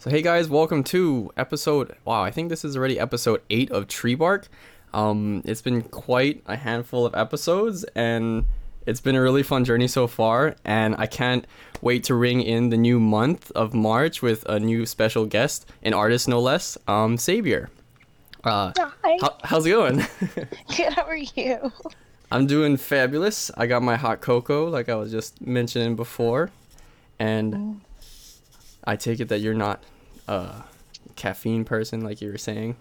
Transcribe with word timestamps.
So 0.00 0.08
hey 0.08 0.22
guys, 0.22 0.48
welcome 0.48 0.82
to 0.84 1.30
episode. 1.36 1.94
Wow, 2.06 2.22
I 2.22 2.30
think 2.30 2.48
this 2.48 2.64
is 2.64 2.74
already 2.74 2.98
episode 2.98 3.42
eight 3.50 3.70
of 3.70 3.86
TreeBark. 3.86 4.46
Um, 4.94 5.42
it's 5.44 5.60
been 5.60 5.82
quite 5.82 6.42
a 6.46 6.56
handful 6.56 7.04
of 7.04 7.14
episodes, 7.14 7.84
and 7.94 8.46
it's 8.86 9.02
been 9.02 9.14
a 9.14 9.20
really 9.20 9.42
fun 9.42 9.62
journey 9.62 9.88
so 9.88 10.06
far. 10.06 10.56
And 10.64 10.94
I 10.96 11.04
can't 11.04 11.46
wait 11.82 12.04
to 12.04 12.14
ring 12.14 12.40
in 12.40 12.70
the 12.70 12.78
new 12.78 12.98
month 12.98 13.50
of 13.50 13.74
March 13.74 14.22
with 14.22 14.42
a 14.46 14.58
new 14.58 14.86
special 14.86 15.26
guest, 15.26 15.68
an 15.82 15.92
artist 15.92 16.28
no 16.28 16.40
less, 16.40 16.78
um, 16.88 17.18
Seibear. 17.18 17.68
Uh, 18.42 18.72
Hi. 18.78 19.18
how, 19.20 19.36
how's 19.44 19.66
it 19.66 19.70
going? 19.72 19.96
Good. 20.78 20.94
How 20.94 21.02
are 21.02 21.14
you? 21.14 21.70
I'm 22.32 22.46
doing 22.46 22.78
fabulous. 22.78 23.50
I 23.54 23.66
got 23.66 23.82
my 23.82 23.96
hot 23.96 24.22
cocoa, 24.22 24.64
like 24.64 24.88
I 24.88 24.94
was 24.94 25.10
just 25.12 25.42
mentioning 25.42 25.94
before, 25.94 26.50
and 27.18 27.82
I 28.84 28.96
take 28.96 29.20
it 29.20 29.28
that 29.28 29.40
you're 29.40 29.54
not 29.54 29.82
a 30.28 30.62
caffeine 31.16 31.64
person, 31.64 32.00
like 32.00 32.20
you 32.20 32.30
were 32.30 32.38
saying. 32.38 32.76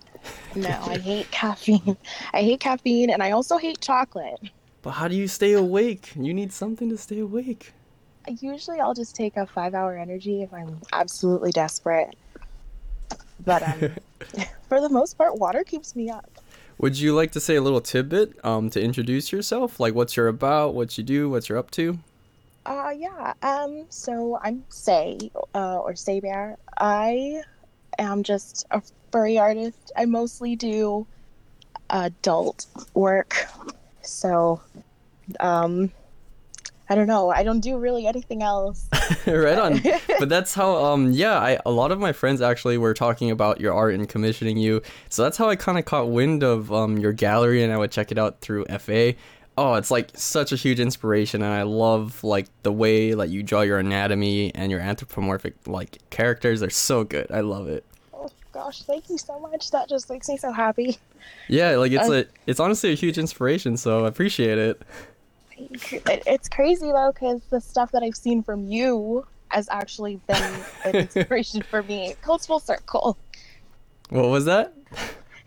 No, 0.55 0.69
I 0.69 0.97
hate 1.09 1.31
caffeine. 1.31 1.97
I 2.33 2.41
hate 2.41 2.59
caffeine, 2.59 3.09
and 3.09 3.21
I 3.21 3.31
also 3.31 3.57
hate 3.57 3.81
chocolate. 3.81 4.39
But 4.81 4.91
how 4.91 5.07
do 5.07 5.15
you 5.15 5.27
stay 5.27 5.53
awake? 5.53 6.13
You 6.15 6.33
need 6.33 6.53
something 6.53 6.89
to 6.89 6.97
stay 6.97 7.19
awake. 7.19 7.73
Usually, 8.39 8.79
I'll 8.79 8.93
just 8.93 9.15
take 9.15 9.38
a 9.38 9.45
five-hour 9.45 9.97
energy 9.97 10.41
if 10.43 10.53
I'm 10.53 10.79
absolutely 10.93 11.51
desperate. 11.51 12.16
But 13.45 13.63
um, 13.63 13.91
for 14.69 14.81
the 14.81 14.89
most 14.89 15.17
part, 15.17 15.38
water 15.38 15.63
keeps 15.63 15.95
me 15.95 16.09
up. 16.09 16.29
Would 16.77 16.97
you 16.97 17.13
like 17.13 17.31
to 17.33 17.41
say 17.41 17.55
a 17.55 17.61
little 17.61 17.81
tidbit 17.81 18.43
um, 18.45 18.69
to 18.69 18.81
introduce 18.81 19.33
yourself? 19.33 19.79
Like 19.79 19.93
what 19.93 20.16
you're 20.16 20.29
about, 20.29 20.73
what 20.73 20.97
you 20.97 21.03
do, 21.03 21.29
what 21.29 21.49
you're 21.49 21.57
up 21.57 21.71
to? 21.71 21.99
Uh, 22.65 22.93
yeah. 22.95 23.33
Um, 23.41 23.85
so 23.89 24.39
I'm 24.41 24.63
Say, 24.69 25.31
uh, 25.55 25.77
or 25.77 25.93
Seibear. 25.93 26.55
I 26.77 27.41
am 27.97 28.23
just 28.23 28.65
a 28.71 28.81
furry 29.11 29.37
artist. 29.37 29.91
I 29.97 30.05
mostly 30.05 30.55
do 30.55 31.07
adult 31.89 32.67
work. 32.93 33.47
So, 34.01 34.61
um, 35.39 35.91
I 36.91 36.95
don't 36.95 37.05
know. 37.05 37.29
I 37.29 37.43
don't 37.43 37.59
do 37.59 37.77
really 37.77 38.07
anything 38.07 38.41
else. 38.41 38.88
right 39.27 39.59
on. 39.59 39.81
But 40.19 40.27
that's 40.27 40.53
how 40.53 40.75
um 40.83 41.11
yeah, 41.11 41.38
I 41.38 41.59
a 41.66 41.71
lot 41.71 41.91
of 41.91 41.99
my 41.99 42.11
friends 42.11 42.41
actually 42.41 42.77
were 42.77 42.94
talking 42.94 43.29
about 43.31 43.61
your 43.61 43.73
art 43.73 43.94
and 43.94 44.09
commissioning 44.09 44.57
you. 44.57 44.81
So 45.07 45.23
that's 45.23 45.38
how 45.38 45.49
I 45.49 45.55
kind 45.55 45.77
of 45.77 45.85
caught 45.85 46.09
wind 46.09 46.44
of 46.44 46.73
um 46.73 46.97
your 46.97 47.13
gallery 47.13 47.63
and 47.63 47.71
I 47.71 47.77
would 47.77 47.91
check 47.91 48.11
it 48.11 48.17
out 48.17 48.41
through 48.41 48.66
FA. 48.79 49.13
Oh, 49.61 49.73
it's 49.73 49.91
like 49.91 50.11
such 50.15 50.53
a 50.53 50.55
huge 50.55 50.79
inspiration 50.79 51.41
and 51.41 51.52
I 51.52 51.63
love 51.63 52.23
like 52.23 52.47
the 52.63 52.71
way 52.71 53.13
like 53.13 53.29
you 53.29 53.43
draw 53.43 53.59
your 53.61 53.77
anatomy 53.77 54.55
and 54.55 54.71
your 54.71 54.79
anthropomorphic 54.79 55.55
like 55.67 55.97
characters. 56.11 56.61
They're 56.61 56.69
so 56.69 57.03
good. 57.03 57.27
I 57.29 57.41
love 57.41 57.67
it. 57.67 57.83
oh 58.13 58.29
gosh, 58.53 58.83
thank 58.83 59.09
you 59.09 59.17
so 59.17 59.38
much. 59.39 59.71
That 59.71 59.89
just 59.89 60.09
makes 60.09 60.29
me 60.29 60.38
so 60.38 60.51
happy. 60.53 60.97
Yeah, 61.49 61.71
like 61.75 61.91
it's 61.91 62.07
Uh, 62.09 62.13
a 62.13 62.25
it's 62.47 62.59
honestly 62.61 62.91
a 62.93 62.95
huge 62.95 63.17
inspiration, 63.17 63.75
so 63.75 64.05
I 64.05 64.07
appreciate 64.07 64.57
it. 64.57 64.81
It, 65.57 66.23
it's 66.25 66.47
crazy 66.47 66.89
though, 66.91 67.11
because 67.13 67.41
the 67.49 67.59
stuff 67.59 67.91
that 67.91 68.01
I've 68.01 68.16
seen 68.16 68.41
from 68.44 68.66
you 68.67 69.25
has 69.49 69.67
actually 69.69 70.21
been 70.27 70.53
an 70.85 70.95
inspiration 70.95 71.61
for 71.63 71.83
me. 71.83 72.11
It 72.11 72.21
goes 72.21 72.45
full 72.45 72.59
circle. 72.61 73.17
What 74.09 74.29
was 74.29 74.45
that? 74.45 74.73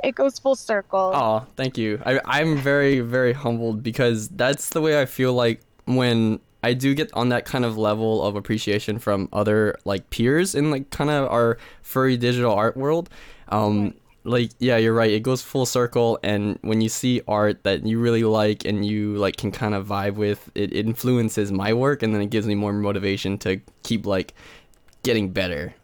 It 0.08 0.16
goes 0.16 0.38
full 0.38 0.56
circle. 0.56 1.12
Oh, 1.14 1.46
thank 1.56 1.78
you. 1.78 2.02
I, 2.04 2.20
I'm 2.24 2.56
very, 2.58 3.00
very 3.00 3.32
humbled 3.32 3.82
because 3.82 4.28
that's 4.28 4.70
the 4.70 4.80
way 4.80 5.00
I 5.00 5.06
feel 5.06 5.32
like 5.32 5.60
when 5.84 6.40
I 6.62 6.74
do 6.74 6.94
get 6.94 7.10
on 7.12 7.28
that 7.30 7.44
kind 7.44 7.64
of 7.64 7.76
level 7.76 8.22
of 8.22 8.36
appreciation 8.36 8.98
from 8.98 9.28
other 9.32 9.76
like 9.84 10.10
peers 10.10 10.54
in 10.54 10.70
like 10.70 10.90
kind 10.90 11.10
of 11.10 11.30
our 11.30 11.58
furry 11.82 12.16
digital 12.16 12.52
art 12.52 12.76
world. 12.76 13.10
Um, 13.48 13.94
like 14.24 14.50
yeah, 14.60 14.76
you're 14.76 14.94
right. 14.94 15.10
It 15.10 15.24
goes 15.24 15.42
full 15.42 15.66
circle, 15.66 16.18
and 16.22 16.58
when 16.62 16.80
you 16.80 16.88
see 16.88 17.20
art 17.26 17.64
that 17.64 17.84
you 17.84 17.98
really 17.98 18.22
like 18.22 18.64
and 18.64 18.86
you 18.86 19.16
like 19.16 19.36
can 19.36 19.50
kind 19.50 19.74
of 19.74 19.86
vibe 19.88 20.14
with, 20.14 20.50
it, 20.54 20.72
influences 20.72 21.50
my 21.50 21.72
work, 21.72 22.04
and 22.04 22.14
then 22.14 22.22
it 22.22 22.30
gives 22.30 22.46
me 22.46 22.54
more 22.54 22.72
motivation 22.72 23.36
to 23.38 23.60
keep 23.82 24.06
like 24.06 24.34
getting 25.02 25.30
better. 25.30 25.74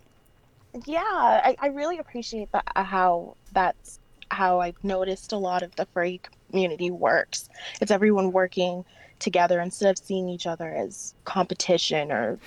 Yeah, 0.86 1.00
I, 1.02 1.56
I 1.58 1.66
really 1.68 1.98
appreciate 1.98 2.52
that 2.52 2.64
how 2.76 3.36
that's 3.52 3.98
how 4.30 4.60
I've 4.60 4.82
noticed 4.82 5.32
a 5.32 5.36
lot 5.38 5.62
of 5.62 5.74
the 5.76 5.86
furry 5.86 6.20
community 6.50 6.90
works. 6.90 7.48
It's 7.80 7.90
everyone 7.90 8.32
working 8.32 8.84
together 9.18 9.60
instead 9.60 9.90
of 9.90 9.98
seeing 9.98 10.28
each 10.28 10.46
other 10.46 10.74
as 10.74 11.14
competition 11.24 12.12
or 12.12 12.38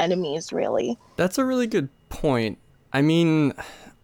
enemies 0.00 0.52
really. 0.52 0.98
That's 1.16 1.38
a 1.38 1.44
really 1.44 1.66
good 1.66 1.88
point. 2.08 2.58
I 2.92 3.02
mean, 3.02 3.52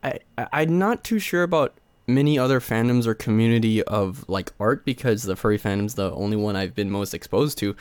I 0.03 0.19
I'm 0.53 0.79
not 0.79 1.05
too 1.05 1.19
sure 1.19 1.43
about 1.43 1.75
many 2.07 2.39
other 2.39 2.61
fandoms 2.61 3.07
or 3.07 3.15
community 3.15 3.83
of 3.85 4.29
like 4.29 4.53
art 4.59 4.85
because 4.85 5.23
the 5.23 5.37
furry 5.37 5.59
fandom's 5.59 5.95
the 5.95 6.11
only 6.13 6.37
one 6.37 6.57
I've 6.57 6.75
been 6.75 6.91
most 6.91 7.15
exposed 7.15 7.57
to. 7.59 7.77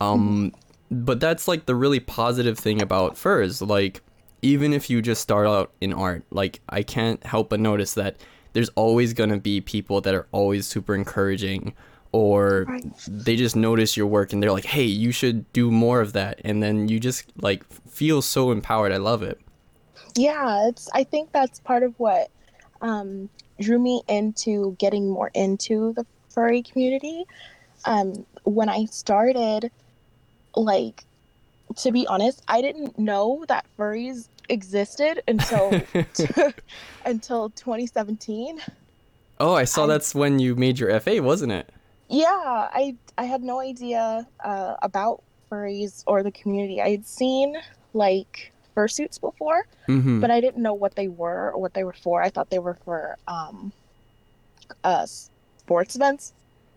Um, 0.00 0.52
but 0.90 1.20
that's 1.20 1.48
like 1.48 1.66
the 1.66 1.74
really 1.74 2.00
positive 2.00 2.58
thing 2.58 2.82
about 2.82 3.16
furs. 3.16 3.62
Like, 3.62 4.02
even 4.42 4.72
if 4.72 4.90
you 4.90 5.00
just 5.00 5.22
start 5.22 5.46
out 5.46 5.72
in 5.80 5.92
art, 5.92 6.24
like 6.30 6.60
I 6.68 6.82
can't 6.82 7.24
help 7.24 7.48
but 7.48 7.60
notice 7.60 7.94
that 7.94 8.16
there's 8.52 8.68
always 8.70 9.12
gonna 9.14 9.38
be 9.38 9.60
people 9.60 10.00
that 10.02 10.14
are 10.14 10.26
always 10.32 10.66
super 10.66 10.94
encouraging 10.94 11.74
or 12.12 12.66
Right. 12.68 12.84
they 13.08 13.36
just 13.36 13.56
notice 13.56 13.96
your 13.96 14.06
work 14.06 14.32
and 14.32 14.42
they're 14.42 14.52
like, 14.52 14.66
"Hey, 14.66 14.84
you 14.84 15.12
should 15.12 15.50
do 15.52 15.70
more 15.70 16.00
of 16.00 16.12
that." 16.12 16.40
And 16.44 16.62
then 16.62 16.88
you 16.88 17.00
just 17.00 17.24
like 17.40 17.64
feel 17.88 18.20
so 18.20 18.50
empowered. 18.50 18.92
I 18.92 18.98
love 18.98 19.22
it. 19.22 19.40
Yeah, 20.14 20.68
it's 20.68 20.90
I 20.92 21.04
think 21.04 21.32
that's 21.32 21.60
part 21.60 21.82
of 21.82 21.94
what 21.98 22.28
um, 22.82 23.28
drew 23.60 23.78
me 23.78 24.02
into 24.08 24.76
getting 24.78 25.08
more 25.08 25.30
into 25.34 25.92
the 25.94 26.04
furry 26.28 26.62
community. 26.62 27.24
Um, 27.84 28.26
when 28.44 28.68
I 28.68 28.86
started, 28.86 29.70
like, 30.56 31.04
to 31.76 31.92
be 31.92 32.06
honest, 32.08 32.42
I 32.48 32.60
didn't 32.60 32.98
know 32.98 33.44
that 33.48 33.64
furries 33.78 34.28
existed 34.48 35.22
until 35.28 35.70
until 37.04 37.50
2017. 37.50 38.60
Oh, 39.40 39.54
I 39.54 39.64
saw 39.64 39.84
I- 39.84 39.86
that's 39.88 40.14
when 40.14 40.38
you 40.38 40.54
made 40.56 40.78
your 40.78 40.98
FA, 41.00 41.22
wasn't 41.22 41.52
it? 41.52 41.68
Yeah, 42.08 42.26
I 42.28 42.94
I 43.16 43.24
had 43.24 43.42
no 43.42 43.60
idea 43.60 44.26
uh, 44.44 44.74
about 44.82 45.22
furries 45.50 46.02
or 46.06 46.22
the 46.22 46.30
community. 46.30 46.80
I 46.82 46.90
had 46.90 47.06
seen 47.06 47.56
like 47.94 48.52
fursuits 48.76 49.20
before, 49.20 49.66
Mm-hmm. 49.88 50.20
but 50.20 50.30
I 50.30 50.40
didn't 50.40 50.62
know 50.62 50.74
what 50.74 50.94
they 50.94 51.08
were 51.08 51.50
or 51.52 51.58
what 51.58 51.74
they 51.74 51.84
were 51.84 51.92
for. 51.94 52.22
I 52.22 52.30
thought 52.30 52.50
they 52.50 52.58
were 52.58 52.74
for 52.84 53.16
um, 53.28 53.72
uh, 54.84 55.06
sports 55.06 55.96
events. 55.96 56.32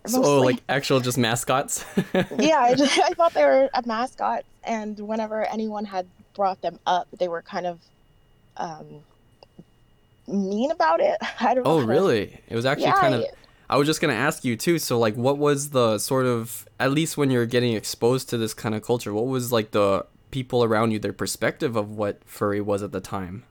so, 0.05 0.41
like 0.41 0.61
actual 0.69 0.99
just 0.99 1.17
mascots. 1.17 1.85
yeah, 2.39 2.59
I, 2.59 2.73
just, 2.75 2.97
I 2.99 3.09
thought 3.13 3.33
they 3.33 3.43
were 3.43 3.69
a 3.73 3.83
mascot, 3.85 4.43
and 4.63 4.99
whenever 4.99 5.43
anyone 5.45 5.85
had 5.85 6.05
brought 6.35 6.61
them 6.61 6.79
up, 6.85 7.07
they 7.17 7.27
were 7.27 7.41
kind 7.41 7.65
of 7.65 7.79
um, 8.57 8.85
mean 10.27 10.71
about 10.71 10.99
it. 10.99 11.17
I 11.39 11.53
don't. 11.55 11.65
Oh, 11.65 11.81
to- 11.81 11.87
really? 11.87 12.39
It 12.47 12.55
was 12.55 12.65
actually 12.65 12.85
Yeah, 12.87 12.99
kind 12.99 13.15
of. 13.15 13.21
I- 13.21 13.29
I 13.67 13.77
was 13.77 13.87
just 13.87 13.99
gonna 13.99 14.13
ask 14.13 14.45
you 14.45 14.55
too. 14.55 14.77
So, 14.77 14.99
like, 14.99 15.15
what 15.15 15.39
was 15.39 15.71
the 15.71 15.97
sort 15.97 16.27
of 16.27 16.67
at 16.79 16.91
least 16.91 17.17
when 17.17 17.31
you're 17.31 17.47
getting 17.47 17.73
exposed 17.73 18.29
to 18.29 18.37
this 18.37 18.53
kind 18.53 18.75
of 18.75 18.83
culture? 18.83 19.11
What 19.11 19.25
was 19.25 19.51
like 19.51 19.71
the 19.71 20.05
people 20.29 20.63
around 20.63 20.91
you, 20.91 20.99
their 20.99 21.13
perspective 21.13 21.75
of 21.75 21.89
what 21.89 22.23
furry 22.25 22.61
was 22.61 22.83
at 22.83 22.91
the 22.91 22.99
time? 23.01 23.43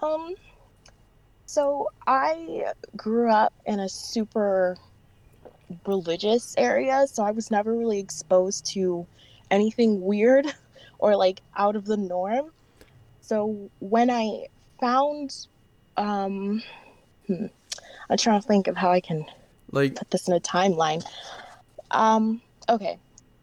Um, 0.00 0.36
so 1.46 1.88
I 2.06 2.66
grew 2.96 3.28
up 3.32 3.52
in 3.66 3.80
a 3.80 3.88
super 3.88 4.78
religious 5.86 6.54
area, 6.56 7.04
so 7.08 7.24
I 7.24 7.32
was 7.32 7.50
never 7.50 7.74
really 7.74 7.98
exposed 7.98 8.64
to 8.74 9.04
anything 9.50 10.02
weird 10.02 10.46
or 11.00 11.16
like 11.16 11.40
out 11.56 11.76
of 11.76 11.86
the 11.86 11.96
norm. 11.96 12.52
So 13.20 13.70
when 13.80 14.10
I 14.10 14.46
found, 14.80 15.46
um, 15.96 16.62
hmm, 17.26 17.46
I'm 18.08 18.16
trying 18.16 18.40
to 18.40 18.46
think 18.46 18.68
of 18.68 18.76
how 18.76 18.90
I 18.90 19.00
can 19.00 19.24
Like, 19.72 19.96
put 19.96 20.10
this 20.10 20.28
in 20.28 20.34
a 20.34 20.40
timeline. 20.40 21.04
Um, 21.90 22.40
okay, 22.68 22.98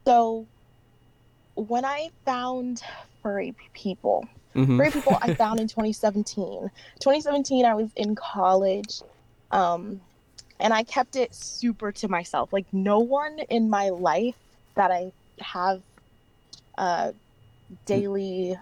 so 0.05 0.45
when 1.55 1.85
I 1.85 2.09
found 2.25 2.83
furry 3.21 3.55
people, 3.73 4.25
mhm. 4.55 4.77
furry 4.77 4.91
people 4.91 5.17
I 5.21 5.33
found 5.43 5.59
in 5.59 5.67
2017. 5.67 6.69
2017, 6.99 7.65
I 7.65 7.73
was 7.73 7.89
in 7.95 8.15
college, 8.15 9.01
um, 9.51 9.99
and 10.59 10.73
I 10.73 10.83
kept 10.83 11.15
it 11.15 11.33
super 11.33 11.91
to 11.93 12.07
myself. 12.07 12.53
Like 12.53 12.65
no 12.71 12.99
one 12.99 13.39
in 13.49 13.69
my 13.69 13.89
life 13.89 14.35
that 14.75 14.91
I 14.91 15.11
have 15.39 15.81
uh, 16.77 17.11
daily 17.85 18.57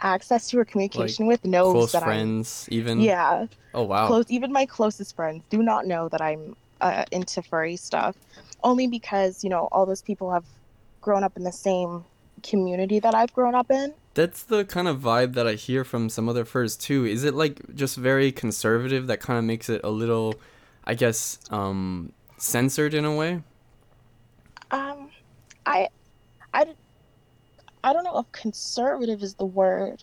access 0.00 0.48
to 0.48 0.58
or 0.58 0.64
communication 0.64 1.26
with 1.26 1.44
knows 1.44 1.72
close 1.72 1.92
that 1.92 2.02
friends, 2.02 2.68
even. 2.70 2.98
I'm. 2.98 3.04
Yeah, 3.04 3.46
Oh 3.74 3.84
wow. 3.84 4.06
close. 4.06 4.26
Even 4.28 4.52
my 4.52 4.66
closest 4.66 5.14
friends 5.16 5.44
do 5.50 5.62
not 5.62 5.86
know 5.86 6.08
that 6.08 6.20
I'm 6.20 6.56
uh, 6.80 7.04
into 7.12 7.42
furry 7.42 7.76
stuff, 7.76 8.16
only 8.62 8.86
because 8.86 9.44
you 9.44 9.50
know 9.50 9.68
all 9.72 9.86
those 9.86 10.02
people 10.02 10.32
have 10.32 10.46
grown 11.00 11.24
up 11.24 11.36
in 11.36 11.44
the 11.44 11.52
same 11.52 12.04
community 12.42 13.00
that 13.00 13.14
I've 13.14 13.32
grown 13.32 13.54
up 13.54 13.70
in. 13.70 13.94
that's 14.14 14.42
the 14.42 14.64
kind 14.64 14.88
of 14.88 14.98
vibe 15.00 15.34
that 15.34 15.46
I 15.46 15.54
hear 15.54 15.84
from 15.84 16.08
some 16.08 16.28
other 16.28 16.44
furs 16.44 16.76
too. 16.76 17.04
Is 17.04 17.24
it 17.24 17.34
like 17.34 17.60
just 17.74 17.96
very 17.96 18.32
conservative 18.32 19.06
that 19.06 19.20
kind 19.20 19.38
of 19.38 19.44
makes 19.44 19.68
it 19.68 19.80
a 19.84 19.90
little, 19.90 20.34
I 20.84 20.94
guess, 20.94 21.38
um, 21.50 22.12
censored 22.38 22.94
in 22.94 23.04
a 23.04 23.14
way? 23.14 23.42
Um, 24.70 25.10
I, 25.66 25.88
I, 26.54 26.66
I 27.84 27.92
don't 27.92 28.04
know 28.04 28.18
if 28.18 28.30
conservative 28.32 29.22
is 29.22 29.34
the 29.34 29.46
word 29.46 30.02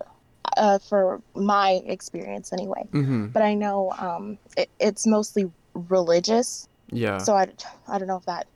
uh, 0.58 0.80
for 0.80 1.22
my 1.36 1.82
experience 1.86 2.52
anyway, 2.54 2.84
Mm-hmm. 2.94 3.28
but 3.28 3.44
I 3.44 3.54
know 3.54 3.92
um, 4.00 4.38
it, 4.58 4.70
it's 4.80 5.06
mostly 5.06 5.52
religious. 5.74 6.68
Yeah. 6.92 7.18
So 7.20 7.36
I, 7.36 7.48
I 7.88 7.98
don't 8.00 8.08
know 8.08 8.18
if 8.18 8.26
that 8.26 8.48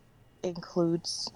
includes 0.44 1.29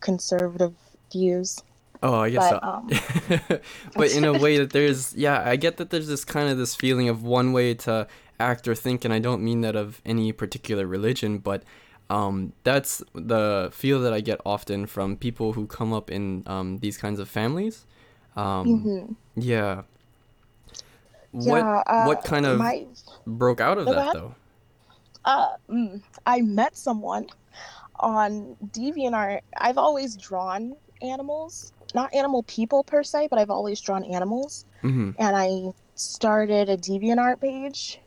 conservative 0.00 0.74
views. 1.12 1.62
oh, 2.02 2.20
I 2.20 2.30
guess 2.30 2.50
but, 2.50 2.60
so. 2.62 2.68
um, 2.68 3.60
but 3.96 4.12
in 4.14 4.24
a 4.24 4.32
way 4.32 4.58
that 4.58 4.70
there's 4.70 5.14
yeah 5.26 5.42
i 5.48 5.56
get 5.56 5.76
that 5.76 5.90
there's 5.90 6.08
this 6.08 6.24
kind 6.24 6.48
of 6.48 6.58
this 6.58 6.74
feeling 6.74 7.08
of 7.08 7.22
one 7.22 7.52
way 7.52 7.74
to 7.74 8.06
act 8.40 8.66
or 8.66 8.74
think 8.74 9.04
and 9.04 9.14
i 9.14 9.18
don't 9.20 9.42
mean 9.42 9.60
that 9.60 9.76
of 9.76 10.00
any 10.04 10.32
particular 10.32 10.86
religion 10.86 11.38
but 11.38 11.62
um, 12.10 12.52
that's 12.64 13.02
the 13.14 13.70
feel 13.72 14.00
that 14.00 14.12
i 14.12 14.20
get 14.20 14.40
often 14.44 14.86
from 14.86 15.16
people 15.16 15.52
who 15.54 15.66
come 15.66 15.92
up 15.92 16.10
in 16.10 16.42
um, 16.46 16.78
these 16.78 16.96
kinds 16.96 17.18
of 17.20 17.28
families 17.28 17.86
um, 18.36 18.66
mhm. 18.66 19.16
yeah 19.36 19.82
what 21.32 21.58
Yeah, 21.58 21.82
uh, 21.86 22.04
what 22.04 22.24
kind 22.24 22.46
of 22.46 22.58
my 22.58 22.86
broke 23.26 23.60
out 23.60 23.78
of 23.78 23.86
that 23.86 24.12
though 24.14 24.34
uh, 25.24 25.48
mm, 25.70 26.02
I 26.26 26.40
met 26.40 26.76
someone 26.76 27.26
on 28.00 28.56
DeviantArt. 28.72 29.40
I've 29.56 29.78
always 29.78 30.16
drawn 30.16 30.74
animals, 31.00 31.72
not 31.94 32.12
animal 32.14 32.42
people 32.44 32.82
per 32.84 33.02
se, 33.02 33.28
but 33.28 33.38
I've 33.38 33.50
always 33.50 33.80
drawn 33.80 34.04
animals. 34.04 34.64
mm-hmm. 34.82 35.10
And 35.18 35.36
I 35.36 35.72
started 35.94 36.68
a 36.68 36.76
DeviantArt 36.76 37.40
page 37.40 38.00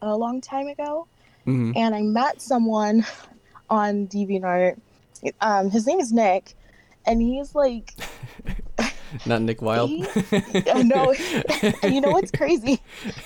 a 0.00 0.16
long 0.16 0.40
time 0.40 0.68
ago, 0.68 1.06
Mm-hmm. 1.46 1.72
and 1.74 1.92
I 1.92 2.02
met 2.02 2.40
someone 2.40 3.04
on 3.72 4.06
DeviantArt. 4.06 4.78
Um, 5.40 5.70
his 5.70 5.86
name 5.86 5.98
is 5.98 6.12
Nick, 6.12 6.54
and 7.06 7.22
he's 7.22 7.54
like, 7.54 7.94
not 9.26 9.40
nick 9.42 9.60
Wilde 9.62 9.88
He- 9.90 10.02
know. 10.84 11.14
and 11.82 11.94
you 11.94 12.00
know 12.00 12.10
what's 12.10 12.30
crazy? 12.30 12.80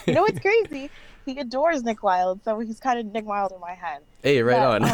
You 0.06 0.14
know 0.14 0.22
what's 0.22 0.38
crazy? 0.38 0.88
He 1.24 1.38
adores 1.40 1.82
Nick 1.82 2.02
Wilde, 2.04 2.40
so 2.44 2.60
he's 2.60 2.78
kind 2.78 2.98
of 3.00 3.06
Nick 3.06 3.24
Wilde 3.26 3.52
in 3.52 3.60
my 3.60 3.74
head. 3.74 4.02
hey 4.22 4.40
right 4.42 4.56
Yeah, 4.56 4.68
on 4.68 4.84
um, 4.84 4.90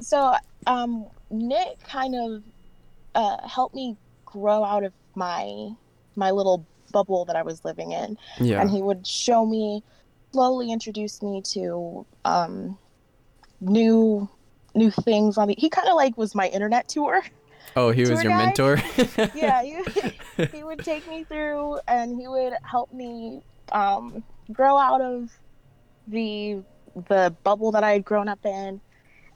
so 0.00 0.34
um, 0.66 1.06
Nick 1.30 1.78
kind 1.84 2.14
of 2.16 2.42
uh, 3.14 3.46
helped 3.46 3.74
me 3.74 3.96
grow 4.24 4.64
out 4.64 4.82
of 4.82 4.92
my 5.14 5.70
my 6.16 6.30
little 6.32 6.66
bubble 6.92 7.24
that 7.26 7.36
I 7.36 7.42
was 7.42 7.64
living 7.64 7.92
in, 7.92 8.18
yeah 8.40 8.60
and 8.60 8.70
he 8.70 8.82
would 8.82 9.06
show 9.06 9.44
me, 9.46 9.82
slowly 10.32 10.72
introduce 10.72 11.22
me 11.22 11.42
to 11.52 12.04
um, 12.24 12.76
new 13.60 14.28
new 14.74 14.90
things 14.90 15.38
on 15.38 15.48
the. 15.48 15.54
He 15.56 15.68
kind 15.68 15.88
of 15.88 15.94
like 15.94 16.16
was 16.16 16.34
my 16.34 16.48
internet 16.48 16.88
tour. 16.88 17.22
oh 17.76 17.90
he 17.90 18.02
was 18.02 18.22
your 18.22 18.32
guide? 18.32 18.46
mentor 18.46 18.82
yeah, 19.34 19.62
he, 19.62 20.46
he 20.52 20.64
would 20.64 20.84
take 20.84 21.08
me 21.08 21.24
through, 21.24 21.78
and 21.88 22.18
he 22.18 22.28
would 22.28 22.54
help 22.62 22.92
me 22.92 23.42
um, 23.72 24.22
grow 24.52 24.76
out 24.76 25.00
of 25.00 25.30
the 26.08 26.62
the 27.08 27.34
bubble 27.44 27.72
that 27.72 27.84
I 27.84 27.92
had 27.92 28.04
grown 28.04 28.28
up 28.28 28.44
in. 28.44 28.80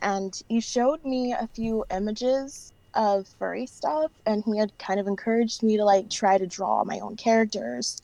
And 0.02 0.40
he 0.48 0.60
showed 0.60 1.04
me 1.04 1.32
a 1.34 1.46
few 1.54 1.84
images 1.90 2.72
of 2.94 3.28
furry 3.38 3.66
stuff, 3.66 4.10
and 4.26 4.42
he 4.44 4.58
had 4.58 4.76
kind 4.78 4.98
of 4.98 5.06
encouraged 5.06 5.62
me 5.62 5.76
to 5.76 5.84
like 5.84 6.08
try 6.08 6.38
to 6.38 6.46
draw 6.46 6.84
my 6.84 6.98
own 7.00 7.16
characters. 7.16 8.00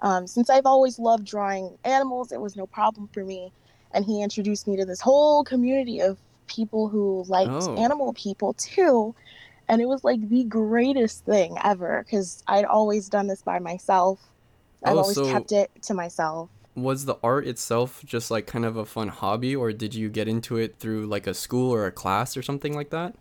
Um, 0.00 0.26
since 0.26 0.50
I've 0.50 0.66
always 0.66 0.98
loved 0.98 1.24
drawing 1.24 1.78
animals, 1.84 2.32
it 2.32 2.40
was 2.40 2.56
no 2.56 2.66
problem 2.66 3.08
for 3.12 3.24
me. 3.24 3.52
And 3.96 4.04
he 4.04 4.22
introduced 4.22 4.68
me 4.68 4.76
to 4.76 4.84
this 4.84 5.00
whole 5.00 5.42
community 5.42 6.00
of 6.00 6.18
people 6.46 6.86
who 6.88 7.24
liked 7.26 7.50
Oh. 7.50 7.74
animal 7.76 8.12
people 8.12 8.52
too 8.52 9.14
and 9.68 9.80
it 9.82 9.86
was 9.88 10.04
like 10.04 10.28
the 10.28 10.44
greatest 10.44 11.24
thing 11.24 11.56
ever 11.64 12.04
because 12.04 12.44
I'd 12.46 12.64
always 12.66 13.08
done 13.08 13.26
this 13.26 13.42
by 13.42 13.58
myself. 13.58 14.20
I've 14.84 14.94
Oh, 14.94 14.98
always 15.00 15.16
so- 15.16 15.26
kept 15.28 15.50
it 15.50 15.70
to 15.82 15.94
myself. 15.94 16.50
was 16.76 17.06
the 17.06 17.16
art 17.24 17.46
itself 17.48 18.02
just 18.04 18.30
like 18.30 18.46
kind 18.46 18.64
of 18.66 18.76
a 18.76 18.84
fun 18.84 19.08
hobby 19.08 19.56
or 19.56 19.72
did 19.72 19.92
you 19.94 20.08
get 20.10 20.28
into 20.28 20.56
it 20.58 20.76
through 20.78 21.06
like 21.06 21.26
a 21.26 21.32
school 21.34 21.72
or 21.74 21.86
a 21.86 21.90
class 21.90 22.36
or 22.36 22.42
something 22.42 22.74
like 22.74 22.90
that 22.90 23.14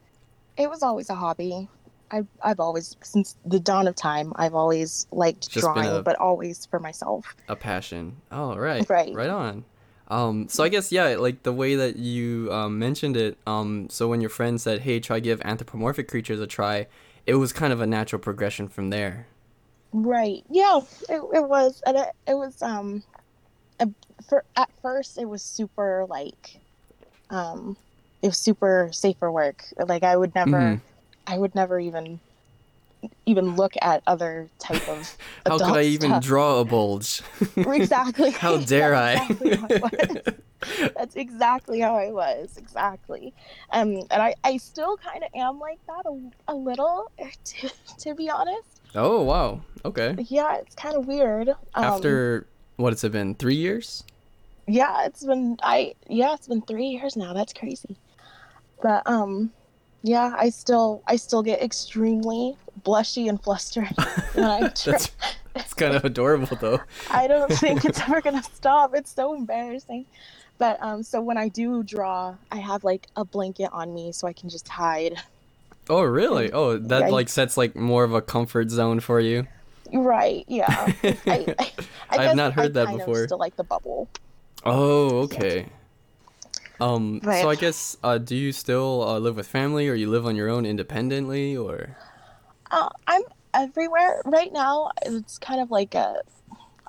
It 0.58 0.70
was 0.70 0.84
always 0.84 1.10
a 1.10 1.16
hobby. 1.16 1.68
I've, 2.12 2.28
I've 2.44 2.60
always, 2.60 2.96
since 3.02 3.36
the 3.46 3.60
dawn 3.60 3.88
of 3.88 3.96
time, 3.96 4.32
I've 4.36 4.54
always 4.54 5.08
liked 5.12 5.50
Just 5.50 5.64
drawing, 5.66 5.88
a- 5.90 6.04
but 6.04 6.16
always 6.18 6.68
for 6.68 6.80
myself. 6.80 7.34
a 7.50 7.56
passion 7.56 8.18
oh 8.32 8.56
right 8.56 8.88
Right. 8.88 9.14
right 9.16 9.30
on 9.32 9.64
um 10.10 10.48
so 10.50 10.64
i 10.64 10.70
guess 10.70 10.92
yeah 10.92 11.16
like 11.18 11.44
the 11.44 11.54
way 11.54 11.76
that 11.76 11.96
you 11.98 12.52
um, 12.52 12.78
mentioned 12.78 13.18
it 13.18 13.38
um 13.48 13.90
so 13.90 14.08
when 14.08 14.22
your 14.22 14.30
friend 14.30 14.62
said 14.62 14.82
hey 14.82 15.00
try 15.00 15.20
give 15.20 15.42
anthropomorphic 15.44 16.08
creatures 16.08 16.40
a 16.40 16.48
try 16.48 16.88
it 17.26 17.36
was 17.36 17.52
kind 17.52 17.74
of 17.74 17.82
a 17.82 17.88
natural 17.88 18.20
progression 18.20 18.68
from 18.68 18.90
there 18.90 19.28
Right. 19.92 20.44
Yeah, 20.50 20.80
it, 21.10 21.22
it 21.34 21.48
was. 21.48 21.82
And 21.86 21.98
it, 21.98 22.10
it 22.28 22.34
was, 22.34 22.62
um, 22.62 23.04
a, 23.80 23.90
for, 24.28 24.46
at 24.56 24.70
first, 24.82 25.18
it 25.18 25.26
was 25.26 25.44
super 25.44 26.06
like, 26.10 26.62
um, 27.30 27.78
it 28.22 28.28
was 28.28 28.40
super 28.40 28.90
safe 28.94 29.18
for 29.20 29.32
work. 29.32 29.64
Like, 29.78 30.04
I 30.04 30.18
would 30.18 30.36
never, 30.36 30.76
Mhm. 30.76 30.82
I 31.28 31.38
would 31.38 31.56
never 31.56 31.80
even, 31.80 32.22
even 33.26 33.56
look 33.56 33.74
at 33.82 34.02
other 34.08 34.50
type 34.60 34.88
of 34.90 35.18
how 35.46 35.58
could 35.58 35.78
i 35.78 35.82
even 35.84 36.10
stuff. 36.12 36.24
draw 36.24 36.60
a 36.60 36.66
bulge 36.66 37.22
exactly. 37.56 38.32
how 38.44 38.58
dare 38.58 38.92
That's 38.92 39.22
i 39.22 39.26
exactly 39.30 39.52
how 39.52 39.68
I 39.68 39.80
was. 39.80 40.24
That's 40.96 41.16
exactly 41.16 41.80
how 41.80 41.96
I 41.96 42.12
was. 42.12 42.58
Exactly. 42.58 43.34
Um, 43.72 44.02
and 44.10 44.22
I, 44.22 44.34
I 44.44 44.58
still 44.58 44.98
kind 44.98 45.24
of 45.24 45.30
am 45.36 45.60
like 45.60 45.78
that 45.86 46.06
a, 46.08 46.54
a 46.54 46.56
little, 46.56 47.12
to, 47.44 47.72
to 48.00 48.16
be 48.16 48.30
honest. 48.30 48.82
oh 48.96 49.22
wow 49.22 49.62
okay 49.84 50.16
Yeah, 50.30 50.56
it's 50.58 50.74
kind 50.76 50.96
of 50.96 51.08
weird. 51.08 51.50
Um, 51.50 51.56
after 51.76 52.48
what 52.78 52.94
it's 52.94 53.04
been 53.04 53.36
three 53.36 53.56
years 53.56 54.04
yeah, 54.68 55.06
it's 55.06 55.24
been 55.24 55.58
I 55.62 55.94
yeah, 56.08 56.34
it's 56.34 56.48
been 56.48 56.62
three 56.62 56.88
years 56.88 57.16
now. 57.16 57.34
That's 57.34 57.54
crazy. 57.54 57.98
But 58.82 59.04
um, 59.06 59.52
yeah, 60.02 60.36
I 60.38 60.50
still 60.50 61.04
I 61.08 61.16
still 61.18 61.44
get 61.44 61.62
extremely 61.62 62.58
blushy 62.84 63.30
and 63.30 63.42
flustered 63.42 63.90
when 64.34 64.46
I 64.46 64.68
try. 64.70 64.98
that's 65.54 65.74
kind 65.74 65.96
of 65.96 66.04
adorable 66.04 66.58
though 66.60 66.82
I 67.10 67.28
don't 67.28 67.52
think 67.54 67.86
it's 67.86 68.00
ever 68.02 68.22
gonna 68.22 68.44
stop. 68.54 68.94
It's 68.96 69.12
so 69.12 69.34
embarrassing. 69.34 70.06
But 70.58 70.82
um, 70.82 71.04
so 71.04 71.22
when 71.22 71.38
I 71.38 71.50
do 71.50 71.84
draw, 71.84 72.36
I 72.52 72.58
have 72.58 72.84
like 72.84 73.08
a 73.16 73.26
blanket 73.26 73.70
on 73.74 73.94
me 73.94 74.12
so 74.14 74.28
I 74.28 74.34
can 74.34 74.50
just 74.50 74.68
hide. 74.68 75.22
oh 75.90 76.02
really 76.02 76.52
oh 76.52 76.78
that 76.78 77.02
Yeah. 77.04 77.08
like 77.10 77.30
sets 77.30 77.58
like 77.58 77.76
more 77.76 78.04
of 78.04 78.14
a 78.14 78.22
comfort 78.22 78.70
zone 78.70 79.00
for 79.00 79.20
you 79.20 79.48
Right? 79.94 80.44
Yeah. 80.48 80.66
I, 80.68 81.16
I, 81.28 81.56
I 82.10 82.18
I've 82.30 82.36
not 82.36 82.54
heard 82.54 82.72
I 82.78 82.80
that 82.80 82.86
kind 82.88 83.02
of 83.02 83.06
before. 83.08 83.26
Still 83.28 83.38
like 83.38 83.56
the 83.56 83.64
bubble. 83.64 84.10
Oh, 84.66 85.20
okay. 85.26 85.68
Um, 86.80 87.22
so 87.24 87.50
I 87.50 87.56
guess, 87.56 87.96
uh, 88.04 88.18
do 88.18 88.36
you 88.36 88.52
still 88.52 89.04
uh, 89.08 89.20
live 89.20 89.36
with 89.38 89.48
family, 89.48 89.88
or 89.88 89.94
you 89.94 90.10
live 90.10 90.26
on 90.26 90.36
your 90.36 90.50
own 90.50 90.66
independently, 90.66 91.56
or? 91.56 91.96
Uh, 92.76 92.90
I'm 93.08 93.22
everywhere 93.54 94.22
right 94.26 94.52
now. 94.52 94.92
It's 95.06 95.38
kind 95.38 95.62
of 95.62 95.72
like 95.72 95.96
a. 95.96 96.22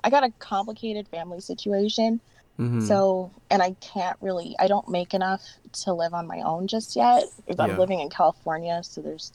I 0.03 0.09
got 0.09 0.23
a 0.23 0.31
complicated 0.39 1.07
family 1.07 1.39
situation. 1.39 2.19
Mhm. 2.59 2.85
So, 2.87 3.31
and 3.49 3.61
I 3.61 3.71
can't 3.79 4.17
really, 4.19 4.55
I 4.59 4.67
don't 4.67 4.87
make 4.89 5.13
enough 5.13 5.43
to 5.83 5.93
live 5.93 6.13
on 6.13 6.27
my 6.27 6.41
own 6.41 6.67
just 6.67 6.95
yet. 6.95 7.23
I'm 7.59 7.77
living 7.77 7.99
in 7.99 8.09
California, 8.09 8.81
so 8.83 9.01
there's 9.01 9.31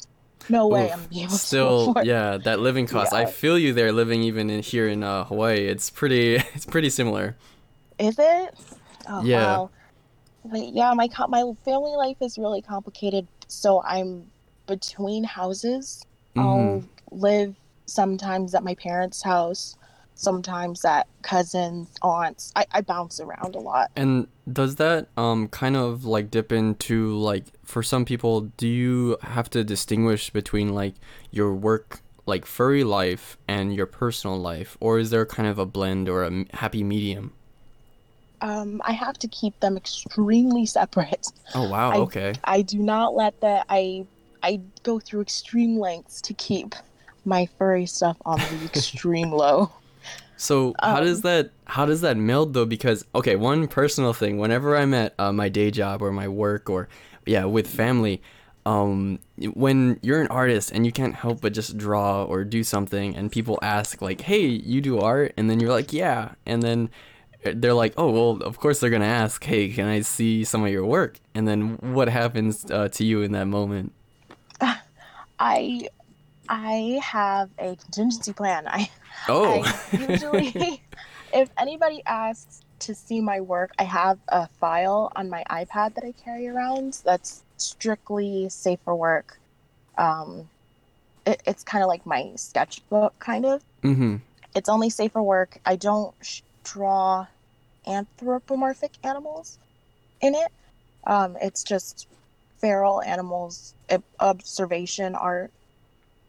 no 0.49 0.67
way 0.67 0.87
Oof, 0.87 0.93
I'm 0.95 1.09
able 1.19 1.29
to 1.31 1.39
still, 1.39 1.95
yeah, 2.03 2.37
that 2.39 2.61
living 2.61 2.87
cost. 2.87 3.13
I 3.13 3.27
feel 3.27 3.59
you 3.59 3.73
there, 3.73 3.93
living 3.93 4.23
even 4.23 4.51
in 4.51 4.63
here 4.63 4.89
in 4.89 5.03
uh, 5.03 5.25
Hawaii. 5.25 5.67
It's 5.67 5.89
pretty, 5.89 6.35
it's 6.55 6.67
pretty 6.67 6.91
similar. 6.91 7.37
Is 7.99 8.19
it? 8.19 8.55
Oh, 9.09 9.23
Yeah. 9.23 9.39
Wow. 9.59 9.71
But 10.45 10.73
yeah, 10.75 10.93
my 10.95 11.07
co- 11.07 11.29
my 11.29 11.45
family 11.65 11.93
life 11.97 12.17
is 12.21 12.37
really 12.37 12.63
complicated. 12.63 13.29
So 13.47 13.81
I'm 13.83 14.27
between 14.67 15.23
houses. 15.23 16.03
Mhm. 16.37 16.43
I'll 16.43 16.85
live 17.11 17.55
sometimes 17.87 18.55
at 18.55 18.65
my 18.65 18.75
parents' 18.75 19.23
house, 19.23 19.77
sometimes 20.15 20.85
at 20.85 21.07
cousins, 21.23 21.89
aunts. 22.03 22.53
I, 22.57 22.67
I 22.73 22.81
bounce 22.81 23.21
around 23.21 23.55
a 23.55 23.59
lot. 23.61 23.91
And 23.97 24.29
does 24.51 24.77
that 24.77 25.09
um 25.17 25.49
kind 25.49 25.77
of 25.77 26.05
like 26.05 26.31
dip 26.31 26.53
into 26.53 27.13
like 27.17 27.45
for 27.65 27.83
some 27.83 28.05
people, 28.05 28.43
do 28.57 28.67
you 28.69 29.17
have 29.23 29.51
to 29.51 29.65
distinguish 29.65 30.31
between 30.31 30.75
like 30.75 30.95
your 31.31 31.55
work 31.55 32.01
like 32.25 32.47
furry 32.47 32.85
life 32.85 33.37
and 33.49 33.75
your 33.75 33.87
personal 33.87 34.39
life, 34.39 34.77
or 34.81 34.99
is 34.99 35.11
there 35.11 35.27
kind 35.27 35.49
of 35.49 35.59
a 35.59 35.67
blend 35.67 36.09
or 36.09 36.23
a 36.25 36.45
happy 36.55 36.85
medium? 36.85 37.33
Um, 38.41 38.81
I 38.85 38.93
have 38.93 39.19
to 39.21 39.29
keep 39.29 39.59
them 39.61 39.77
extremely 39.77 40.67
separate. 40.67 41.27
Oh 41.55 41.65
wow, 41.65 41.91
I- 41.91 41.99
okay. 41.99 42.33
I 42.45 42.63
do 42.63 42.79
not 42.79 43.15
let 43.15 43.41
that 43.41 43.67
I 43.69 44.07
I 44.43 44.63
go 44.83 44.99
through 45.01 45.23
extreme 45.23 45.79
lengths 45.79 46.21
to 46.23 46.35
keep 46.35 46.75
my 47.25 47.47
furry 47.59 47.87
stuff 47.87 48.17
on 48.25 48.47
the 48.49 48.65
extreme 48.65 49.31
low. 49.33 49.73
So 50.37 50.77
how 50.83 51.01
does 51.01 51.21
Um, 51.21 51.23
that 51.23 51.53
how 51.67 51.87
does 51.87 52.01
that 52.01 52.17
meld 52.17 52.55
though? 52.55 52.67
Because 52.67 53.05
okay, 53.15 53.37
one 53.37 53.69
personal 53.69 54.13
thing. 54.13 54.39
Whenever 54.39 54.77
I'm 54.77 54.95
at 54.95 55.15
uh, 55.19 55.33
my 55.33 55.49
day 55.49 55.71
job 55.71 56.03
or 56.03 56.11
my 56.13 56.29
work 56.29 56.69
or 56.71 56.89
yeah 57.27 57.45
with 57.45 57.69
family, 57.69 58.23
um, 58.67 59.21
when 59.55 59.99
you're 60.03 60.21
an 60.21 60.27
artist 60.29 60.73
and 60.73 60.85
you 60.87 60.93
can't 60.93 61.15
help 61.15 61.41
but 61.41 61.53
just 61.53 61.77
draw 61.79 62.25
or 62.25 62.45
do 62.45 62.65
something, 62.65 63.15
and 63.17 63.31
people 63.31 63.59
ask 63.63 64.03
like, 64.03 64.23
"Hey, 64.23 64.47
you 64.47 64.81
do 64.81 64.99
art?" 64.99 65.33
and 65.37 65.49
then 65.51 65.61
you're 65.61 65.71
like, 65.73 65.93
"Yeah," 65.93 66.33
and 66.47 66.63
then 66.63 66.91
they're 67.45 67.75
like, 67.75 67.95
"Oh, 67.97 68.11
well, 68.11 68.43
of 68.43 68.59
course 68.59 68.81
they're 68.81 68.91
gonna 68.91 69.05
ask, 69.07 69.45
hey, 69.45 69.69
can 69.71 69.87
I 69.89 70.01
see 70.01 70.45
some 70.45 70.65
of 70.65 70.71
your 70.73 70.87
work?" 70.87 71.19
And 71.35 71.47
then 71.49 71.79
what 71.81 72.09
happens 72.09 72.65
uh, 72.71 72.89
to 72.91 73.05
you 73.05 73.23
in 73.23 73.33
that 73.33 73.47
moment? 73.47 73.93
I 75.39 75.89
I 76.49 77.01
have 77.03 77.51
a 77.59 77.77
contingency 77.77 78.33
plan. 78.33 78.67
I 78.67 78.91
Oh, 79.29 79.63
I 79.63 79.97
usually, 79.97 80.83
if 81.33 81.51
anybody 81.59 82.03
asks 82.07 82.63
to 82.81 82.95
see 82.95 83.21
my 83.21 83.41
work, 83.41 83.73
I 83.79 83.85
have 83.85 84.19
a 84.29 84.49
file 84.49 85.13
on 85.15 85.31
my 85.31 85.45
iPad 85.51 85.95
that 85.95 86.05
I 86.05 86.13
carry 86.13 86.49
around 86.49 87.01
that's 87.05 87.43
strictly 87.57 88.49
safe 88.49 88.81
for 88.85 88.95
work. 88.95 89.39
Um, 89.97 90.49
it, 91.25 91.43
it's 91.47 91.63
kind 91.63 91.85
of 91.85 91.89
like 91.89 92.05
my 92.05 92.33
sketchbook, 92.35 93.19
kind 93.19 93.47
of. 93.47 93.63
mm-hmm. 93.83 94.17
It's 94.55 94.69
only 94.69 94.91
safe 94.91 95.13
for 95.13 95.23
work. 95.23 95.59
I 95.65 95.77
don't 95.77 96.15
sh- 96.23 96.43
draw 96.65 97.27
anthropomorphic 97.87 98.93
animals 99.05 99.59
in 100.21 100.35
it. 100.35 100.51
Um, 101.07 101.37
it's 101.41 101.63
just 101.63 102.09
feral 102.59 103.03
animals, 103.03 103.75
observation 104.21 105.15
art. 105.15 105.53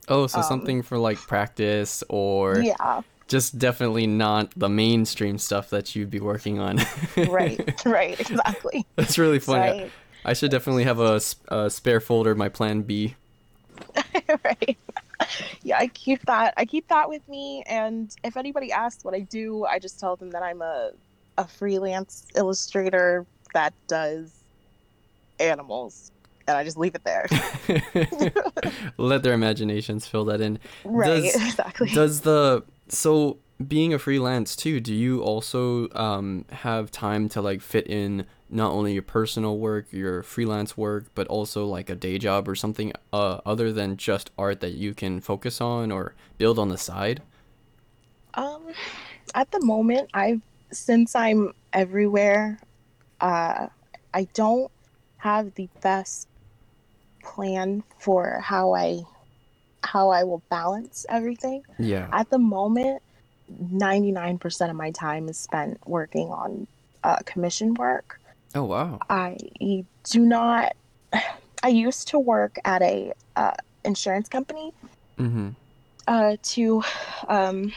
Oh, 0.10 0.28
so 0.28 0.38
Um, 0.40 0.44
something 0.44 0.82
for 0.82 0.98
like 0.98 1.18
practice 1.18 2.04
or 2.10 2.62
Yeah, 2.62 3.02
just 3.28 3.58
definitely 3.58 4.06
not 4.08 4.52
the 4.56 4.70
mainstream 4.70 5.38
stuff 5.38 5.70
that 5.70 5.96
you'd 5.96 6.10
be 6.12 6.20
working 6.20 6.60
on. 6.60 6.80
right, 7.30 7.62
right, 7.86 8.20
exactly. 8.20 8.86
That's 8.98 9.18
really 9.18 9.40
So 9.40 9.54
funny. 9.54 9.84
I- 9.84 9.92
I 10.26 10.32
should 10.32 10.52
definitely 10.52 10.86
have 10.86 11.00
a 11.00 11.20
spare 11.70 12.00
folder, 12.00 12.34
my 12.34 12.48
plan 12.48 12.84
B. 12.84 13.16
right 14.46 14.78
yeah 15.64 15.78
i 15.78 15.88
keep 15.88 16.22
that 16.26 16.54
i 16.58 16.66
keep 16.66 16.88
that 16.90 17.10
with 17.10 17.28
me 17.28 17.64
and 17.68 18.12
if 18.24 18.38
anybody 18.38 18.72
asks 18.72 19.04
what 19.04 19.14
i 19.14 19.20
do 19.20 19.66
i 19.66 19.80
just 19.80 20.00
tell 20.00 20.16
them 20.16 20.32
that 20.32 20.44
i'm 20.44 20.62
a 20.62 20.92
a 21.38 21.48
freelance 21.48 22.26
illustrator 22.36 23.26
that 23.54 23.74
does 23.88 24.44
animals 25.40 26.13
and 26.48 26.58
i 26.58 26.64
just 26.64 26.78
leave 26.78 26.96
it 26.96 27.04
there 27.04 27.26
Let 28.98 29.24
their 29.24 29.34
imaginations 29.34 30.08
fill 30.08 30.26
that 30.26 30.42
in. 30.42 30.60
right 30.84 31.24
Does- 31.24 31.36
exactly 31.48 31.90
Does 31.90 32.22
the 32.22 32.64
so 32.90 33.38
being 33.66 33.94
a 33.94 34.00
freelance 34.00 34.56
too, 34.56 34.80
do 34.82 34.94
you 34.94 35.22
also 35.22 35.88
um, 35.92 36.44
have 36.52 36.92
time 36.92 37.30
to 37.30 37.42
like 37.42 37.62
fit 37.62 37.88
in 37.88 38.26
not 38.50 38.72
only 38.74 38.94
your 38.94 39.04
personal 39.04 39.58
work, 39.58 39.86
your 39.92 40.22
freelance 40.22 40.76
work, 40.76 41.06
but 41.16 41.28
also 41.28 41.66
like 41.66 41.90
a 41.90 41.96
day 41.96 42.18
job 42.18 42.48
or 42.50 42.56
something 42.56 42.92
uh, 43.14 43.40
other 43.46 43.72
than 43.72 43.96
just 43.96 44.32
art 44.38 44.60
that 44.60 44.74
you 44.74 44.94
can 44.94 45.22
focus 45.22 45.62
on 45.62 45.92
or 45.92 46.14
build 46.38 46.60
on 46.60 46.70
the 46.70 46.78
side? 46.78 47.22
um 48.36 48.64
at 49.36 49.52
the 49.52 49.64
moment 49.64 50.10
i've 50.16 50.42
since 50.72 51.16
i'm 51.16 51.54
everywhere 51.72 52.58
uh 53.22 53.68
i 54.14 54.24
don't 54.34 54.72
have 55.18 55.54
the 55.54 55.70
best 55.82 56.28
plan 57.24 57.84
for 58.00 58.40
how 58.42 58.74
i 58.74 59.00
how 59.84 60.10
i 60.10 60.24
will 60.24 60.44
balance 60.50 61.06
everything 61.10 61.62
Yeah. 61.80 62.08
at 62.12 62.30
the 62.30 62.40
moment 62.40 63.02
99% 63.52 64.70
of 64.70 64.76
my 64.76 64.92
time 64.92 65.28
is 65.30 65.38
spent 65.38 65.78
working 65.86 66.30
on 66.30 66.68
uh, 67.04 67.18
commission 67.26 67.74
work 67.74 68.20
Oh 68.56 68.64
wow. 68.64 69.00
i 69.10 69.38
do 70.10 70.20
not 70.20 70.74
i 71.64 71.68
used 71.68 72.08
to 72.10 72.20
work 72.20 72.56
at 72.66 72.82
a 72.82 73.12
uh, 73.36 73.52
insurance 73.84 74.28
company 74.30 74.72
Mm-hmm. 75.20 75.50
uh, 76.08 76.36
to 76.42 76.84
um, 77.28 77.72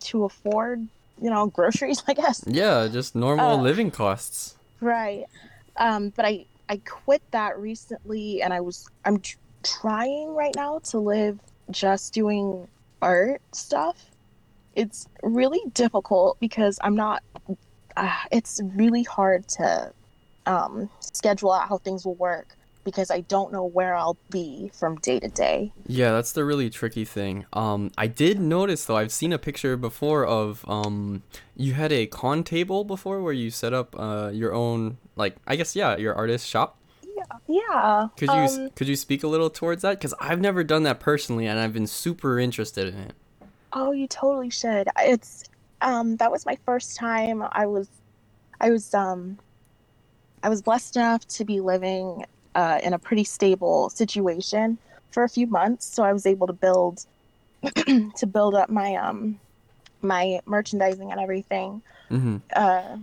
to 0.00 0.24
afford 0.24 0.88
you 1.20 1.30
know 1.30 1.46
groceries 1.56 2.02
i 2.08 2.14
guess 2.14 2.42
Yeah, 2.46 2.88
just 2.88 3.14
normal 3.14 3.58
Uh, 3.58 3.62
living 3.62 3.90
costs. 3.90 4.56
right 4.80 5.24
um, 5.76 6.10
but 6.16 6.24
i 6.24 6.46
i 6.68 6.76
quit 6.78 7.22
that 7.30 7.58
recently 7.58 8.42
and 8.42 8.52
i 8.52 8.60
was 8.60 8.88
i'm 9.04 9.18
tr- 9.20 9.36
trying 9.62 10.34
right 10.34 10.54
now 10.54 10.78
to 10.78 10.98
live 10.98 11.38
just 11.70 12.14
doing 12.14 12.66
art 13.02 13.42
stuff. 13.52 14.10
It's 14.74 15.08
really 15.22 15.60
difficult 15.74 16.38
because 16.40 16.78
i'm 16.82 16.94
not 16.94 17.22
uh, 17.96 18.12
it's 18.30 18.60
really 18.62 19.02
hard 19.02 19.48
to 19.48 19.92
um, 20.46 20.88
schedule 21.00 21.52
out 21.52 21.68
how 21.68 21.78
things 21.78 22.04
will 22.04 22.14
work 22.14 22.56
because 22.90 23.10
i 23.10 23.20
don't 23.22 23.52
know 23.52 23.64
where 23.64 23.94
i'll 23.96 24.18
be 24.30 24.70
from 24.74 24.96
day 24.96 25.20
to 25.20 25.28
day 25.28 25.72
Yeah, 25.86 26.12
that's 26.12 26.32
the 26.32 26.44
really 26.44 26.70
tricky 26.70 27.04
thing. 27.04 27.46
Um, 27.52 27.90
I 27.98 28.06
did 28.08 28.40
notice 28.40 28.84
though. 28.86 28.96
I've 28.96 29.12
seen 29.12 29.32
a 29.32 29.38
picture 29.38 29.76
before 29.76 30.26
of 30.26 30.64
um, 30.68 31.22
you 31.56 31.74
had 31.74 31.92
a 31.92 32.06
con 32.06 32.44
table 32.44 32.84
before 32.84 33.22
where 33.22 33.32
you 33.32 33.50
set 33.50 33.72
up 33.74 33.94
uh 33.98 34.30
your 34.32 34.52
own 34.54 34.98
like 35.16 35.36
I 35.46 35.56
guess 35.56 35.76
yeah 35.76 35.96
your 35.96 36.14
artist 36.14 36.48
shop. 36.48 36.78
yeah 37.48 38.08
Could 38.16 38.30
you 38.30 38.34
um, 38.34 38.70
could 38.76 38.88
you 38.88 38.96
speak 38.96 39.22
a 39.24 39.28
little 39.28 39.50
towards 39.50 39.82
that? 39.82 39.98
Because 39.98 40.14
I've 40.20 40.40
never 40.40 40.64
done 40.64 40.84
that 40.84 41.00
personally, 41.00 41.46
and 41.46 41.58
I've 41.58 41.72
been 41.74 41.86
super 41.88 42.38
interested 42.38 42.88
in 42.88 42.98
it. 43.00 43.14
Oh, 43.72 43.92
you 43.92 44.08
totally 44.08 44.50
should. 44.50 44.88
It's 44.98 45.44
um 45.80 46.16
that 46.18 46.30
was 46.30 46.46
my 46.46 46.56
first 46.66 46.96
time. 46.96 47.42
I 47.52 47.66
was 47.66 47.88
I 48.60 48.70
was 48.70 48.94
um 48.94 49.38
I 50.42 50.48
was 50.48 50.62
blessed 50.62 50.96
enough 50.96 51.26
to 51.28 51.44
be 51.44 51.60
living 51.60 52.24
uh 52.54 52.80
in 52.82 52.92
a 52.94 52.98
pretty 52.98 53.24
stable 53.24 53.90
situation 53.90 54.78
for 55.10 55.24
a 55.24 55.28
few 55.28 55.46
months, 55.46 55.86
so 55.86 56.02
I 56.02 56.12
was 56.12 56.26
able 56.26 56.46
to 56.46 56.52
build 56.52 57.06
to 58.16 58.26
build 58.26 58.54
up 58.54 58.70
my 58.70 58.94
um 58.96 59.38
my 60.02 60.40
merchandising 60.46 61.10
and 61.10 61.20
everything 61.20 61.82
Mm-hmm. 62.10 62.36
uh 62.54 62.96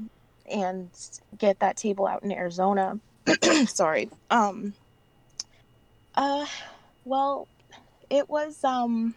and 0.51 0.89
get 1.37 1.59
that 1.59 1.77
table 1.77 2.07
out 2.07 2.23
in 2.23 2.31
Arizona. 2.31 2.99
Sorry. 3.67 4.09
Um 4.31 4.73
uh 6.15 6.45
well, 7.03 7.47
it 8.09 8.29
was 8.29 8.63
um 8.63 9.13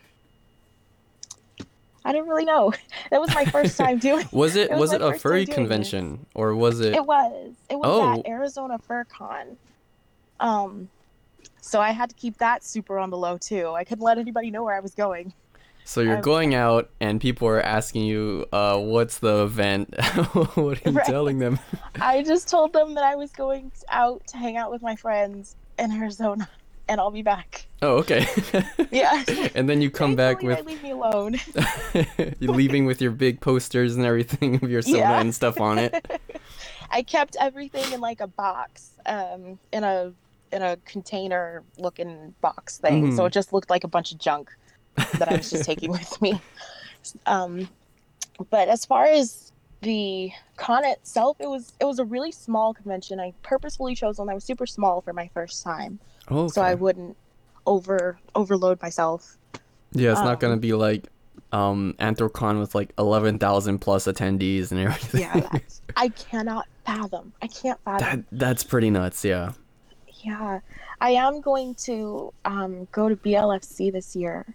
I 2.05 2.13
didn't 2.13 2.29
really 2.29 2.45
know. 2.45 2.73
That 3.11 3.21
was 3.23 3.35
my 3.35 3.45
first 3.47 3.77
time 3.79 3.99
doing 4.09 4.27
Was 4.33 4.55
it, 4.57 4.71
It 4.71 4.75
was, 4.77 4.91
was 4.91 4.93
it 4.95 5.03
a 5.03 5.15
furry 5.19 5.47
convention 5.47 6.27
or 6.35 6.55
was 6.55 6.81
it? 6.81 6.95
It 6.95 7.05
was. 7.07 7.55
It 7.71 7.77
was 7.79 7.87
Oh. 7.87 8.19
at 8.21 8.27
Arizona 8.27 8.79
FurCon. 8.79 9.57
Um, 10.41 10.89
so 11.61 11.81
I 11.81 11.91
had 11.91 12.11
to 12.11 12.17
keep 12.17 12.39
that 12.39 12.65
super 12.65 12.99
on 12.99 13.11
the 13.11 13.17
low 13.17 13.37
too. 13.39 13.69
I 13.71 13.85
couldn't 13.85 14.05
let 14.05 14.19
anybody 14.19 14.51
know 14.51 14.63
where 14.65 14.77
I 14.77 14.81
was 14.81 14.95
going. 14.95 15.33
So 15.85 16.03
you're 16.03 16.15
I've- 16.19 16.23
going 16.23 16.55
out 16.55 16.91
and 17.01 17.21
people 17.21 17.49
are 17.49 17.61
asking 17.63 18.05
you, 18.05 18.47
uh, 18.53 18.79
what's 18.79 19.19
the 19.19 19.43
event? 19.45 19.95
what 20.33 20.59
are 20.85 20.91
you 20.91 20.97
Right. 20.97 21.07
telling 21.07 21.39
them? 21.39 21.59
I 22.01 22.23
just 22.23 22.49
told 22.49 22.73
them 22.75 22.95
that 22.95 23.05
I 23.05 23.17
was 23.17 23.31
going 23.33 23.73
out 23.89 24.27
to 24.29 24.37
hang 24.37 24.57
out 24.59 24.71
with 24.71 24.83
my 24.83 24.97
friends 24.97 25.57
in 25.79 25.91
Arizona, 25.93 26.47
and 26.89 27.01
I'll 27.01 27.11
be 27.11 27.23
back. 27.23 27.67
Oh, 27.81 27.97
okay. 27.99 28.27
Yeah. 28.91 29.25
and 29.55 29.69
then 29.69 29.81
you 29.81 29.91
come 29.91 30.15
back 30.15 30.43
with 30.43 30.65
leave 30.67 30.83
me 30.83 30.91
alone. 30.91 31.37
you're 32.39 32.53
leaving 32.55 32.85
with 32.85 33.01
your 33.01 33.11
big 33.13 33.41
posters 33.41 33.97
and 33.97 34.05
everything 34.05 34.57
of 34.57 34.71
your 34.71 34.83
soda 34.83 34.99
Yeah. 34.99 35.21
and 35.21 35.35
stuff 35.35 35.59
on 35.61 35.79
it. 35.79 36.21
I 36.91 37.03
kept 37.03 37.37
everything 37.41 37.91
in 37.93 38.01
like 38.01 38.21
a 38.21 38.27
box, 38.27 38.91
um, 39.07 39.59
in 39.73 39.85
a 39.85 40.13
in 40.53 40.63
a 40.63 40.77
container 40.85 41.63
looking 41.79 42.35
box 42.41 42.79
thing, 42.79 43.15
so 43.17 43.23
Mhm. 43.23 43.27
it 43.27 43.33
just 43.33 43.53
looked 43.53 43.71
like 43.71 43.85
a 43.85 43.89
bunch 43.89 44.13
of 44.13 44.19
junk 44.19 44.51
that 45.19 45.29
I 45.31 45.37
was 45.37 45.51
just 45.51 45.65
taking 45.65 45.91
with 45.99 46.21
me. 46.23 46.41
Um, 47.27 47.69
but 48.51 48.69
as 48.69 48.85
far 48.85 49.05
as 49.05 49.53
the 49.83 50.31
con 50.57 50.85
itself, 50.85 51.37
it 51.41 51.49
was 51.49 51.73
it 51.81 51.85
was 51.85 51.99
a 51.99 52.05
really 52.05 52.33
small 52.33 52.75
convention. 52.75 53.21
I 53.21 53.33
purposefully 53.43 53.95
chose 53.95 54.19
one 54.19 54.27
that 54.29 54.35
was 54.35 54.45
super 54.45 54.67
small 54.67 55.01
for 55.01 55.13
my 55.13 55.29
first 55.35 55.63
time, 55.63 55.99
Oh, 56.29 56.49
so 56.49 56.63
I 56.63 56.75
wouldn't 56.75 57.17
over 57.67 58.19
overload 58.35 58.81
myself. 58.83 59.37
yeah, 59.93 60.13
it's 60.13 60.21
not 60.21 60.41
gonna 60.41 60.55
um, 60.55 60.61
be 60.61 60.73
like 60.73 61.07
um 61.53 61.95
Anthrocon 62.01 62.59
with 62.61 62.75
like 62.75 62.93
eleven 62.99 63.39
thousand 63.39 63.79
plus 63.79 64.07
attendees 64.07 64.71
and 64.73 64.81
everything. 64.81 65.21
Yeah, 65.23 65.41
that's, 65.53 65.81
I 65.97 66.09
cannot 66.09 66.67
fathom. 66.85 67.33
I 67.41 67.47
can't 67.47 67.79
fathom. 67.85 68.25
that 68.31 68.39
that's 68.39 68.65
pretty 68.65 68.91
nuts. 68.91 69.25
Yeah. 69.25 69.53
Yeah, 70.25 70.61
I 71.01 71.11
am 71.11 71.41
going 71.41 71.75
to 71.87 72.33
um, 72.45 72.89
go 72.93 73.09
to 73.09 73.17
BLFC 73.17 73.93
this 73.93 74.17
year. 74.17 74.47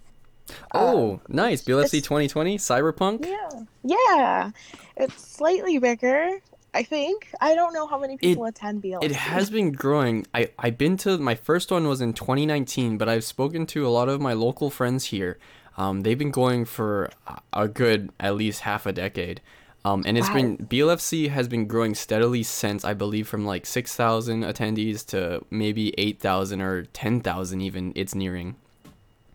Oh, 0.74 1.22
nice. 1.28 1.64
BLFC 1.64 2.04
2020 2.04 2.58
Cyberpunk. 2.58 3.26
Yeah, 3.26 3.64
yeah, 3.84 4.52
it's 4.98 5.26
slightly 5.26 5.78
bigger. 5.80 6.40
I 6.74 6.84
think 6.84 7.30
I 7.40 7.54
don't 7.54 7.74
know 7.74 7.86
how 7.86 8.00
many 8.00 8.18
people 8.18 8.46
attend 8.46 8.82
BLFC. 8.82 9.04
It 9.04 9.12
has 9.12 9.50
been 9.50 9.72
growing. 9.72 10.26
I 10.34 10.50
I've 10.58 10.78
been 10.78 10.98
to 10.98 11.18
my 11.18 11.36
first 11.36 11.72
one 11.72 11.88
was 11.88 12.02
in 12.02 12.14
2019, 12.14 12.98
but 12.98 13.08
I've 13.08 13.24
spoken 13.24 13.66
to 13.68 13.86
a 13.86 13.90
lot 13.90 14.10
of 14.10 14.20
my 14.20 14.34
local 14.34 14.70
friends 14.70 15.06
here. 15.06 15.38
Um, 15.78 16.02
they've 16.02 16.18
been 16.18 16.32
going 16.32 16.66
for 16.66 17.10
a 17.52 17.68
good 17.68 18.12
at 18.20 18.36
least 18.36 18.62
half 18.62 18.86
a 18.86 18.92
decade. 18.92 19.42
Um, 19.86 20.04
and 20.06 20.18
it's 20.18 20.30
been 20.30 20.58
BLFC 20.58 21.30
has 21.30 21.50
been 21.50 21.68
growing 21.68 21.94
steadily 21.94 22.42
since 22.44 22.86
I 22.86 22.94
believe 22.94 23.28
from 23.28 23.46
like 23.46 23.66
six 23.66 23.96
thousand 23.96 24.44
attendees 24.44 25.06
to 25.08 25.44
maybe 25.50 25.94
eight 25.98 26.22
thousand 26.22 26.62
or 26.62 26.84
ten 26.86 27.20
thousand 27.20 27.62
even. 27.62 27.92
It's 27.96 28.16
nearing. 28.16 28.56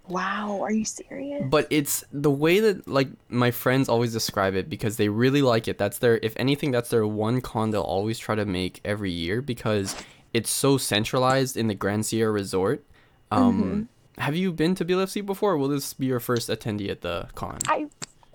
Wow, 0.09 0.61
are 0.63 0.73
you 0.73 0.87
serious? 0.87 1.45
But 1.51 1.67
it's 1.69 2.03
the 2.13 2.31
way 2.31 2.61
that 2.61 2.89
like 2.89 3.09
my 3.29 3.51
friends 3.51 3.91
always 3.91 4.13
describe 4.13 4.55
it 4.55 4.71
because 4.71 4.97
they 4.97 5.11
really 5.11 5.43
like 5.43 5.69
it. 5.69 5.77
That's 5.77 5.99
their 5.99 6.19
if 6.23 6.33
anything 6.37 6.71
that's 6.71 6.89
their 6.89 7.07
one 7.07 7.43
con 7.43 7.71
they'll 7.71 7.83
always 7.83 8.19
try 8.19 8.35
to 8.35 8.47
make 8.47 8.81
every 8.87 9.11
year 9.11 9.43
because 9.43 9.95
it's 10.33 10.51
so 10.51 10.79
centralized 10.79 11.59
in 11.59 11.67
the 11.67 11.75
Grand 11.75 12.07
Sierra 12.07 12.33
Resort. 12.33 12.83
Um 13.31 13.91
have 14.17 14.35
you 14.35 14.51
been 14.53 14.75
to 14.77 14.85
BLFC 14.85 15.25
before? 15.25 15.57
Will 15.57 15.69
this 15.69 15.93
be 15.95 16.07
your 16.07 16.21
first 16.21 16.49
attendee 16.49 16.91
at 16.91 17.03
the 17.03 17.29
con? 17.35 17.59
I 17.69 17.89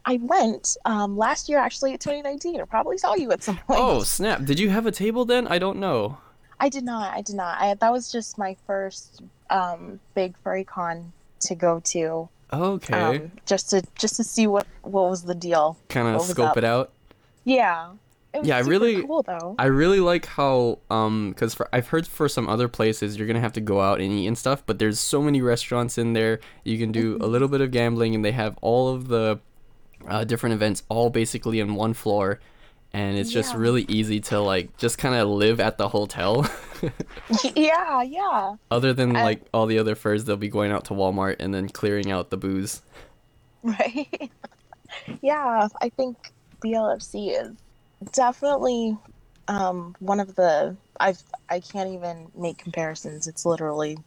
I 0.06 0.18
went 0.22 0.76
um 0.86 1.18
last 1.18 1.48
year 1.50 1.60
actually 1.60 1.94
at 1.94 2.00
2019. 2.02 2.60
I 2.62 2.66
probably 2.66 2.98
saw 2.98 3.16
you 3.16 3.32
at 3.32 3.42
some 3.44 3.58
point. 3.58 3.80
Oh, 3.82 4.04
snap. 4.04 4.44
Did 4.46 4.60
you 4.60 4.70
have 4.70 4.86
a 4.86 4.92
table 4.92 5.26
then? 5.26 5.48
I 5.48 5.60
don't 5.60 5.80
know. 5.80 6.18
I 6.60 6.70
did 6.70 6.84
not. 6.84 7.14
I 7.14 7.22
did 7.22 7.36
not. 7.36 7.60
I, 7.60 7.74
that 7.74 7.92
was 7.92 8.12
just 8.12 8.38
my 8.38 8.56
first 8.68 9.22
um 9.50 10.00
big 10.16 10.36
furry 10.44 10.64
con 10.64 11.12
to 11.42 11.56
go 11.56 11.80
to. 11.86 12.30
Okay. 12.52 12.94
Um, 13.18 13.32
just 13.46 13.70
to 13.72 13.82
just 13.98 14.16
to 14.18 14.24
see 14.24 14.48
what 14.48 14.68
what 14.82 15.10
was 15.10 15.24
the 15.24 15.36
deal. 15.36 15.78
kind 15.90 16.08
of 16.16 16.22
scope 16.22 16.50
up? 16.52 16.58
it 16.58 16.64
out. 16.64 16.92
Yeah. 17.44 17.92
It 18.34 18.40
was 18.40 18.48
Yeah, 18.48 18.58
I 18.58 18.62
really- 18.62 19.04
cool 19.04 19.22
though. 19.24 19.56
I 19.60 19.66
really 19.66 20.00
like 20.00 20.26
how 20.26 20.80
um 20.90 21.30
because 21.32 21.54
for 21.54 21.68
I've 21.74 21.88
heard 21.90 22.08
for 22.08 22.28
some 22.28 22.50
other 22.50 22.68
places 22.68 23.18
you're 23.18 23.28
gonna 23.28 23.40
have 23.40 23.54
to 23.54 23.62
go 23.62 23.80
out 23.82 24.02
and 24.02 24.12
eat 24.12 24.28
and 24.28 24.38
stuff, 24.38 24.64
but 24.66 24.80
there's 24.80 25.00
so 25.00 25.22
many 25.22 25.42
restaurants 25.42 25.98
in 25.98 26.14
there. 26.14 26.40
You 26.64 26.78
can 26.78 26.92
do 26.92 27.14
Mm-hmm. 27.16 27.24
a 27.24 27.28
little 27.28 27.48
bit 27.48 27.62
of 27.62 27.72
gambling, 27.72 28.16
and 28.16 28.24
they 28.26 28.32
have 28.32 28.58
all 28.62 28.90
of 28.94 29.08
the 29.08 29.40
uh, 30.08 30.24
different 30.24 30.54
events 30.54 30.84
all 30.90 31.10
basically 31.10 31.60
in 31.60 31.76
one 31.76 31.94
floor, 31.94 32.40
and 32.94 33.18
it's 33.18 33.32
just 33.32 33.54
Yeah. 33.54 33.60
really 33.60 33.86
easy 33.88 34.20
to 34.22 34.40
like 34.40 34.78
just 34.78 34.98
kind 34.98 35.16
of 35.16 35.28
live 35.28 35.60
at 35.60 35.78
the 35.78 35.90
hotel. 35.90 36.46
yeah, 37.56 38.02
yeah. 38.04 38.56
other 38.70 38.94
than 38.94 39.16
I- 39.16 39.24
like 39.24 39.42
all 39.54 39.66
the 39.66 39.80
other 39.80 39.96
furs, 39.96 40.26
they'll 40.26 40.38
be 40.38 40.50
going 40.50 40.72
out 40.72 40.86
to 40.86 40.94
Walmart 40.94 41.38
and 41.40 41.54
then 41.54 41.70
clearing 41.70 42.12
out 42.12 42.30
the 42.30 42.38
booze. 42.38 42.82
Right. 43.64 44.30
yeah, 45.22 45.68
I 45.82 45.90
think 45.90 46.18
BLFC 46.64 47.32
is 47.42 47.52
definitely 48.12 48.98
um, 49.48 49.96
one 50.00 50.20
of 50.20 50.36
the 50.36 50.76
I've 51.00 51.22
I 51.50 51.60
can't 51.60 51.90
even 51.90 52.28
make 52.36 52.58
comparisons. 52.58 53.28
It's 53.28 53.46
literally 53.46 53.98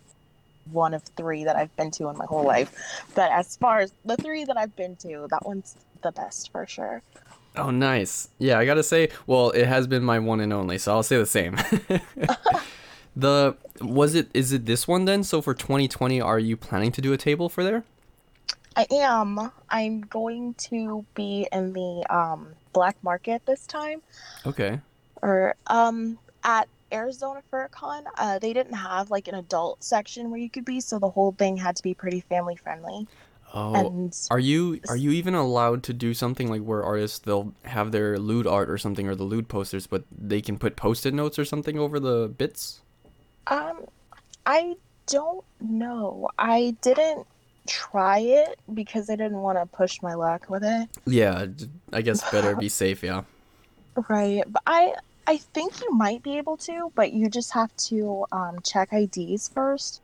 one 0.73 0.95
of 0.95 1.03
three 1.17 1.45
that 1.45 1.57
I've 1.57 1.75
been 1.76 1.91
to 1.93 2.09
in 2.09 2.17
my 2.19 2.26
whole 2.26 2.45
life. 2.45 2.73
But 3.15 3.31
as 3.31 3.57
far 3.57 3.81
as 3.81 3.93
the 4.05 4.17
three 4.17 4.45
that 4.45 4.57
I've 4.57 4.75
been 4.76 4.97
to, 4.97 5.26
that 5.31 5.45
one's 5.47 5.76
the 6.07 6.13
best 6.13 6.53
for 6.53 6.67
sure. 6.67 7.03
Oh, 7.57 7.71
nice. 7.71 8.29
Yeah, 8.39 8.59
I 8.59 8.67
gotta 8.67 8.83
say, 8.83 9.09
well, 9.27 9.51
it 9.51 9.67
has 9.67 9.87
been 9.87 10.05
my 10.05 10.19
one 10.19 10.41
and 10.41 10.53
only, 10.53 10.79
so 10.79 10.93
I'll 10.93 11.03
say 11.03 11.17
the 11.17 11.27
same. 11.27 11.57
the 13.17 13.57
was 13.81 14.15
it 14.15 14.29
is 14.35 14.53
it 14.53 14.67
this 14.67 14.87
one 14.87 15.05
then? 15.07 15.25
So 15.25 15.41
for 15.43 15.55
2020, 15.55 16.21
are 16.21 16.39
you 16.39 16.57
planning 16.57 16.93
to 16.93 17.01
do 17.01 17.13
a 17.13 17.17
table 17.17 17.49
for 17.49 17.65
there? 17.65 17.85
I 18.77 18.87
am. 18.93 19.51
I'm 19.71 20.03
going 20.03 20.53
to 20.69 21.05
be 21.15 21.49
in 21.51 21.73
the 21.73 22.05
um, 22.15 22.49
black 22.75 22.97
market 23.03 23.41
this 23.47 23.67
time. 23.67 24.03
Okay. 24.45 24.81
or 25.23 25.55
um 25.67 26.19
at 26.45 26.69
Arizona 26.93 27.43
FurCon, 27.53 28.05
uh, 28.17 28.39
they 28.39 28.53
didn't 28.53 28.75
have 28.75 29.11
like 29.11 29.27
an 29.29 29.35
adult 29.35 29.83
section 29.83 30.31
where 30.31 30.39
you 30.39 30.49
could 30.49 30.65
be, 30.65 30.81
so 30.81 30.99
the 30.99 31.11
whole 31.11 31.33
thing 31.33 31.57
had 31.57 31.75
to 31.77 31.83
be 31.83 31.95
pretty 31.95 32.21
family 32.21 32.55
friendly. 32.55 33.09
Oh, 33.59 33.75
And 33.75 34.15
are 34.31 34.39
you 34.39 34.81
are 34.87 34.99
you 34.99 35.13
even 35.13 35.35
allowed 35.35 35.83
to 35.85 35.95
do 35.95 36.13
something 36.13 36.51
like 36.51 36.61
where 36.61 36.85
artists 36.85 37.21
they'll 37.21 37.55
have 37.65 37.91
their 37.91 38.19
lewd 38.19 38.47
art 38.47 38.69
or 38.69 38.77
something 38.77 39.09
or 39.09 39.15
the 39.15 39.25
lewd 39.25 39.49
posters, 39.49 39.87
but 39.87 40.05
they 40.13 40.42
can 40.42 40.59
put 40.59 40.77
post-it 40.77 41.14
notes 41.14 41.38
or 41.38 41.47
something 41.47 41.79
over 41.79 41.99
the 41.99 42.29
bits? 42.29 42.83
um, 43.47 43.87
I 44.45 44.75
don't 45.07 45.42
know. 45.61 46.29
I 46.38 46.77
didn't 46.83 47.27
try 47.66 48.19
it 48.19 48.59
because 48.75 49.09
I 49.09 49.16
didn't 49.16 49.40
want 49.40 49.57
to 49.57 49.64
push 49.64 50.03
my 50.03 50.12
luck 50.12 50.51
with 50.51 50.62
it. 50.62 50.90
Yeah, 51.07 51.47
I 51.95 52.03
guess 52.03 52.31
better 52.31 52.57
be 52.57 52.69
safe. 52.83 53.03
Yeah. 53.03 53.23
Right, 54.11 54.42
but 54.47 54.62
I 54.66 54.97
I 55.27 55.38
think 55.38 55.81
you 55.81 55.95
might 55.95 56.23
be 56.23 56.37
able 56.37 56.59
to, 56.59 56.92
but 56.95 57.14
you 57.14 57.31
just 57.31 57.53
have 57.55 57.75
to 57.88 58.27
um, 58.33 58.59
check 58.62 58.92
IDs 58.92 59.49
first 59.49 60.03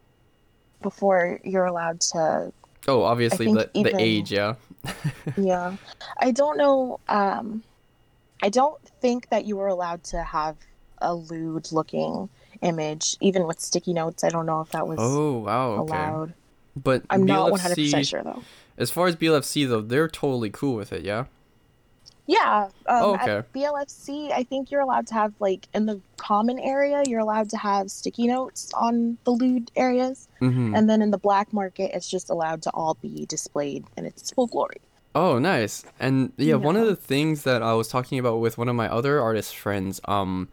before 0.80 1.38
you're 1.44 1.66
allowed 1.66 2.00
to 2.00 2.50
Oh, 2.88 3.02
obviously 3.02 3.46
the 3.46 3.70
the 3.74 3.94
age. 4.00 4.32
Yeah. 4.32 4.54
yeah 5.36 5.76
i 6.18 6.32
don't 6.32 6.58
know 6.58 6.98
um 7.08 7.62
i 8.42 8.48
don't 8.48 8.82
think 9.00 9.28
that 9.28 9.44
you 9.44 9.56
were 9.56 9.68
allowed 9.68 10.02
to 10.02 10.20
have 10.22 10.56
a 10.98 11.14
lewd 11.14 11.70
looking 11.70 12.28
image 12.62 13.16
even 13.20 13.46
with 13.46 13.60
sticky 13.60 13.92
notes 13.92 14.24
i 14.24 14.28
don't 14.28 14.46
know 14.46 14.60
if 14.60 14.70
that 14.70 14.88
was 14.88 14.98
Oh 15.00 15.38
wow. 15.38 15.70
Okay. 15.74 15.92
allowed 15.92 16.34
But 16.74 17.04
i'm 17.10 17.24
not 17.24 17.52
100% 17.52 18.08
sure 18.08 18.24
though 18.24 18.42
As 18.76 18.90
far 18.90 19.06
as 19.06 19.14
BLFC 19.14 19.68
though, 19.68 19.82
they're 19.82 20.08
totally 20.08 20.50
cool 20.50 20.74
with 20.74 20.92
it, 20.92 21.02
yeah. 21.04 21.26
Yeah 22.36 22.68
um, 22.86 23.02
Oh, 23.04 23.14
okay. 23.14 23.36
at 23.38 23.52
blfc 23.52 24.06
i 24.32 24.42
think 24.50 24.70
you're 24.70 24.80
allowed 24.88 25.06
to 25.08 25.14
have 25.14 25.32
like 25.46 25.62
in 25.74 25.86
the 25.86 26.00
common 26.16 26.58
area 26.58 27.02
you're 27.06 27.20
allowed 27.28 27.48
to 27.50 27.56
have 27.70 27.90
sticky 27.90 28.26
notes 28.34 28.60
on 28.74 29.18
the 29.24 29.32
lewd 29.32 29.70
areas 29.76 30.28
Mm-hmm. 30.40 30.74
and 30.76 30.90
then 30.90 31.00
in 31.02 31.10
the 31.16 31.18
black 31.28 31.52
market 31.52 31.90
it's 31.96 32.08
just 32.16 32.28
allowed 32.30 32.60
to 32.66 32.70
all 32.70 32.94
be 33.00 33.26
displayed 33.26 33.84
in 33.96 34.04
its 34.06 34.30
full 34.32 34.46
glory 34.48 34.80
Oh, 35.14 35.38
nice. 35.38 35.84
And 36.00 36.32
yeah, 36.38 36.54
one 36.54 36.74
of 36.74 36.86
the 36.86 36.96
things 36.96 37.42
that 37.42 37.60
I 37.62 37.74
was 37.74 37.86
talking 37.88 38.18
about 38.18 38.36
with 38.40 38.56
one 38.56 38.66
of 38.70 38.74
my 38.74 38.88
other 38.88 39.20
artist 39.20 39.54
friends, 39.54 40.00
um, 40.06 40.48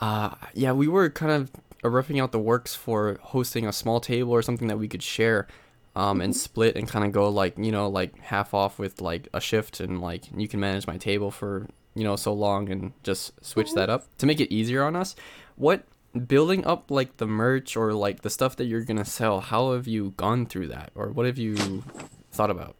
uh, 0.00 0.30
yeah, 0.54 0.70
we 0.70 0.86
were 0.86 1.10
kind 1.10 1.32
of 1.32 1.50
roughing 1.82 2.20
out 2.20 2.30
the 2.30 2.38
works 2.38 2.72
for 2.72 3.18
hosting 3.20 3.66
a 3.66 3.72
small 3.72 3.98
table 3.98 4.30
or 4.30 4.42
something 4.42 4.68
that 4.68 4.78
we 4.78 4.86
could 4.86 5.02
share, 5.02 5.48
um, 5.96 6.20
and 6.20 6.36
split 6.36 6.76
and 6.76 6.86
kind 6.86 7.04
of 7.04 7.10
go 7.10 7.28
like 7.28 7.58
you 7.58 7.72
know 7.72 7.88
like 7.88 8.16
half 8.20 8.54
off 8.54 8.78
with 8.78 9.00
like 9.00 9.26
a 9.34 9.40
shift 9.40 9.80
and 9.80 10.00
like 10.00 10.24
you 10.36 10.46
can 10.46 10.60
manage 10.60 10.86
my 10.86 10.96
table 10.98 11.30
for 11.32 11.66
you 11.94 12.04
know 12.04 12.14
so 12.14 12.32
long 12.32 12.68
and 12.70 12.92
just 13.02 13.32
switch 13.44 13.72
that 13.72 13.88
up 13.90 14.04
to 14.18 14.26
make 14.26 14.38
it 14.40 14.54
easier 14.54 14.84
on 14.84 14.94
us. 14.94 15.16
What 15.56 15.84
building 16.28 16.64
up 16.66 16.90
like 16.90 17.16
the 17.16 17.26
merch 17.26 17.76
or 17.76 17.92
like 17.92 18.22
the 18.22 18.30
stuff 18.30 18.54
that 18.56 18.66
you're 18.66 18.84
gonna 18.84 19.04
sell? 19.04 19.40
How 19.40 19.72
have 19.72 19.86
you 19.88 20.12
gone 20.16 20.46
through 20.46 20.68
that, 20.68 20.90
or 20.94 21.08
what 21.08 21.26
have 21.26 21.38
you 21.38 21.82
thought 22.30 22.50
about? 22.50 22.76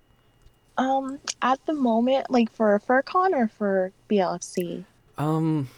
um 0.79 1.19
at 1.41 1.59
the 1.65 1.73
moment 1.73 2.31
like 2.31 2.51
for 2.53 2.79
furcon 2.87 3.33
or 3.33 3.49
for 3.49 3.91
blfc 4.11 4.85
Um, 5.17 5.71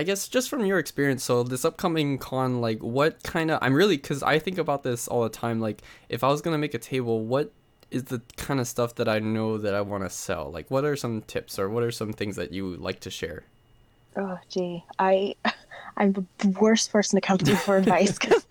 I 0.00 0.04
guess 0.04 0.28
just 0.28 0.48
from 0.48 0.64
your 0.64 0.78
experience, 0.78 1.24
so 1.24 1.42
this 1.42 1.64
upcoming 1.64 2.18
con, 2.18 2.60
like, 2.60 2.80
what 2.82 3.20
kind 3.24 3.50
of? 3.50 3.58
I'm 3.60 3.74
really 3.74 3.96
because 3.96 4.22
I 4.22 4.38
think 4.38 4.56
about 4.56 4.84
this 4.84 5.08
all 5.08 5.24
the 5.24 5.28
time. 5.28 5.60
Like, 5.60 5.82
if 6.08 6.22
I 6.22 6.28
was 6.28 6.40
gonna 6.40 6.58
make 6.58 6.74
a 6.74 6.78
table, 6.78 7.24
what 7.24 7.52
is 7.90 8.04
the 8.04 8.22
kind 8.36 8.60
of 8.60 8.68
stuff 8.68 8.94
that 8.96 9.08
I 9.08 9.18
know 9.18 9.58
that 9.58 9.74
I 9.74 9.80
want 9.80 10.04
to 10.04 10.10
sell? 10.10 10.52
Like, 10.52 10.70
what 10.70 10.84
are 10.84 10.94
some 10.94 11.22
tips 11.22 11.58
or 11.58 11.68
what 11.68 11.82
are 11.82 11.90
some 11.90 12.12
things 12.12 12.36
that 12.36 12.52
you 12.52 12.76
like 12.76 13.00
to 13.00 13.10
share? 13.10 13.42
Oh, 14.16 14.38
gee, 14.48 14.84
I, 15.00 15.34
I'm 15.96 16.12
the 16.12 16.48
worst 16.60 16.92
person 16.92 17.16
to 17.16 17.26
come 17.26 17.38
to 17.38 17.56
for 17.56 17.76
advice 17.78 18.16
because 18.16 18.46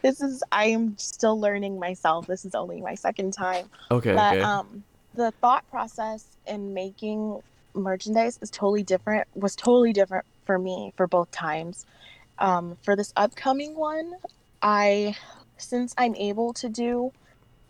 this 0.00 0.22
is 0.22 0.42
I 0.50 0.66
am 0.66 0.96
still 0.96 1.38
learning 1.38 1.78
myself. 1.78 2.26
This 2.26 2.46
is 2.46 2.54
only 2.54 2.80
my 2.80 2.94
second 2.94 3.32
time, 3.32 3.68
Okay, 3.90 4.14
but 4.14 4.36
okay. 4.36 4.42
um, 4.42 4.82
the 5.14 5.30
thought 5.42 5.68
process 5.70 6.24
in 6.46 6.72
making 6.72 7.42
merchandise 7.74 8.38
is 8.40 8.50
totally 8.50 8.82
different. 8.82 9.28
Was 9.34 9.54
totally 9.54 9.92
different 9.92 10.24
for 10.46 10.58
me 10.58 10.92
for 10.96 11.06
both 11.06 11.30
times. 11.30 11.84
Um, 12.38 12.76
for 12.82 12.96
this 12.96 13.12
upcoming 13.16 13.76
one, 13.76 14.14
I, 14.62 15.16
since 15.58 15.94
I'm 15.98 16.14
able 16.14 16.52
to 16.54 16.68
do, 16.68 17.12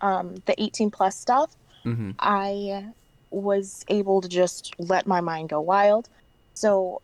um, 0.01 0.37
the 0.47 0.61
18 0.63 0.91
plus 0.91 1.17
stuff, 1.17 1.57
mm-hmm. 1.85 2.13
I 2.19 2.87
was 3.31 3.85
able 3.89 4.21
to 4.21 4.29
just 4.29 4.75
let 4.79 5.07
my 5.07 5.21
mind 5.21 5.49
go 5.49 5.61
wild. 5.61 6.09
So, 6.55 7.03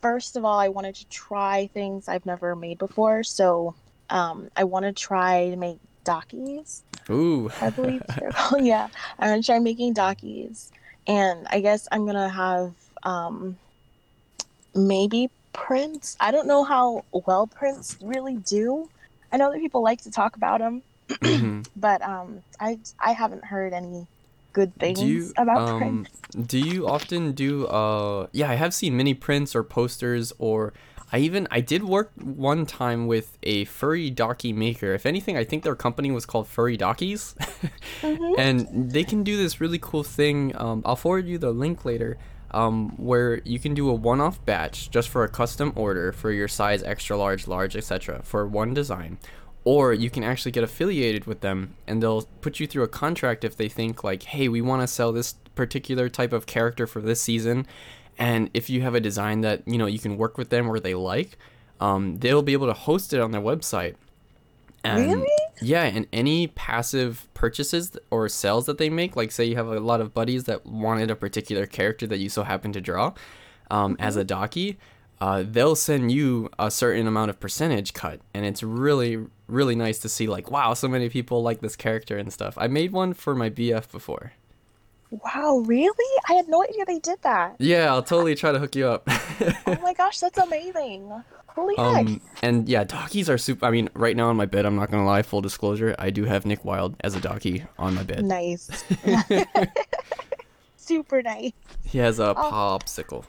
first 0.00 0.36
of 0.36 0.44
all, 0.44 0.58
I 0.58 0.68
wanted 0.68 0.94
to 0.96 1.06
try 1.08 1.68
things 1.72 2.08
I've 2.08 2.26
never 2.26 2.56
made 2.56 2.78
before. 2.78 3.22
So, 3.22 3.74
um, 4.08 4.50
I 4.56 4.64
want 4.64 4.84
to 4.84 4.92
try 4.92 5.50
to 5.50 5.56
make 5.56 5.78
dakis, 6.04 6.82
Ooh. 7.08 7.50
I 7.60 7.70
believe. 7.70 8.02
Yeah, 8.58 8.88
I'm 9.18 9.28
going 9.28 9.42
to 9.42 9.46
try 9.46 9.58
making 9.58 9.94
dakis. 9.94 10.70
And 11.06 11.46
I 11.50 11.60
guess 11.60 11.88
I'm 11.90 12.04
going 12.04 12.16
to 12.16 12.28
have 12.28 12.72
um, 13.02 13.56
maybe 14.74 15.28
prints. 15.52 16.16
I 16.20 16.30
don't 16.30 16.46
know 16.46 16.64
how 16.64 17.04
well 17.12 17.46
prints 17.46 17.96
really 18.02 18.36
do. 18.36 18.88
I 19.32 19.36
know 19.36 19.50
that 19.52 19.60
people 19.60 19.82
like 19.82 20.02
to 20.02 20.10
talk 20.10 20.36
about 20.36 20.60
them, 20.60 20.82
Mhm. 21.08 21.66
but 21.76 22.02
um, 22.02 22.42
I, 22.60 22.78
I 22.98 23.12
haven't 23.12 23.44
heard 23.44 23.72
any 23.72 24.06
good 24.52 24.74
things 24.80 24.98
Do 24.98 25.06
you 25.06 25.32
about 25.36 25.68
um 25.68 25.78
prints. 25.78 26.48
do 26.48 26.58
you 26.58 26.88
often 26.88 27.30
do 27.30 27.66
uh 27.68 28.26
yeah 28.32 28.50
I 28.50 28.56
have 28.56 28.74
seen 28.74 28.96
many 28.96 29.14
prints 29.14 29.54
or 29.54 29.62
posters 29.62 30.32
or 30.40 30.72
I 31.12 31.18
even 31.18 31.46
I 31.52 31.60
did 31.60 31.84
work 31.84 32.10
one 32.16 32.66
time 32.66 33.06
with 33.06 33.38
a 33.44 33.64
furry 33.66 34.10
daki 34.10 34.52
maker. 34.52 34.92
If 34.92 35.06
anything, 35.06 35.36
I 35.36 35.44
think 35.44 35.62
their 35.62 35.76
company 35.76 36.10
was 36.10 36.26
called 36.26 36.48
Furry 36.48 36.76
Dakis, 36.78 37.34
Mhm. 38.02 38.38
and 38.38 38.90
they 38.90 39.04
can 39.04 39.22
do 39.24 39.36
this 39.36 39.60
really 39.60 39.78
cool 39.80 40.02
thing. 40.04 40.54
Um, 40.56 40.82
I'll 40.84 40.96
forward 40.96 41.26
you 41.26 41.38
the 41.38 41.50
link 41.52 41.84
later, 41.84 42.16
um, 42.52 42.90
where 42.96 43.40
you 43.44 43.58
can 43.58 43.74
do 43.74 43.88
a 43.88 43.94
one-off 43.94 44.44
batch 44.44 44.90
just 44.90 45.08
for 45.08 45.24
a 45.24 45.28
custom 45.28 45.72
order 45.76 46.12
for 46.12 46.30
your 46.30 46.48
size, 46.48 46.82
extra 46.82 47.16
large, 47.16 47.46
large, 47.46 47.76
etc. 47.76 48.22
for 48.22 48.46
one 48.46 48.74
design, 48.74 49.18
or 49.64 49.92
you 49.92 50.10
can 50.10 50.24
actually 50.24 50.52
get 50.52 50.64
affiliated 50.64 51.26
with 51.26 51.40
them, 51.40 51.76
and 51.86 52.02
they'll 52.02 52.22
put 52.40 52.60
you 52.60 52.66
through 52.66 52.82
a 52.82 52.88
contract 52.88 53.44
if 53.44 53.56
they 53.56 53.68
think 53.68 54.02
like, 54.02 54.24
hey, 54.24 54.48
we 54.48 54.60
want 54.60 54.82
to 54.82 54.86
sell 54.86 55.12
this 55.12 55.34
particular 55.54 56.08
type 56.08 56.32
of 56.32 56.46
character 56.46 56.86
for 56.86 57.00
this 57.00 57.20
season 57.20 57.66
and 58.20 58.50
if 58.52 58.70
you 58.70 58.82
have 58.82 58.94
a 58.94 59.00
design 59.00 59.40
that 59.40 59.62
you 59.66 59.78
know 59.78 59.86
you 59.86 59.98
can 59.98 60.16
work 60.16 60.38
with 60.38 60.50
them 60.50 60.68
or 60.68 60.78
they 60.78 60.94
like 60.94 61.36
um, 61.80 62.18
they'll 62.18 62.42
be 62.42 62.52
able 62.52 62.66
to 62.66 62.74
host 62.74 63.12
it 63.12 63.20
on 63.20 63.32
their 63.32 63.40
website 63.40 63.96
and 64.84 65.04
Really? 65.10 65.26
yeah 65.60 65.82
and 65.84 66.06
any 66.12 66.46
passive 66.46 67.28
purchases 67.34 67.96
or 68.10 68.28
sales 68.28 68.66
that 68.66 68.78
they 68.78 68.88
make 68.88 69.14
like 69.16 69.30
say 69.30 69.44
you 69.44 69.56
have 69.56 69.68
a 69.68 69.80
lot 69.80 70.00
of 70.00 70.14
buddies 70.14 70.44
that 70.44 70.64
wanted 70.64 71.10
a 71.10 71.16
particular 71.16 71.66
character 71.66 72.06
that 72.06 72.18
you 72.18 72.28
so 72.28 72.42
happen 72.42 72.72
to 72.72 72.80
draw 72.80 73.12
um, 73.70 73.96
as 73.98 74.16
a 74.16 74.24
daki 74.24 74.78
uh, 75.20 75.44
they'll 75.46 75.76
send 75.76 76.10
you 76.10 76.48
a 76.58 76.70
certain 76.70 77.06
amount 77.06 77.28
of 77.28 77.38
percentage 77.38 77.92
cut 77.92 78.20
and 78.32 78.46
it's 78.46 78.62
really 78.62 79.18
really 79.48 79.74
nice 79.74 79.98
to 79.98 80.08
see 80.08 80.26
like 80.26 80.50
wow 80.50 80.72
so 80.72 80.88
many 80.88 81.08
people 81.10 81.42
like 81.42 81.60
this 81.60 81.76
character 81.76 82.16
and 82.16 82.32
stuff 82.32 82.54
i 82.56 82.66
made 82.66 82.90
one 82.92 83.12
for 83.12 83.34
my 83.34 83.50
bf 83.50 83.90
before 83.92 84.32
Wow, 85.10 85.64
really? 85.66 86.22
I 86.28 86.34
had 86.34 86.46
no 86.48 86.62
idea 86.62 86.84
they 86.86 87.00
did 87.00 87.20
that. 87.22 87.56
yeah 87.58 87.92
i'll 87.92 88.02
totally 88.02 88.36
try 88.36 88.52
to 88.52 88.60
hook 88.60 88.76
you 88.76 88.86
up 88.86 89.02
Oh 89.66 89.76
my 89.82 89.92
gosh, 89.98 90.18
that's 90.20 90.38
amazing. 90.38 91.10
Holy 91.60 91.74
heck. 91.76 92.06
Um, 92.06 92.20
and 92.42 92.68
yeah, 92.68 92.84
Dakis 92.84 93.28
are 93.28 93.36
super. 93.38 93.66
I 93.66 93.70
mean, 93.70 93.90
right 93.94 94.16
now 94.16 94.28
on 94.28 94.36
my 94.36 94.46
bed, 94.46 94.64
I'm 94.64 94.76
not 94.76 94.90
gonna 94.90 95.04
lie. 95.04 95.20
Full 95.22 95.42
disclosure, 95.42 95.94
I 95.98 96.08
do 96.10 96.24
have 96.24 96.46
Nick 96.46 96.64
Wilde 96.64 96.96
as 97.00 97.14
a 97.14 97.20
Daki 97.20 97.64
on 97.78 97.94
my 97.94 98.02
bed. 98.02 98.24
Nice. 98.24 98.82
Super 100.76 101.22
nice. 101.22 101.52
He 101.84 101.98
has 101.98 102.18
a 102.18 102.30
Oh. 102.36 102.78
popsicle. 102.80 103.24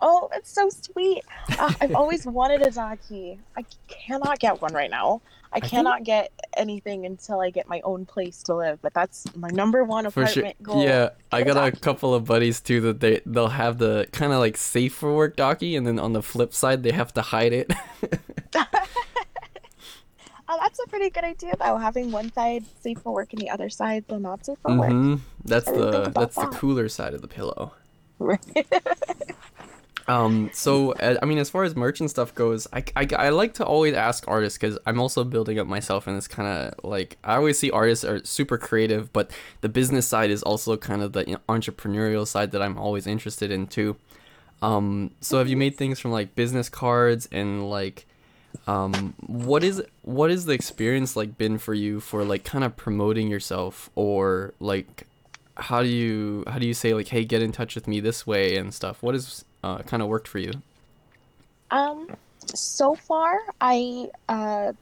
Oh, 0.00 0.28
that's 0.32 0.50
so 0.50 0.68
sweet. 0.68 1.22
Ah, 1.50 1.74
I've 1.80 1.94
always 1.94 2.24
wanted 2.26 2.62
a 2.62 2.70
Daki. 2.70 3.38
I 3.56 3.64
cannot 3.88 4.38
get 4.38 4.60
one 4.60 4.72
right 4.72 4.90
now. 4.90 5.20
I, 5.52 5.60
think- 5.60 5.70
cannot 5.70 6.04
get 6.04 6.32
anything 6.56 7.06
until 7.06 7.40
I 7.40 7.50
get 7.50 7.68
my 7.68 7.80
own 7.84 8.04
place 8.06 8.42
to 8.44 8.54
live. 8.54 8.80
But 8.82 8.92
that's 8.94 9.24
my 9.36 9.48
number 9.48 9.84
one 9.84 10.04
For 10.10 10.26
sure. 10.26 10.42
apartment 10.44 10.62
goal. 10.62 10.82
Yeah, 10.84 11.10
I 11.32 11.42
Get 11.42 11.50
a 11.50 11.54
got 11.54 11.68
a 11.68 11.72
couple 11.80 12.14
of 12.14 12.24
buddies 12.26 12.60
too 12.60 12.80
that 12.82 13.00
they 13.00 13.20
they'll 13.26 13.48
have 13.48 13.78
the 13.78 14.06
kind 14.12 14.32
of 14.32 14.38
like 14.40 14.56
safe 14.56 14.94
for 14.94 15.14
work 15.14 15.36
Daki, 15.36 15.74
and 15.76 15.86
then 15.86 15.98
on 15.98 16.12
the 16.12 16.22
flip 16.22 16.52
side 16.54 16.82
they 16.82 16.92
have 16.92 17.12
to 17.14 17.22
hide 17.22 17.52
it. 17.52 17.72
Oh, 20.50 20.58
that's 20.62 20.78
a 20.84 20.88
pretty 20.88 21.10
good 21.10 21.24
idea, 21.24 21.54
though. 21.58 21.76
Having 21.76 22.10
one 22.10 22.32
side 22.32 22.64
safe 22.82 22.98
for 23.00 23.12
work 23.12 23.32
and 23.32 23.40
the 23.42 23.50
other 23.50 23.68
side 23.68 24.04
the 24.08 24.18
not 24.18 24.44
safe 24.46 24.58
for 24.62 24.76
work. 24.78 24.90
hmm 24.90 25.16
That's 25.44 25.66
the 25.66 26.02
think 26.04 26.14
that's 26.14 26.34
the 26.36 26.46
cooler 26.46 26.88
side 26.88 27.14
of 27.14 27.20
the 27.22 27.28
pillow. 27.28 27.72
Um, 30.08 30.48
so 30.54 30.92
uh, 30.92 31.18
I 31.22 31.26
mean, 31.26 31.36
as 31.36 31.50
far 31.50 31.64
as 31.64 31.76
merch 31.76 32.00
and 32.00 32.08
stuff 32.08 32.34
goes, 32.34 32.66
I, 32.72 32.82
I, 32.96 33.06
I 33.16 33.28
like 33.28 33.52
to 33.54 33.64
always 33.64 33.94
ask 33.94 34.26
artists 34.26 34.58
because 34.58 34.78
I'm 34.86 34.98
also 34.98 35.22
building 35.22 35.58
up 35.58 35.66
myself 35.66 36.08
in 36.08 36.14
this 36.14 36.26
kind 36.26 36.48
of 36.48 36.82
like 36.82 37.18
I 37.22 37.36
always 37.36 37.58
see 37.58 37.70
artists 37.70 38.04
are 38.04 38.24
super 38.24 38.56
creative, 38.56 39.12
but 39.12 39.30
the 39.60 39.68
business 39.68 40.06
side 40.06 40.30
is 40.30 40.42
also 40.42 40.78
kind 40.78 41.02
of 41.02 41.12
the 41.12 41.26
you 41.26 41.34
know, 41.34 41.40
entrepreneurial 41.48 42.26
side 42.26 42.52
that 42.52 42.62
I'm 42.62 42.78
always 42.78 43.06
interested 43.06 43.50
in 43.50 43.66
too. 43.66 43.96
Um, 44.62 45.12
so 45.20 45.38
have 45.38 45.48
you 45.48 45.56
made 45.56 45.76
things 45.76 46.00
from 46.00 46.10
like 46.10 46.34
business 46.34 46.70
cards 46.70 47.28
and 47.30 47.68
like, 47.68 48.06
um, 48.66 49.14
what 49.26 49.62
is 49.62 49.82
what 50.02 50.30
is 50.30 50.46
the 50.46 50.52
experience 50.52 51.16
like 51.16 51.36
been 51.36 51.58
for 51.58 51.74
you 51.74 52.00
for 52.00 52.24
like 52.24 52.44
kind 52.44 52.64
of 52.64 52.76
promoting 52.78 53.28
yourself 53.28 53.90
or 53.94 54.54
like 54.58 55.06
how 55.56 55.82
do 55.82 55.88
you 55.88 56.44
how 56.46 56.58
do 56.58 56.66
you 56.66 56.72
say 56.72 56.94
like 56.94 57.08
hey 57.08 57.24
get 57.24 57.42
in 57.42 57.52
touch 57.52 57.74
with 57.74 57.86
me 57.86 58.00
this 58.00 58.26
way 58.26 58.56
and 58.56 58.72
stuff 58.72 59.02
what 59.02 59.14
has 59.14 59.44
uh, 59.64 59.78
kind 59.82 60.02
of 60.02 60.08
worked 60.08 60.28
for 60.28 60.38
you 60.38 60.52
Um, 61.70 62.08
so 62.54 62.94
far, 62.94 63.38
I 63.60 64.08
uh, 64.28 64.72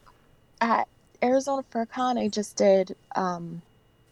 at 0.61 0.89
Arizona 1.23 1.65
FurCon, 1.73 2.19
I 2.19 2.29
just 2.29 2.57
did 2.57 2.95
um, 3.17 3.63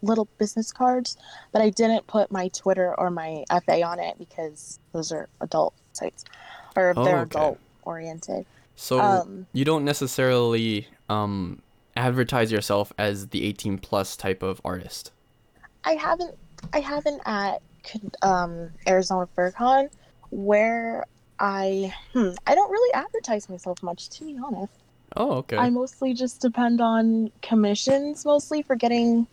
little 0.01 0.27
business 0.37 0.71
cards, 0.71 1.17
but 1.51 1.61
I 1.61 1.69
didn't 1.69 2.05
put 2.07 2.31
my 2.31 2.49
Twitter 2.49 2.93
or 2.99 3.09
my 3.09 3.43
FA 3.65 3.81
on 3.83 3.99
it 3.99 4.17
because 4.17 4.79
those 4.91 5.11
are 5.11 5.29
adult 5.41 5.73
sites, 5.93 6.25
or 6.75 6.93
Oh, 6.97 7.03
they're 7.05 7.19
okay. 7.19 7.37
adult 7.37 7.59
oriented. 7.83 8.45
so 8.75 8.99
Um, 8.99 9.47
you 9.53 9.63
don't 9.63 9.85
necessarily 9.85 10.87
um 11.07 11.61
advertise 11.95 12.51
yourself 12.51 12.91
as 12.97 13.27
the 13.29 13.45
18 13.45 13.77
plus 13.77 14.17
type 14.17 14.43
of 14.43 14.59
artist 14.65 15.11
I 15.85 15.93
haven't, 15.93 16.35
I 16.73 16.79
haven't 16.81 17.21
at 17.25 17.61
um, 18.21 18.71
Arizona 18.87 19.29
FurCon 19.37 19.89
where 20.29 21.05
I, 21.39 21.93
hmm, 22.13 22.31
I 22.45 22.55
don't 22.55 22.71
really 22.71 22.93
advertise 22.93 23.49
myself 23.49 23.81
much, 23.83 24.09
to 24.11 24.25
be 24.25 24.37
honest. 24.43 24.73
oh 25.15 25.31
okay 25.37 25.57
I 25.57 25.69
mostly 25.69 26.13
just 26.13 26.41
depend 26.41 26.81
on 26.81 27.31
commissions 27.41 28.25
mostly 28.25 28.61
for 28.61 28.75
getting 28.75 29.27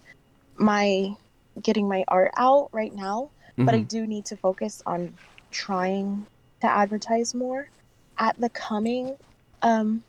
my 0.56 1.14
getting 1.60 1.88
my 1.88 2.04
art 2.08 2.32
out 2.36 2.68
right 2.72 2.94
now, 2.94 3.30
but 3.58 3.74
I 3.74 3.80
Mhm. 3.80 3.88
do 3.88 4.06
need 4.06 4.24
to 4.26 4.36
focus 4.36 4.82
on 4.86 5.18
trying 5.50 6.26
to 6.60 6.66
advertise 6.70 7.34
more 7.34 7.68
at 8.18 8.38
the 8.40 8.48
coming 8.50 9.16
um 9.62 10.02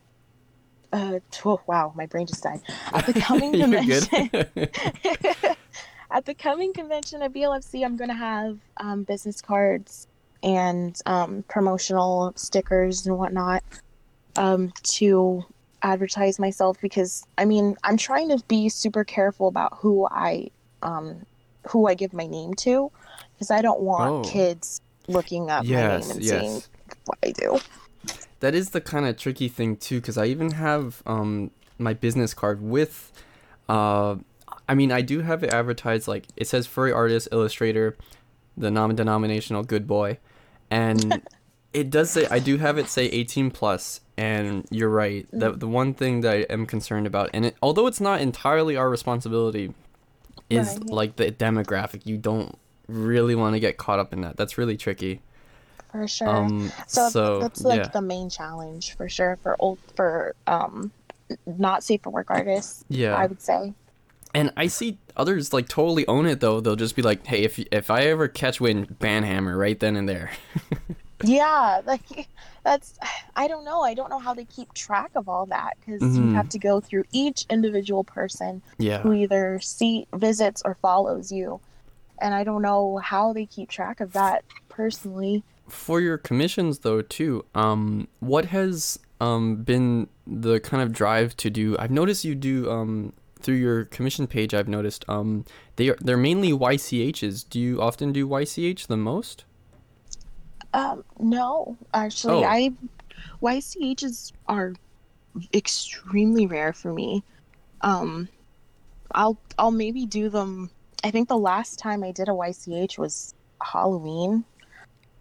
uh 0.91 1.19
oh, 1.45 1.59
wow, 1.67 1.91
my 1.95 2.05
brain 2.05 2.27
just 2.27 2.43
died. 2.43 2.61
At 2.93 3.05
the 3.07 3.13
coming 3.21 3.51
convention 3.53 4.29
at 6.11 6.25
the 6.25 6.35
coming 6.35 6.73
convention 6.73 7.21
at 7.23 7.33
BLFC, 7.33 7.83
I'm 7.83 7.97
gonna 7.97 8.13
have 8.13 8.59
um, 8.79 9.03
business 9.03 9.41
cards 9.41 10.07
and 10.43 10.99
um, 11.05 11.43
promotional 11.47 12.33
stickers 12.35 13.07
and 13.07 13.17
whatnot 13.17 13.63
um, 14.35 14.71
to 14.83 15.43
advertise 15.81 16.39
myself 16.39 16.77
because 16.81 17.25
I 17.37 17.45
mean 17.45 17.75
I'm 17.83 17.97
trying 17.97 18.29
to 18.29 18.43
be 18.47 18.69
super 18.69 19.03
careful 19.03 19.47
about 19.47 19.77
who 19.79 20.07
I 20.09 20.49
um, 20.81 21.25
who 21.69 21.87
I 21.87 21.93
give 21.93 22.13
my 22.13 22.27
name 22.27 22.53
to 22.55 22.91
because 23.33 23.51
I 23.51 23.61
don't 23.61 23.81
want 23.81 24.25
Oh. 24.27 24.29
kids 24.29 24.81
looking 25.07 25.49
up 25.49 25.65
my 25.65 25.69
name 25.99 26.11
and 26.11 26.21
seeing 26.41 26.61
what 27.05 27.17
I 27.23 27.31
do. 27.31 27.59
that 28.39 28.53
is 28.55 28.69
the 28.71 28.81
kind 28.81 29.05
of 29.05 29.17
tricky 29.17 29.47
thing 29.47 29.75
too 29.77 29.99
because 30.01 30.17
i 30.17 30.25
even 30.25 30.51
have 30.51 31.01
um 31.05 31.49
my 31.77 31.93
business 31.93 32.33
card 32.33 32.61
with 32.61 33.11
uh 33.69 34.15
i 34.67 34.73
mean 34.75 34.91
i 34.91 35.01
do 35.01 35.21
have 35.21 35.43
it 35.43 35.53
advertised 35.53 36.07
like 36.07 36.25
it 36.35 36.45
says 36.47 36.67
furry 36.67 36.91
artist 36.91 37.27
illustrator 37.31 37.95
the 38.57 38.69
non-denominational 38.69 39.63
good 39.63 39.87
boy 39.87 40.17
and 40.73 41.21
it 41.73 41.89
does 41.89 42.09
say 42.09 42.27
i 42.29 42.39
do 42.39 42.57
have 42.57 42.77
it 42.77 42.87
say 42.87 43.05
18 43.05 43.51
plus 43.51 44.01
and 44.17 44.65
you're 44.69 44.89
right 44.89 45.27
the, 45.31 45.51
the 45.51 45.67
one 45.67 45.93
thing 45.93 46.21
that 46.21 46.31
i 46.33 46.39
am 46.53 46.65
concerned 46.65 47.07
about 47.07 47.29
and 47.33 47.45
it, 47.47 47.55
although 47.61 47.87
it's 47.87 48.01
not 48.01 48.21
entirely 48.21 48.75
our 48.75 48.89
responsibility 48.89 49.73
is 50.49 50.67
Right. 50.77 50.89
like 50.89 51.15
the 51.15 51.31
demographic 51.31 52.05
you 52.05 52.17
don't 52.17 52.57
really 52.87 53.33
want 53.35 53.53
to 53.55 53.59
get 53.59 53.77
caught 53.77 53.99
up 53.99 54.13
in 54.13 54.21
that 54.21 54.35
that's 54.37 54.57
really 54.57 54.77
tricky 54.77 55.21
For 55.91 56.07
sure. 56.07 56.27
um 56.29 56.71
so, 56.87 57.09
so, 57.09 57.39
that's 57.39 57.61
like 57.63 57.77
yeah 57.85 57.87
the 57.89 58.01
main 58.01 58.29
challenge 58.29 58.95
for 58.97 59.07
sure 59.09 59.37
for 59.41 59.55
old 59.59 59.79
for 59.95 60.35
um 60.47 60.91
not 61.47 61.83
safe 61.83 62.01
for 62.03 62.09
work 62.11 62.29
artists. 62.29 62.83
yeah 62.89 63.15
I 63.15 63.25
would 63.25 63.41
say. 63.41 63.73
And 64.33 64.51
I 64.57 64.67
see 64.67 64.97
others 65.15 65.53
like 65.53 65.67
totally 65.69 66.07
own 66.07 66.25
it 66.25 66.39
though. 66.39 66.59
They'll 66.59 66.75
just 66.75 66.95
be 66.95 67.01
like, 67.03 67.25
"Hey, 67.25 67.43
if 67.43 67.59
if 67.71 67.89
I 67.91 68.03
ever 68.05 68.27
catch 68.27 68.59
wind, 68.59 68.97
banhammer 68.99 69.57
right 69.57 69.79
then 69.79 69.95
and 69.95 70.07
there." 70.09 70.31
Yeah, 71.25 71.79
like 71.85 72.27
that's 72.65 72.99
I 73.35 73.47
don't 73.47 73.63
know. 73.63 73.81
I 73.81 73.93
don't 73.93 74.09
know 74.09 74.19
how 74.19 74.33
they 74.33 74.43
keep 74.43 74.73
track 74.73 75.11
of 75.15 75.29
all 75.29 75.45
that 75.45 75.77
because 75.79 76.01
Mhm. 76.01 76.17
you 76.29 76.33
have 76.35 76.49
to 76.49 76.59
go 76.59 76.81
through 76.81 77.05
each 77.13 77.45
individual 77.49 78.03
person 78.03 78.61
yeah. 78.77 78.99
who 78.99 79.13
either 79.13 79.59
see 79.61 80.05
visits 80.13 80.61
or 80.65 80.75
follows 80.81 81.31
you, 81.31 81.61
and 82.19 82.33
I 82.33 82.43
don't 82.43 82.61
know 82.61 82.97
how 82.97 83.31
they 83.31 83.45
keep 83.45 83.69
track 83.69 84.01
of 84.01 84.11
that 84.13 84.43
personally. 84.67 85.43
For 85.69 86.01
your 86.01 86.17
commissions 86.17 86.79
though 86.79 87.01
too, 87.01 87.45
um, 87.55 88.09
what 88.19 88.45
has 88.45 88.99
um 89.21 89.63
been 89.63 90.09
the 90.27 90.59
kind 90.59 90.83
of 90.83 90.91
drive 90.91 91.37
to 91.37 91.49
do? 91.49 91.77
I've 91.79 91.91
noticed 91.91 92.25
you 92.25 92.35
do 92.35 92.69
um 92.69 93.13
through 93.43 93.55
your 93.55 93.85
commission 93.85 94.25
page. 94.27 94.53
I've 94.53 94.67
noticed 94.67 95.05
um 95.07 95.45
they 95.75 95.89
are 95.89 95.97
they're 96.01 96.17
mainly 96.17 96.51
YCHs. 96.51 97.47
Do 97.49 97.59
you 97.59 97.81
often 97.81 98.11
do 98.11 98.27
YCH 98.27 98.87
the 98.87 98.97
most? 98.97 99.45
Um, 100.73 101.03
no, 101.19 101.77
actually, 101.93 102.43
Oh. 102.43 102.47
I 102.47 102.71
YCHs 103.41 104.31
are 104.47 104.73
extremely 105.53 106.47
rare 106.47 106.73
for 106.73 106.93
me. 106.93 107.23
Um, 107.81 108.27
I'll 109.11 109.37
I'll 109.59 109.71
maybe 109.71 110.05
do 110.05 110.29
them. 110.29 110.71
I 111.03 111.11
think 111.11 111.27
the 111.27 111.37
last 111.37 111.77
time 111.79 112.03
I 112.03 112.11
did 112.11 112.27
a 112.29 112.31
YCH 112.31 112.97
was 112.97 113.35
Halloween, 113.61 114.45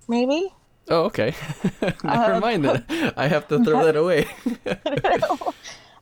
maybe. 0.08 0.48
Oh, 0.88 1.04
okay. 1.04 1.34
Never 2.02 2.34
Um, 2.34 2.40
mind 2.40 2.64
that. 2.64 3.14
I 3.16 3.28
have 3.28 3.46
to 3.48 3.62
throw 3.62 3.84
that 3.84 3.96
away. 3.96 4.26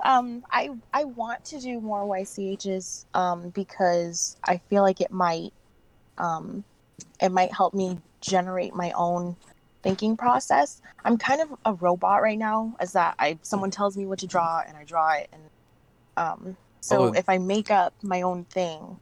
um, 0.04 0.44
I 0.50 0.70
I 0.92 1.04
want 1.04 1.44
to 1.46 1.60
do 1.60 1.80
more 1.80 2.04
YCHs 2.06 3.04
um, 3.14 3.50
because 3.50 4.36
I 4.44 4.58
feel 4.68 4.82
like 4.82 5.00
it 5.00 5.10
might 5.10 5.52
um, 6.18 6.64
it 7.20 7.30
might 7.32 7.52
help 7.52 7.74
me 7.74 7.98
generate 8.20 8.74
my 8.74 8.92
own 8.92 9.36
thinking 9.82 10.16
process. 10.16 10.82
I'm 11.04 11.16
kind 11.16 11.40
of 11.40 11.48
a 11.64 11.72
robot 11.74 12.22
right 12.22 12.38
now, 12.38 12.76
as 12.80 12.92
that 12.92 13.14
I 13.18 13.38
someone 13.42 13.70
tells 13.70 13.96
me 13.96 14.06
what 14.06 14.18
to 14.20 14.26
draw 14.26 14.62
and 14.66 14.76
I 14.76 14.84
draw 14.84 15.12
it, 15.12 15.28
and 15.32 15.42
um, 16.16 16.56
so 16.80 17.06
Oh. 17.08 17.12
if 17.12 17.28
I 17.28 17.38
make 17.38 17.70
up 17.70 17.94
my 18.02 18.22
own 18.22 18.44
thing, 18.44 18.98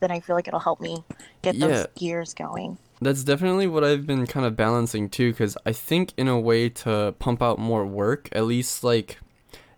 then 0.00 0.10
I 0.10 0.20
feel 0.20 0.36
like 0.36 0.46
it'll 0.48 0.60
help 0.60 0.80
me 0.80 1.02
get 1.42 1.54
Yeah. 1.56 1.66
those 1.68 1.86
gears 1.96 2.34
going. 2.34 2.78
That's 3.00 3.24
definitely 3.24 3.66
what 3.66 3.82
I've 3.82 4.06
been 4.06 4.26
kind 4.28 4.46
of 4.46 4.54
balancing 4.54 5.08
too, 5.08 5.32
because 5.32 5.56
I 5.66 5.72
think 5.72 6.12
in 6.16 6.28
a 6.28 6.38
way 6.38 6.68
to 6.68 7.14
pump 7.18 7.42
out 7.42 7.58
more 7.58 7.84
work, 7.84 8.28
at 8.30 8.44
least 8.44 8.84
like, 8.84 9.18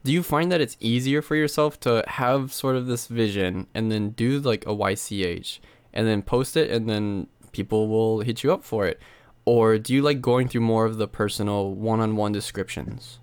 do 0.05 0.13
you 0.13 0.23
find 0.23 0.53
that 0.53 0.61
it's 0.61 0.77
easier 0.81 1.23
for 1.23 1.35
yourself 1.35 1.81
to 1.81 2.05
have 2.07 2.53
sort 2.53 2.77
of 2.77 2.87
this 2.87 3.07
vision 3.07 3.67
and 3.75 3.91
then 3.91 4.11
do 4.11 4.39
like 4.39 4.65
a 4.67 4.75
YCH 4.75 5.59
and 5.93 6.07
then 6.07 6.23
post 6.23 6.57
it 6.57 6.71
and 6.71 6.89
then 6.89 7.27
people 7.53 7.89
will 7.89 8.21
hit 8.21 8.43
you 8.43 8.53
up 8.53 8.65
for 8.65 8.87
it? 8.87 9.01
Or 9.47 9.77
do 9.79 9.93
you 9.93 10.03
like 10.03 10.21
going 10.21 10.49
through 10.49 10.63
more 10.63 10.87
of 10.87 10.97
the 10.97 11.09
personal 11.09 11.75
one 11.75 12.01
on 12.01 12.17
one 12.17 12.33
descriptions? 12.33 13.19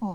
Hmm. 0.00 0.14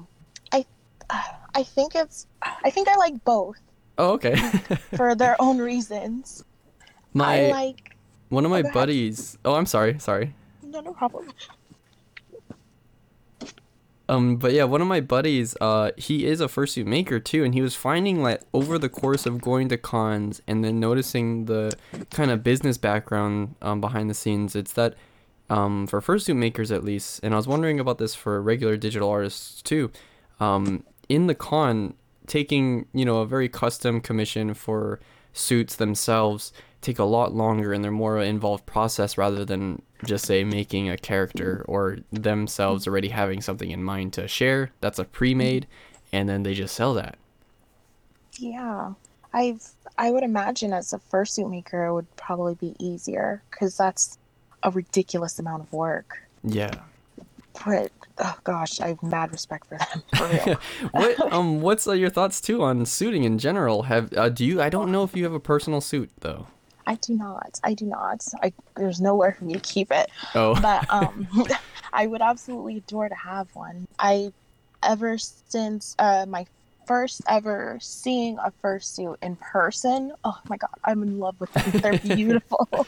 I 1.58 1.64
think 1.64 1.96
it's 1.96 2.28
I 2.64 2.70
think 2.70 2.88
I 2.88 2.96
like 2.98 3.24
both 3.24 3.60
Oh, 3.98 4.12
okay. 4.12 4.36
for 4.96 5.16
their 5.24 5.36
own 5.42 5.58
reasons. 5.58 6.46
my 7.16 7.48
I 7.48 7.52
like 7.52 7.96
one 8.30 8.46
of 8.46 8.52
my 8.52 8.58
oh, 8.58 8.62
ahead. 8.62 8.74
buddies. 8.74 9.40
Oh, 9.44 9.56
I'm 9.56 9.66
sorry. 9.66 9.98
Sorry. 9.98 10.36
no 10.62 10.82
no 10.82 10.94
problem. 10.94 11.32
Um, 14.10 14.38
but 14.38 14.54
yeah, 14.54 14.64
one 14.64 14.82
of 14.82 14.88
my 14.88 15.02
buddies, 15.02 15.56
uh, 15.60 15.92
he 15.98 16.26
is 16.26 16.40
a 16.40 16.48
fursuit 16.48 16.86
maker 16.86 17.20
too, 17.20 17.44
and 17.44 17.54
he 17.54 17.62
was 17.62 17.76
finding 17.76 18.24
like 18.24 18.42
over 18.54 18.78
the 18.78 18.90
course 18.90 19.26
of 19.26 19.42
going 19.42 19.68
to 19.70 19.78
cons 19.78 20.42
and 20.48 20.64
then 20.64 20.80
noticing 20.80 21.46
the 21.46 21.76
kind 22.12 22.32
of 22.32 22.44
business 22.44 22.78
background 22.78 23.56
um, 23.62 23.82
behind 23.82 24.10
the 24.10 24.14
scenes, 24.14 24.56
it's 24.56 24.74
that 24.74 24.96
um, 25.50 25.88
for 25.88 26.02
fursuit 26.02 26.36
makers 26.36 26.72
at 26.72 26.84
least, 26.84 27.20
and 27.24 27.34
I 27.34 27.38
was 27.38 27.48
wondering 27.48 27.80
about 27.80 27.98
this 27.98 28.16
for 28.16 28.42
regular 28.42 28.78
digital 28.78 29.10
artists 29.10 29.62
too. 29.62 29.92
Um, 30.40 30.84
in 31.10 31.28
the 31.28 31.36
con, 31.36 31.94
taking 32.28 32.86
you 32.94 33.06
know 33.06 33.20
a 33.20 33.26
very 33.26 33.50
custom 33.50 34.02
commission 34.02 34.54
for 34.54 35.00
suits 35.34 35.76
themselves 35.76 36.52
take 36.88 37.00
a 37.00 37.04
lot 37.04 37.36
longer 37.36 37.74
and 37.74 37.84
they're 37.84 37.92
more 37.92 38.18
involved 38.22 38.66
process 38.66 39.18
rather 39.18 39.44
than 39.44 39.82
just 40.06 40.26
say 40.26 40.46
making 40.46 40.90
a 40.90 40.98
character 40.98 41.66
or 41.68 41.98
themselves 42.14 42.88
already 42.88 43.10
having 43.10 43.42
something 43.42 43.72
in 43.72 43.84
mind 43.84 44.14
to 44.14 44.26
share 44.26 44.72
that's 44.80 44.98
a 44.98 45.04
pre-made 45.04 45.68
and 46.14 46.30
then 46.30 46.44
they 46.44 46.54
just 46.54 46.74
sell 46.74 46.94
that. 46.94 47.18
Yeah, 48.40 48.94
I've 49.34 49.68
I 49.98 50.12
would 50.12 50.24
imagine 50.24 50.72
as 50.72 50.94
a 50.94 51.00
fursuit 51.00 51.50
maker 51.50 51.88
it 51.88 51.94
would 51.94 52.16
probably 52.16 52.56
be 52.56 52.76
easier 52.80 53.42
because 53.52 53.76
that's 53.76 54.18
a 54.64 54.72
ridiculous 54.72 55.38
amount 55.40 55.64
of 55.64 55.74
work. 55.74 56.20
yeah. 56.44 56.84
But 57.66 57.92
oh 58.20 58.38
gosh, 58.46 58.80
I 58.80 58.90
have 58.90 59.04
mad 59.04 59.32
respect 59.34 59.68
for 59.68 59.78
them 59.78 60.04
for 60.16 60.28
real. 60.28 60.60
what 60.92 61.34
um 61.34 61.60
what's 61.60 61.86
uh, 61.86 61.92
your 61.94 62.12
thoughts 62.12 62.40
too 62.40 62.64
on 62.64 62.86
suiting 62.86 63.26
in 63.26 63.40
general? 63.40 63.84
Have 63.84 64.14
uh, 64.16 64.30
do 64.30 64.46
you 64.46 64.62
i 64.62 64.70
don't 64.70 64.90
know 64.90 65.04
if 65.04 65.18
you 65.18 65.26
have 65.26 65.34
a 65.34 65.40
personal 65.40 65.82
suit 65.82 66.12
though 66.22 66.48
I 66.88 66.96
do 66.96 67.14
not. 67.14 67.60
I 67.64 67.74
do 67.74 67.86
not. 67.86 68.26
I 68.42 68.54
there's 68.78 69.02
nowhere 69.02 69.36
for 69.38 69.46
me 69.46 69.54
to 69.54 69.60
keep 69.60 69.92
it. 69.92 70.10
oh 70.34 70.56
But 70.56 70.90
um, 70.94 71.28
I 71.94 72.08
would 72.08 72.22
absolutely 72.22 72.78
adore 72.78 73.10
to 73.10 73.16
have 73.16 73.48
one. 73.54 73.86
I 74.00 74.32
ever 74.82 75.18
since 75.18 75.96
uh 76.00 76.26
my 76.28 76.46
first 76.88 77.22
ever 77.28 77.78
seeing 77.82 78.38
a 78.38 78.54
fursuit 78.64 79.18
in 79.22 79.36
person. 79.36 80.14
Oh 80.24 80.40
my 80.48 80.56
god, 80.58 80.70
I'm 80.86 81.04
in 81.04 81.20
love 81.20 81.36
with 81.40 81.52
them. 81.52 81.82
They're 81.82 82.00
beautiful. 82.16 82.88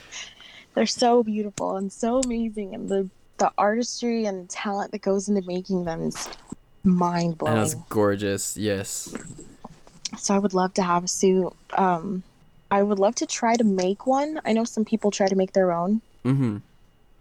They're 0.74 0.86
so 0.86 1.22
beautiful 1.22 1.76
and 1.76 1.92
so 1.92 2.20
amazing, 2.20 2.74
and 2.74 2.88
the 2.88 3.10
the 3.38 3.52
artistry 3.58 4.26
and 4.26 4.50
talent 4.50 4.92
that 4.92 5.02
goes 5.02 5.28
into 5.28 5.42
making 5.46 5.86
them 5.86 6.04
is 6.04 6.30
mind 6.84 7.36
and 7.46 7.58
that's 7.58 7.76
gorgeous 7.90 8.56
yes 8.56 9.14
So 10.18 10.34
I 10.34 10.40
would 10.40 10.54
love 10.54 10.74
to 10.76 10.84
have 10.84 11.04
a 11.04 11.08
suit. 11.08 11.54
Um, 11.78 12.24
I 12.72 12.84
would 12.84 13.00
love 13.00 13.16
to 13.16 13.26
try 13.26 13.56
to 13.56 13.64
make 13.64 14.06
one. 14.06 14.40
I 14.46 14.54
know 14.54 14.64
some 14.64 14.86
people 14.86 15.12
try 15.12 15.28
to 15.28 15.36
make 15.36 15.54
their 15.54 15.72
own. 15.72 16.02
mm-hmm 16.24 16.58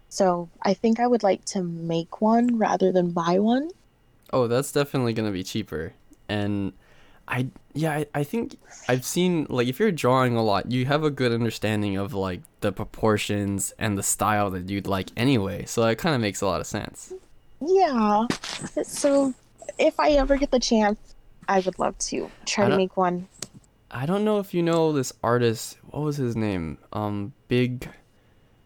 So 0.09 0.49
I 0.61 0.73
think 0.73 0.99
I 0.99 1.07
would 1.07 1.23
like 1.23 1.45
to 1.45 1.63
make 1.63 2.21
one 2.21 2.57
rather 2.57 2.91
than 2.91 3.11
buy 3.11 3.39
one. 3.39 3.69
Oh, 4.31 4.47
that's 4.47 4.71
definitely 4.71 5.13
gonna 5.13 5.31
be 5.31 5.43
cheaper. 5.43 5.93
And 6.27 6.73
I 7.27 7.47
yeah, 7.73 7.91
I, 7.91 8.05
I 8.13 8.23
think 8.23 8.57
I've 8.87 9.05
seen 9.05 9.45
like 9.49 9.67
if 9.67 9.79
you're 9.79 9.91
drawing 9.91 10.35
a 10.35 10.43
lot, 10.43 10.71
you 10.71 10.85
have 10.85 11.03
a 11.03 11.11
good 11.11 11.31
understanding 11.31 11.97
of 11.97 12.13
like 12.13 12.41
the 12.61 12.71
proportions 12.71 13.73
and 13.79 13.97
the 13.97 14.03
style 14.03 14.49
that 14.51 14.69
you'd 14.69 14.87
like 14.87 15.09
anyway. 15.15 15.65
So 15.65 15.83
that 15.83 15.97
kind 15.97 16.15
of 16.15 16.21
makes 16.21 16.41
a 16.41 16.45
lot 16.47 16.59
of 16.61 16.67
sense. 16.67 17.13
Yeah. 17.61 18.27
So 18.83 19.33
if 19.77 19.99
I 19.99 20.11
ever 20.11 20.37
get 20.37 20.51
the 20.51 20.59
chance, 20.59 20.99
I 21.47 21.59
would 21.61 21.79
love 21.79 21.97
to 22.09 22.29
try 22.45 22.69
to 22.69 22.77
make 22.77 22.97
one. 22.97 23.27
I 23.91 24.05
don't 24.05 24.23
know 24.23 24.39
if 24.39 24.53
you 24.53 24.61
know 24.61 24.91
this 24.93 25.13
artist. 25.23 25.77
What 25.89 26.01
was 26.03 26.17
his 26.17 26.35
name? 26.35 26.77
Um, 26.93 27.33
big. 27.47 27.89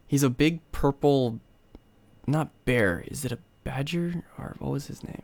He's 0.07 0.23
a 0.23 0.29
big 0.29 0.59
purple, 0.71 1.39
not 2.27 2.49
bear. 2.65 3.03
Is 3.07 3.23
it 3.25 3.31
a 3.31 3.39
badger 3.63 4.23
or 4.37 4.55
what 4.59 4.71
was 4.71 4.87
his 4.87 5.03
name? 5.03 5.23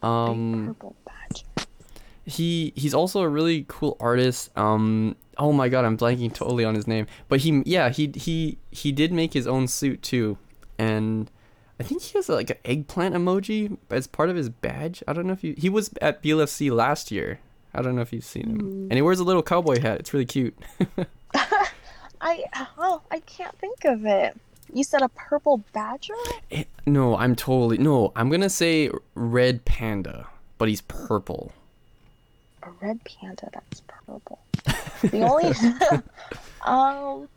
Big 0.00 0.08
Um, 0.08 0.64
purple 0.68 0.96
badge. 1.04 1.44
he 2.24 2.72
he's 2.76 2.94
also 2.94 3.20
a 3.22 3.28
really 3.28 3.64
cool 3.68 3.96
artist 3.98 4.56
um 4.56 5.16
oh 5.36 5.52
my 5.52 5.68
god 5.68 5.84
i'm 5.84 5.96
blanking 5.98 6.32
totally 6.32 6.64
on 6.64 6.74
his 6.74 6.86
name 6.86 7.06
but 7.28 7.40
he 7.40 7.62
yeah 7.66 7.88
he 7.90 8.12
he 8.14 8.56
he 8.70 8.92
did 8.92 9.10
make 9.12 9.32
his 9.32 9.46
own 9.46 9.66
suit 9.66 10.00
too 10.02 10.38
and 10.78 11.30
i 11.80 11.82
think 11.82 12.00
he 12.02 12.16
has 12.16 12.28
like 12.28 12.50
an 12.50 12.56
eggplant 12.64 13.14
emoji 13.14 13.76
as 13.90 14.06
part 14.06 14.28
of 14.30 14.36
his 14.36 14.48
badge 14.48 15.02
i 15.08 15.12
don't 15.12 15.26
know 15.26 15.32
if 15.32 15.42
you 15.42 15.54
he 15.58 15.68
was 15.68 15.90
at 16.00 16.22
blfc 16.22 16.70
last 16.70 17.10
year 17.10 17.40
i 17.74 17.82
don't 17.82 17.94
know 17.96 18.02
if 18.02 18.12
you've 18.12 18.24
seen 18.24 18.44
him 18.50 18.58
Mm. 18.60 18.82
and 18.84 18.92
he 18.92 19.02
wears 19.02 19.20
a 19.20 19.24
little 19.24 19.42
cowboy 19.42 19.80
hat 19.80 20.00
it's 20.00 20.12
really 20.12 20.26
cute 20.26 20.56
I 22.22 22.44
oh 22.78 23.00
I 23.10 23.20
can't 23.20 23.56
think 23.58 23.84
of 23.86 24.04
it. 24.04 24.38
You 24.72 24.84
said 24.84 25.00
a 25.02 25.08
purple 25.10 25.64
badger? 25.72 26.12
It- 26.50 26.68
no 26.86 27.16
i'm 27.16 27.34
totally 27.36 27.78
no 27.78 28.12
i'm 28.16 28.28
gonna 28.30 28.50
say 28.50 28.90
red 29.14 29.64
panda 29.64 30.26
but 30.58 30.68
he's 30.68 30.80
purple 30.82 31.52
A 32.62 32.70
red 32.82 33.00
panda 33.04 33.48
that's 33.52 33.82
purple. 33.86 34.38
The 35.02 35.22
only 35.22 35.46
um 36.64 37.28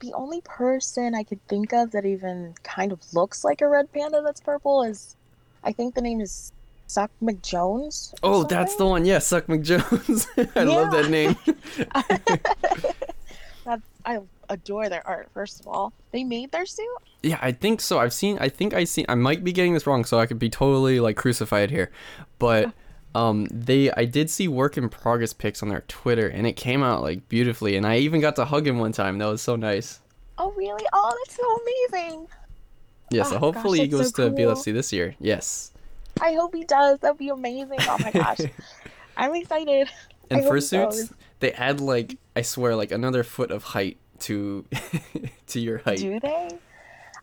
the 0.00 0.12
only 0.14 0.40
person 0.42 1.12
I 1.16 1.24
could 1.24 1.44
think 1.48 1.72
of 1.72 1.90
that 1.90 2.04
even 2.06 2.54
kind 2.62 2.92
of 2.92 3.00
looks 3.12 3.42
like 3.42 3.60
a 3.62 3.68
red 3.68 3.92
panda 3.92 4.22
that's 4.24 4.40
purple 4.40 4.84
is 4.84 5.16
I 5.64 5.72
think 5.72 5.94
the 5.96 6.02
name 6.02 6.20
is 6.20 6.52
Suck 6.88 7.10
McJones. 7.22 8.14
oh 8.22 8.42
that's 8.44 8.74
the 8.76 8.86
one 8.86 9.04
yeah 9.04 9.18
suck 9.18 9.46
mcjones 9.46 10.26
i 10.56 10.62
love 10.64 10.90
that 10.90 11.08
name 11.10 11.36
That's 13.64 13.82
I 14.06 14.20
adore 14.48 14.88
their 14.88 15.06
art. 15.06 15.28
First 15.34 15.60
of 15.60 15.68
all, 15.68 15.92
they 16.10 16.24
made 16.24 16.50
their 16.52 16.64
suit. 16.64 16.88
Yeah, 17.22 17.38
I 17.42 17.52
think 17.52 17.82
so. 17.82 17.98
I've 17.98 18.14
seen. 18.14 18.38
I 18.40 18.48
think 18.48 18.72
I 18.72 18.84
see. 18.84 19.04
I 19.08 19.14
might 19.14 19.44
be 19.44 19.52
getting 19.52 19.74
this 19.74 19.86
wrong, 19.86 20.04
so 20.06 20.18
I 20.18 20.24
could 20.24 20.38
be 20.38 20.48
totally 20.48 21.00
like 21.00 21.16
crucified 21.16 21.70
here, 21.70 21.90
but 22.38 22.72
um, 23.14 23.46
they. 23.50 23.90
I 23.92 24.06
did 24.06 24.30
see 24.30 24.48
work 24.48 24.78
in 24.78 24.88
progress 24.88 25.34
pics 25.34 25.62
on 25.62 25.68
their 25.68 25.82
Twitter, 25.82 26.28
and 26.28 26.46
it 26.46 26.54
came 26.54 26.82
out 26.82 27.02
like 27.02 27.28
beautifully, 27.28 27.76
and 27.76 27.86
I 27.86 27.98
even 27.98 28.22
got 28.22 28.36
to 28.36 28.46
hug 28.46 28.66
him 28.66 28.78
one 28.78 28.92
time. 28.92 29.18
That 29.18 29.26
was 29.26 29.42
so 29.42 29.54
nice. 29.56 30.00
Oh 30.38 30.52
really? 30.52 30.84
Oh, 30.94 31.12
that's 31.26 31.36
so 31.36 31.98
amazing. 32.00 32.26
Yeah, 33.10 33.22
Oh, 33.22 33.24
so 33.24 33.30
gosh, 33.32 33.40
hopefully 33.40 33.80
he 33.80 33.88
goes 33.88 34.10
so 34.14 34.30
to 34.30 34.34
cool. 34.34 34.38
BLFC 34.54 34.72
this 34.72 34.92
year. 34.94 35.14
Yes. 35.20 35.72
I 36.20 36.34
hope 36.34 36.54
he 36.54 36.64
does. 36.64 36.98
That'd 37.00 37.18
be 37.18 37.28
amazing. 37.28 37.78
Oh 37.82 37.96
my 38.00 38.10
gosh, 38.10 38.40
I'm 39.16 39.34
excited. 39.34 39.88
And 40.30 40.42
fursuits, 40.42 41.12
they 41.40 41.52
add 41.52 41.80
like 41.80 42.18
I 42.36 42.42
swear 42.42 42.76
like 42.76 42.92
another 42.92 43.22
foot 43.24 43.50
of 43.50 43.62
height 43.62 43.98
to 44.20 44.64
to 45.48 45.60
your 45.60 45.78
height. 45.78 45.98
Do 45.98 46.20
they? 46.20 46.48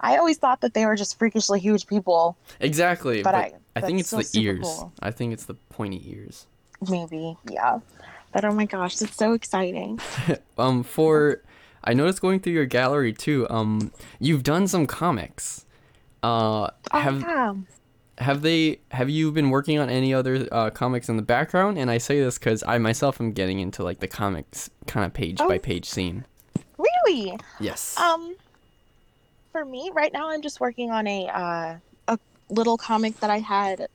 I 0.02 0.18
always 0.18 0.38
thought 0.38 0.62
that 0.62 0.74
they 0.74 0.86
were 0.86 0.96
just 0.96 1.18
freakishly 1.18 1.60
huge 1.60 1.88
people. 1.88 2.38
Exactly. 2.60 3.24
But 3.24 3.32
But, 3.32 3.36
I- 3.36 3.54
I, 3.78 3.82
think 3.82 4.00
it's 4.00 4.10
so 4.10 4.18
the 4.22 4.30
ears. 4.40 4.62
cool. 4.64 4.94
I 5.02 5.12
think 5.12 5.34
it's 5.34 5.46
the 5.46 5.56
pointy 5.70 6.02
ears. 6.10 6.48
Maybe, 6.90 7.38
yeah. 7.50 7.80
But 8.32 8.46
oh 8.46 8.52
my 8.54 8.66
gosh, 8.66 9.02
it's 9.02 9.16
so 9.16 9.34
exciting. 9.34 10.00
um 10.58 10.84
for 10.84 11.42
I 11.84 11.94
noticed 11.94 12.22
going 12.22 12.40
through 12.40 12.54
your 12.54 12.66
gallery 12.66 13.14
too. 13.14 13.48
Um, 13.50 13.92
you've 14.20 14.44
done 14.44 14.68
some 14.68 14.86
comics. 14.88 15.66
Uh, 16.24 16.70
Oh, 16.92 17.00
have 17.00 17.22
yeah. 17.22 17.54
Have 18.20 18.42
they 18.42 18.80
have 18.92 19.10
you 19.10 19.32
been 19.32 19.50
working 19.50 19.78
on 19.80 19.90
any 19.90 20.14
other 20.14 20.48
uh, 20.52 20.70
comics 20.70 21.10
in 21.10 21.18
the 21.18 21.22
background? 21.24 21.78
And 21.78 21.92
I 21.92 21.98
say 21.98 22.20
this 22.22 22.38
because 22.38 22.64
I 22.66 22.78
myself 22.78 23.20
am 23.20 23.32
getting 23.34 23.60
into 23.60 23.84
like 23.84 24.00
the 24.00 24.08
comics 24.08 24.70
kind 24.88 25.06
of 25.06 25.14
page 25.14 25.38
Oh. 25.42 25.48
by 25.50 25.58
page 25.58 25.86
scene. 25.90 26.26
Really? 26.78 27.38
Yes. 27.60 27.98
Um, 28.00 28.36
for 29.52 29.66
me 29.66 29.92
right 29.94 30.12
now, 30.14 30.30
I'm 30.30 30.42
just 30.42 30.60
working 30.60 30.92
on 30.92 31.08
a 31.08 31.28
uh, 31.28 31.76
a 32.08 32.20
little 32.50 32.78
comic 32.78 33.20
that 33.20 33.30
I 33.30 33.40
had 33.40 33.88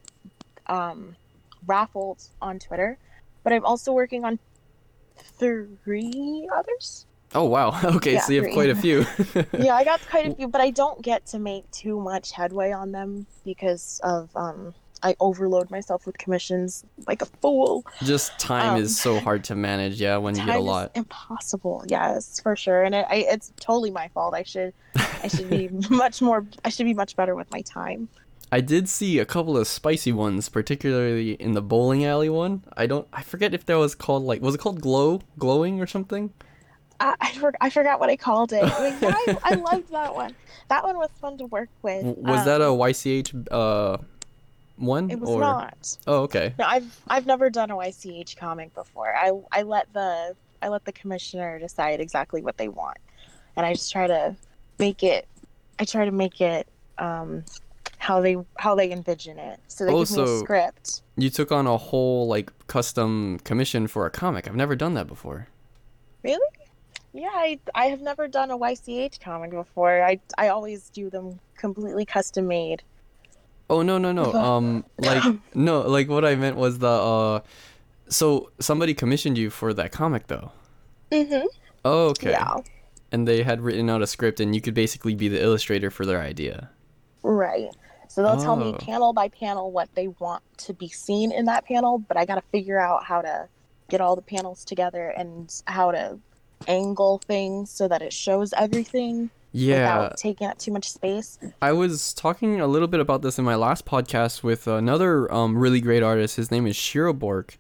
um, 0.67 1.17
raffled 1.67 2.23
on 2.43 2.59
Twitter, 2.59 2.99
but 3.43 3.53
I'm 3.53 3.65
also 3.65 3.93
working 3.93 4.25
on 4.25 4.39
three 5.39 6.49
others. 6.55 7.07
Oh 7.35 7.45
wow. 7.45 7.79
Okay, 7.97 8.15
Yeah, 8.15 8.21
so 8.21 8.33
you 8.33 8.39
have 8.41 8.47
three. 8.47 8.55
quite 8.55 8.71
a 8.71 8.75
few. 8.77 9.07
Yeah, 9.59 9.75
I 9.77 9.85
got 9.85 10.01
quite 10.11 10.27
a 10.27 10.35
few, 10.35 10.49
but 10.49 10.61
I 10.61 10.71
don't 10.71 11.01
get 11.03 11.27
to 11.27 11.39
make 11.39 11.71
too 11.71 12.01
much 12.01 12.33
headway 12.33 12.73
on 12.73 12.93
them 12.93 13.27
because 13.45 14.01
of 14.03 14.31
um, 14.37 14.75
I 15.03 15.15
overload 15.21 15.71
myself 15.71 16.07
with 16.07 16.19
commissions 16.19 16.85
like 17.07 17.23
a 17.23 17.27
fool. 17.27 17.85
Just 18.03 18.39
time 18.39 18.75
Um, 18.75 18.83
is 18.83 18.99
so 18.99 19.21
hard 19.21 19.45
to 19.45 19.55
manage. 19.55 20.01
Yeah, 20.01 20.17
when 20.19 20.35
you 20.37 20.45
get 20.45 20.57
a 20.57 20.61
lot. 20.61 20.91
impossible. 20.95 21.85
Yes, 21.89 22.41
for 22.41 22.57
sure, 22.57 22.83
and 22.83 22.95
it, 22.95 23.07
I, 23.09 23.17
it's 23.29 23.53
totally 23.61 23.91
my 23.91 24.09
fault. 24.09 24.35
I 24.35 24.43
should 24.43 24.75
I 25.23 25.29
should 25.29 25.49
be 25.49 25.69
much 25.91 26.21
more. 26.21 26.45
I 26.65 26.69
should 26.69 26.85
be 26.87 26.95
much 26.95 27.17
better 27.17 27.35
with 27.35 27.51
my 27.53 27.61
time. 27.63 28.09
I 28.53 28.61
did 28.61 28.89
see 28.89 29.21
a 29.21 29.25
couple 29.25 29.57
of 29.57 29.69
spicy 29.69 30.11
ones, 30.11 30.49
particularly 30.49 31.35
in 31.35 31.53
the 31.53 31.63
bowling 31.63 32.05
alley 32.05 32.29
one. 32.29 32.65
I 32.77 32.87
don't. 32.87 33.07
I 33.13 33.23
forget 33.23 33.55
if 33.55 33.65
that 33.67 33.77
was 33.79 33.95
called 33.95 34.25
like. 34.25 34.43
Was 34.43 34.57
it 34.57 34.59
called 34.59 34.81
glow, 34.81 35.21
glowing 35.39 35.81
or 35.81 35.87
something? 35.87 36.33
I, 37.01 37.15
I, 37.21 37.33
for, 37.33 37.53
I 37.61 37.71
forgot 37.71 37.99
what 37.99 38.11
I 38.11 38.17
called 38.17 38.53
it. 38.53 38.63
I, 38.63 38.89
yeah, 39.01 39.15
I, 39.27 39.39
I 39.43 39.55
loved 39.55 39.91
that 39.91 40.15
one. 40.15 40.35
That 40.69 40.85
one 40.85 40.97
was 40.99 41.11
fun 41.21 41.39
to 41.39 41.47
work 41.47 41.71
with. 41.83 42.05
Was 42.19 42.45
that 42.45 42.61
a 42.61 42.69
Um, 42.69 42.79
YCH 42.79 43.49
uh 43.51 43.99
one? 44.77 45.11
It 45.11 45.19
was 45.19 45.31
or... 45.31 45.41
not. 45.41 45.97
Oh, 46.07 46.23
okay. 46.23 46.55
No, 46.59 46.67
I've 46.67 47.01
I've 47.09 47.27
never 47.27 47.51
done 47.51 47.71
a 47.71 47.77
YCH 47.77 48.37
comic 48.37 48.75
before. 48.75 49.15
I 49.15 49.33
I 49.51 49.63
let 49.63 49.93
the 49.93 50.37
I 50.63 50.69
let 50.69 50.85
the 50.85 50.93
commissioner 50.93 51.59
decide 51.59 52.01
exactly 52.01 52.43
what 52.43 52.59
they 52.59 52.69
want, 52.69 52.99
and 53.57 53.65
I 53.65 53.73
just 53.73 53.91
try 53.91 54.07
to 54.07 54.37
make 54.79 55.03
it. 55.03 55.27
I 55.79 55.85
try 55.87 56.05
to 56.05 56.11
make 56.11 56.41
it 56.43 56.69
um, 56.99 57.45
how 57.97 58.21
they 58.21 58.37
how 58.59 58.75
they 58.75 58.93
envision 58.93 59.39
it. 59.39 59.59
So 59.69 59.87
they 59.87 59.93
Oh, 59.93 60.05
give 60.05 60.17
me 60.17 60.23
a 60.23 60.39
script. 60.41 61.03
You 61.17 61.31
took 61.31 61.51
on 61.51 61.67
a 61.67 61.77
whole 61.77 62.27
like 62.29 62.53
custom 62.67 63.39
commission 63.45 63.87
for 63.87 64.05
a 64.07 64.11
comic. 64.11 64.47
I've 64.47 64.57
never 64.57 64.77
done 64.77 64.95
that 64.95 65.07
before. 65.07 65.49
Really? 66.23 66.39
Yeah, 67.13 67.29
I 67.33 67.59
I 67.75 67.87
have 67.87 68.01
never 68.01 68.29
done 68.29 68.51
a 68.51 68.59
YCH 68.59 69.21
comic 69.21 69.51
before. 69.51 70.03
I 70.03 70.21
I 70.39 70.49
always 70.49 70.91
do 70.91 71.11
them 71.11 71.41
completely 71.57 72.05
custom 72.05 72.47
made. 72.47 72.83
Oh 73.69 73.83
no 73.83 73.99
no 73.99 74.13
no. 74.13 74.33
Um 74.35 74.85
like 74.99 75.23
no 75.55 75.81
like 75.83 76.09
what 76.09 76.25
I 76.25 76.35
meant 76.37 76.57
was 76.57 76.79
the 76.79 76.89
uh 76.89 77.41
so 78.09 78.51
somebody 78.61 78.95
commissioned 78.95 79.39
you 79.39 79.51
for 79.51 79.73
that 79.75 79.93
comic 79.93 80.27
though. 80.29 80.53
Mm-hmm. 81.11 81.47
Oh 81.85 82.09
okay. 82.11 82.31
Yeah. 82.31 82.57
And 83.13 83.27
they 83.27 83.43
had 83.43 83.61
written 83.61 83.91
out 83.91 84.03
a 84.03 84.07
script 84.07 84.39
and 84.39 84.55
you 84.55 84.61
could 84.61 84.75
basically 84.75 85.15
be 85.17 85.27
the 85.29 85.43
illustrator 85.43 85.91
for 85.91 86.07
their 86.07 86.21
idea. 86.21 86.71
Right. 87.25 87.71
So 88.09 88.23
they'll 88.23 88.41
tell 88.41 88.57
me 88.57 88.67
Oh. 88.73 88.79
panel 88.79 89.13
by 89.13 89.29
panel 89.29 89.71
what 89.73 89.89
they 89.95 90.09
want 90.09 90.43
to 90.59 90.75
be 90.75 90.89
seen 90.89 91.31
in 91.33 91.45
that 91.47 91.65
panel, 91.65 91.99
but 91.99 92.17
I 92.17 92.25
got 92.25 92.37
to 92.37 92.43
figure 92.53 92.79
out 92.79 93.05
how 93.05 93.21
to 93.23 93.49
get 93.89 94.01
all 94.01 94.15
the 94.17 94.23
panels 94.23 94.65
together 94.65 95.09
and 95.09 95.53
how 95.67 95.91
to 95.93 96.19
angle 96.67 97.19
things 97.27 97.71
so 97.71 97.89
that 97.89 98.03
it 98.03 98.13
shows 98.13 98.53
everything 98.57 99.31
Yeah. 99.53 99.79
without 100.03 100.17
taking 100.17 100.47
up 100.47 100.59
too 100.59 100.73
much 100.73 100.91
space. 100.91 101.39
I 101.61 101.73
was 101.73 102.13
talking 102.15 102.61
a 102.61 102.67
little 102.67 102.89
bit 102.89 103.01
about 103.01 103.23
this 103.23 103.39
in 103.39 103.45
my 103.45 103.57
last 103.57 103.85
podcast 103.87 104.43
with 104.43 104.67
another 104.67 105.33
um, 105.33 105.57
really 105.57 105.81
great 105.81 106.03
artist. 106.03 106.37
His 106.37 106.51
name 106.51 106.67
is 106.67 106.77
Shiro 106.77 107.13
Bork, 107.13 107.59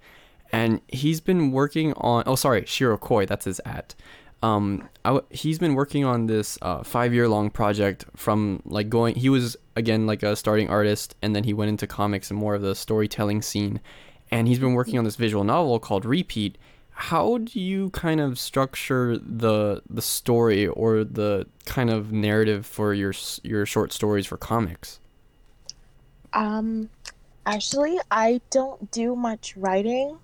and 0.53 0.81
he's 0.89 1.21
been 1.21 1.51
working 1.53 1.93
on. 1.95 2.25
Oh, 2.27 2.37
sorry, 2.37 2.65
Shiro 2.67 2.97
Koi. 2.97 3.27
That's 3.27 3.45
his 3.45 3.61
at. 3.65 3.95
Um, 4.43 4.89
I 5.05 5.11
w 5.11 5.25
he's 5.31 5.59
been 5.59 5.75
working 5.75 6.05
on 6.05 6.27
this 6.27 6.59
uh, 6.63 6.83
five-year-long 6.83 7.51
project 7.51 8.07
from 8.17 8.63
like 8.65 8.89
going. 8.89 9.15
He 9.17 9.29
was 9.29 9.57
again 9.77 10.07
like 10.07 10.23
a 10.23 10.35
starting 10.35 10.69
artist, 10.71 11.15
and 11.21 11.37
then 11.37 11.45
he 11.45 11.53
went 11.53 11.69
into 11.69 11.87
comics 11.87 12.31
and 12.31 12.39
more 12.41 12.55
of 12.55 12.63
the 12.63 12.75
storytelling 12.75 13.43
scene. 13.43 13.81
And 14.33 14.47
he's 14.49 14.61
been 14.61 14.75
working 14.75 14.97
on 14.97 15.05
this 15.05 15.17
visual 15.17 15.43
novel 15.45 15.79
called 15.81 16.05
Repeat. 16.07 16.57
How 17.01 17.39
do 17.39 17.59
you 17.61 17.91
kind 17.91 18.21
of 18.21 18.39
structure 18.39 19.17
the 19.19 19.83
the 19.89 20.03
story 20.03 20.67
or 20.69 21.03
the 21.03 21.49
kind 21.65 21.91
of 21.91 22.13
narrative 22.13 22.67
for 22.67 22.93
your 22.95 23.15
your 23.43 23.65
short 23.67 23.93
stories 23.93 24.27
for 24.27 24.37
comics? 24.37 25.01
Um, 26.33 26.91
actually, 27.47 27.99
I 28.11 28.41
don't 28.51 28.91
do 28.91 29.17
much 29.17 29.57
writing. 29.57 30.19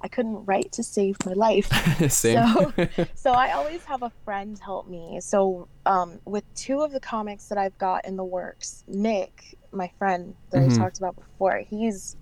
I 0.00 0.08
couldn't 0.08 0.44
write 0.46 0.72
to 0.72 0.82
save 0.82 1.24
my 1.24 1.32
life. 1.32 1.68
Same. 2.10 2.52
so 3.14 3.32
I 3.32 3.52
always 3.52 3.84
have 3.84 4.02
a 4.02 4.10
friend 4.24 4.58
help 4.58 4.88
me. 4.88 5.20
So 5.20 5.68
um, 5.86 6.20
with 6.24 6.44
two 6.54 6.80
of 6.80 6.92
the 6.92 7.00
comics 7.00 7.48
that 7.48 7.58
I've 7.58 7.78
got 7.78 8.04
in 8.04 8.16
the 8.16 8.24
works, 8.24 8.82
Nick, 8.88 9.56
my 9.70 9.90
friend 9.98 10.34
that 10.50 10.60
Mhm. 10.60 10.74
I 10.74 10.78
talked 10.78 10.98
about 10.98 11.14
before, 11.16 11.58
he's 11.68 12.16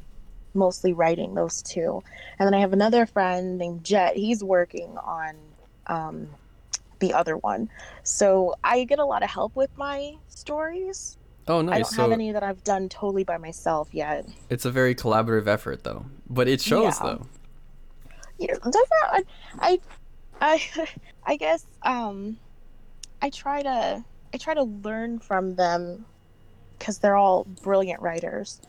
mostly 0.55 0.93
writing 0.93 1.35
those 1.35 1.63
two, 1.63 2.03
and 2.39 2.47
then 2.47 2.55
I 2.55 2.61
have 2.61 2.73
another 2.73 3.07
friend 3.07 3.59
named 3.59 3.85
Jet. 3.85 4.17
He's 4.17 4.43
working 4.45 4.97
on 4.99 5.37
um, 5.87 6.29
the 6.99 7.13
other 7.15 7.37
one. 7.37 7.69
So 8.03 8.55
I 8.65 8.85
get 8.85 8.99
a 8.99 9.05
lot 9.05 9.23
of 9.23 9.31
help 9.31 9.55
with 9.57 9.71
my 9.77 10.15
stories. 10.29 11.17
oh, 11.49 11.63
nice. 11.63 11.75
I 11.75 11.79
don't 11.79 11.95
have 11.97 12.07
So 12.09 12.13
any 12.13 12.33
that 12.33 12.43
I've 12.43 12.63
done 12.65 12.89
totally 12.89 13.25
by 13.25 13.39
myself 13.39 13.89
yet. 13.93 14.27
it's 14.49 14.65
a 14.65 14.71
very 14.71 14.95
collaborative 14.95 15.47
effort, 15.47 15.85
though. 15.85 16.07
But 16.29 16.49
it 16.49 16.61
shows, 16.61 16.99
Yeah. 17.01 17.03
though. 17.03 17.27
Yeah, 18.39 18.57
I 19.59 19.81
I 20.41 20.61
I 21.25 21.37
guess 21.37 21.67
um 21.83 22.39
I 23.21 23.29
try 23.31 23.63
to 23.63 24.05
I 24.33 24.37
try 24.39 24.55
to 24.55 24.63
learn 24.63 25.19
from 25.19 25.57
them 25.57 26.07
because 26.79 26.99
they're 26.99 27.17
all 27.17 27.45
brilliant 27.63 28.01
writers. 28.01 28.61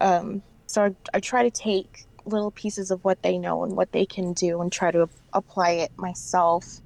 Um, 0.00 0.42
so 0.66 0.84
I, 0.84 0.94
I 1.14 1.20
try 1.20 1.42
to 1.42 1.50
take 1.50 2.06
little 2.24 2.50
pieces 2.50 2.90
of 2.90 3.04
what 3.04 3.22
they 3.22 3.38
know 3.38 3.64
and 3.64 3.76
what 3.76 3.92
they 3.92 4.04
can 4.04 4.32
do 4.32 4.60
and 4.60 4.70
try 4.72 4.90
to 4.90 5.08
apply 5.32 5.70
it 5.70 5.92
myself. 5.96 6.80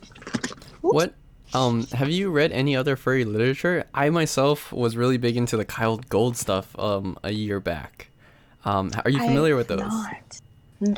Oops. 0.00 0.80
What? 0.80 1.14
Um, 1.54 1.86
have 1.88 2.10
you 2.10 2.30
read 2.30 2.50
any 2.50 2.74
other 2.74 2.96
furry 2.96 3.24
literature? 3.24 3.84
I 3.92 4.08
myself 4.10 4.72
was 4.72 4.96
really 4.96 5.18
big 5.18 5.36
into 5.36 5.56
the 5.56 5.66
Kyell 5.66 6.08
Gold 6.08 6.36
stuff 6.36 6.76
um 6.78 7.18
a 7.22 7.30
year 7.30 7.60
back. 7.60 8.08
Um, 8.64 8.90
are 9.04 9.10
you 9.10 9.18
familiar 9.18 9.56
with 9.56 9.68
those? 9.68 9.80
Not. 9.80 10.40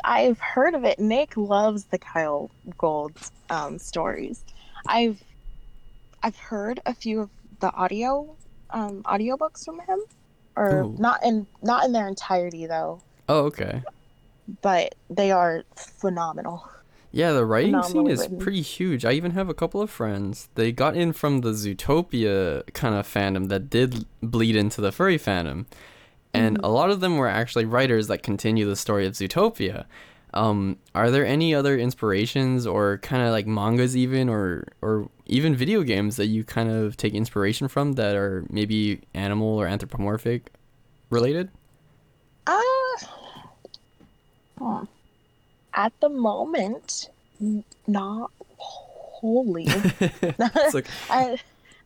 I've 0.04 0.38
heard 0.38 0.74
of 0.74 0.84
it. 0.84 0.98
Nick 0.98 1.36
loves 1.36 1.84
the 1.84 1.98
Kyell 1.98 2.50
Gold 2.78 3.12
um, 3.50 3.78
stories. 3.78 4.42
I've 4.86 5.22
I've 6.22 6.36
heard 6.36 6.80
a 6.86 6.94
few 6.94 7.20
of 7.20 7.30
the 7.60 7.72
audio 7.72 8.34
um, 8.70 9.02
audiobooks 9.02 9.64
from 9.64 9.80
him, 9.80 10.00
or 10.56 10.82
Ooh. 10.82 10.96
not 10.98 11.24
in 11.24 11.46
not 11.62 11.84
in 11.84 11.92
their 11.92 12.06
entirety 12.08 12.66
though, 12.66 13.00
Oh, 13.28 13.40
okay. 13.46 13.82
but 14.62 14.94
they 15.10 15.30
are 15.32 15.64
phenomenal. 15.76 16.68
Yeah, 17.12 17.30
the 17.32 17.46
writing 17.46 17.80
scene 17.84 18.08
is 18.08 18.20
written. 18.22 18.38
pretty 18.40 18.60
huge. 18.60 19.04
I 19.04 19.12
even 19.12 19.30
have 19.32 19.48
a 19.48 19.54
couple 19.54 19.80
of 19.80 19.88
friends. 19.88 20.48
They 20.56 20.72
got 20.72 20.96
in 20.96 21.12
from 21.12 21.42
the 21.42 21.50
Zootopia 21.50 22.72
kind 22.74 22.94
of 22.96 23.06
fandom 23.06 23.48
that 23.50 23.70
did 23.70 24.04
bleed 24.20 24.56
into 24.56 24.80
the 24.80 24.90
furry 24.90 25.18
fandom. 25.18 25.66
And 26.32 26.58
Mhm. 26.58 26.64
a 26.64 26.68
lot 26.68 26.90
of 26.90 26.98
them 26.98 27.16
were 27.16 27.28
actually 27.28 27.66
writers 27.66 28.08
that 28.08 28.24
continue 28.24 28.66
the 28.66 28.74
story 28.74 29.06
of 29.06 29.12
Zootopia. 29.12 29.84
Um, 30.32 30.78
are 30.96 31.12
there 31.12 31.24
any 31.24 31.54
other 31.54 31.78
inspirations 31.78 32.66
or 32.66 32.98
kind 32.98 33.22
of 33.22 33.30
like 33.30 33.46
mangas 33.46 33.96
even 33.96 34.28
or 34.28 34.66
or 34.82 35.08
even 35.26 35.54
video 35.54 35.82
games 35.82 36.16
that 36.16 36.26
you 36.26 36.44
kind 36.44 36.70
of 36.70 36.96
take 36.96 37.14
inspiration 37.14 37.68
from 37.68 37.92
that 37.94 38.14
are 38.16 38.44
maybe 38.50 39.00
animal 39.14 39.48
or 39.48 39.66
anthropomorphic 39.66 40.52
related? 41.10 41.50
Uh, 42.46 42.60
hmm. 44.58 44.84
At 45.74 45.92
the 46.00 46.08
moment, 46.08 47.08
not 47.86 48.30
wholly. 48.56 49.66
It's 50.00 50.74
like, 50.74 50.86
I, 51.10 51.38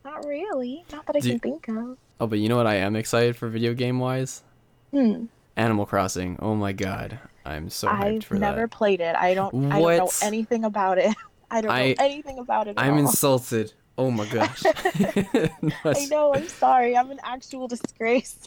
not 0.04 0.26
really. 0.26 0.84
Not 0.92 1.06
that 1.06 1.16
I 1.16 1.20
can 1.20 1.30
you- 1.32 1.38
think 1.38 1.68
of. 1.68 1.96
oh, 2.20 2.26
but 2.26 2.38
you 2.38 2.48
know 2.48 2.56
what 2.56 2.66
I 2.66 2.76
am 2.76 2.96
excited 2.96 3.36
for 3.36 3.48
video 3.48 3.74
game 3.74 3.98
wise? 3.98 4.42
Hmm. 4.90 5.26
Animal 5.56 5.86
Crossing. 5.86 6.38
Oh 6.40 6.54
my 6.54 6.72
god. 6.72 7.18
I'm 7.44 7.70
so 7.70 7.88
hyped 7.88 8.24
for 8.24 8.38
that. 8.38 8.50
I've 8.50 8.56
never 8.56 8.68
played 8.68 9.00
it. 9.00 9.16
I 9.16 9.34
don't. 9.34 9.72
I 9.72 9.80
don't 9.80 9.96
know 9.98 10.10
anything 10.22 10.64
about 10.64 10.98
it. 10.98 11.14
I 11.50 11.60
don't 11.60 11.70
I- 11.70 11.88
know 11.88 11.94
anything 11.98 12.38
about 12.38 12.68
it. 12.68 12.74
I'm 12.76 12.94
all. 12.94 12.98
insulted. 13.00 13.72
Oh 13.96 14.12
my 14.12 14.26
gosh. 14.26 14.62
I 14.64 16.06
know. 16.08 16.32
I'm 16.32 16.46
sorry. 16.46 16.96
I'm 16.96 17.10
an 17.10 17.18
actual 17.24 17.66
disgrace. 17.66 18.38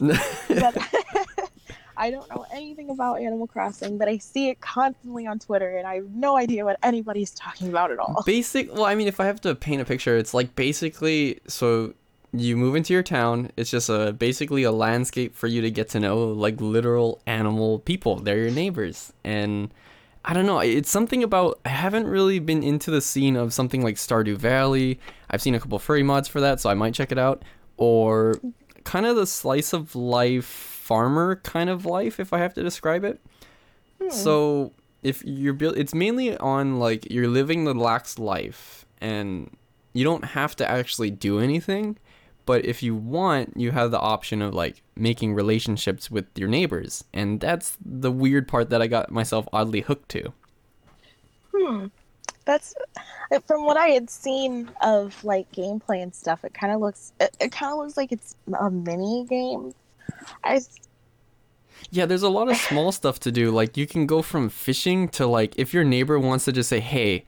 I 1.94 2.10
don't 2.10 2.28
know 2.30 2.46
anything 2.52 2.88
about 2.88 3.20
Animal 3.20 3.46
Crossing, 3.46 3.98
but 3.98 4.08
I 4.08 4.16
see 4.16 4.48
it 4.48 4.60
constantly 4.62 5.26
on 5.26 5.38
Twitter, 5.38 5.76
and 5.76 5.86
I 5.86 5.96
have 5.96 6.10
no 6.10 6.36
idea 6.36 6.64
what 6.64 6.78
anybody's 6.82 7.30
talking 7.32 7.68
about 7.68 7.90
at 7.90 7.98
all. 7.98 8.22
Basic. 8.24 8.72
Well, 8.72 8.86
I 8.86 8.94
mean, 8.94 9.08
if 9.08 9.20
I 9.20 9.26
have 9.26 9.42
to 9.42 9.54
paint 9.54 9.82
a 9.82 9.84
picture, 9.84 10.16
it's 10.16 10.32
like 10.32 10.56
basically 10.56 11.40
so 11.46 11.92
you 12.32 12.56
move 12.56 12.74
into 12.74 12.94
your 12.94 13.02
town. 13.02 13.50
It's 13.58 13.70
just 13.70 13.90
a 13.90 14.14
basically 14.14 14.62
a 14.62 14.72
landscape 14.72 15.36
for 15.36 15.48
you 15.48 15.60
to 15.60 15.70
get 15.70 15.90
to 15.90 16.00
know 16.00 16.28
like 16.28 16.60
literal 16.62 17.20
animal 17.26 17.78
people. 17.80 18.16
They're 18.16 18.38
your 18.38 18.50
neighbors, 18.50 19.12
and 19.22 19.70
I 20.24 20.34
don't 20.34 20.46
know. 20.46 20.60
It's 20.60 20.90
something 20.90 21.22
about 21.22 21.58
I 21.64 21.70
haven't 21.70 22.06
really 22.06 22.38
been 22.38 22.62
into 22.62 22.90
the 22.90 23.00
scene 23.00 23.36
of 23.36 23.52
something 23.52 23.82
like 23.82 23.96
Stardew 23.96 24.36
Valley. 24.36 25.00
I've 25.30 25.42
seen 25.42 25.54
a 25.54 25.60
couple 25.60 25.78
furry 25.78 26.02
mods 26.02 26.28
for 26.28 26.40
that, 26.40 26.60
so 26.60 26.70
I 26.70 26.74
might 26.74 26.94
check 26.94 27.10
it 27.10 27.18
out. 27.18 27.42
Or 27.76 28.36
kind 28.84 29.06
of 29.06 29.16
the 29.16 29.26
slice 29.26 29.72
of 29.72 29.96
life 29.96 30.44
farmer 30.44 31.36
kind 31.36 31.70
of 31.70 31.86
life, 31.86 32.20
if 32.20 32.32
I 32.32 32.38
have 32.38 32.54
to 32.54 32.62
describe 32.62 33.04
it. 33.04 33.20
Hmm. 34.00 34.10
So 34.10 34.72
if 35.02 35.24
you're 35.24 35.56
it's 35.60 35.94
mainly 35.94 36.36
on 36.36 36.78
like 36.78 37.10
you're 37.10 37.28
living 37.28 37.64
the 37.64 37.74
lax 37.74 38.18
life, 38.18 38.86
and 39.00 39.50
you 39.92 40.04
don't 40.04 40.24
have 40.24 40.54
to 40.56 40.70
actually 40.70 41.10
do 41.10 41.40
anything. 41.40 41.98
But 42.44 42.64
if 42.64 42.82
you 42.82 42.94
want, 42.94 43.56
you 43.56 43.70
have 43.70 43.90
the 43.90 44.00
option 44.00 44.42
of 44.42 44.54
like 44.54 44.82
making 44.96 45.34
relationships 45.34 46.10
with 46.10 46.26
your 46.36 46.48
neighbors, 46.48 47.04
and 47.12 47.40
that's 47.40 47.76
the 47.84 48.10
weird 48.10 48.48
part 48.48 48.70
that 48.70 48.82
I 48.82 48.86
got 48.86 49.10
myself 49.10 49.48
oddly 49.52 49.80
hooked 49.80 50.08
to. 50.10 50.32
Hmm. 51.54 51.86
That's 52.44 52.74
uh, 53.30 53.38
from 53.40 53.64
what 53.64 53.76
I 53.76 53.88
had 53.88 54.10
seen 54.10 54.70
of 54.80 55.22
like 55.22 55.50
gameplay 55.52 56.02
and 56.02 56.14
stuff. 56.14 56.44
It 56.44 56.54
kind 56.54 56.72
of 56.72 56.80
looks. 56.80 57.12
It, 57.20 57.36
it 57.40 57.52
kind 57.52 57.72
of 57.72 57.78
looks 57.78 57.96
like 57.96 58.10
it's 58.10 58.34
a 58.58 58.70
mini 58.70 59.24
game. 59.24 59.72
i 60.42 60.60
Yeah, 61.90 62.06
there's 62.06 62.22
a 62.22 62.28
lot 62.28 62.48
of 62.48 62.56
small 62.56 62.90
stuff 62.90 63.20
to 63.20 63.30
do. 63.30 63.52
Like 63.52 63.76
you 63.76 63.86
can 63.86 64.06
go 64.06 64.22
from 64.22 64.48
fishing 64.48 65.08
to 65.10 65.26
like 65.26 65.54
if 65.56 65.72
your 65.72 65.84
neighbor 65.84 66.18
wants 66.18 66.44
to 66.46 66.52
just 66.52 66.68
say, 66.68 66.80
"Hey, 66.80 67.24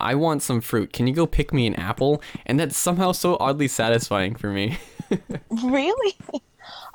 I 0.00 0.14
want 0.14 0.42
some 0.42 0.60
fruit. 0.60 0.92
Can 0.92 1.06
you 1.06 1.14
go 1.14 1.26
pick 1.26 1.52
me 1.52 1.66
an 1.66 1.74
apple?" 1.74 2.22
And 2.46 2.58
that's 2.58 2.76
somehow 2.76 3.12
so 3.12 3.36
oddly 3.40 3.68
satisfying 3.68 4.34
for 4.34 4.50
me. 4.50 4.78
Really? 5.64 6.14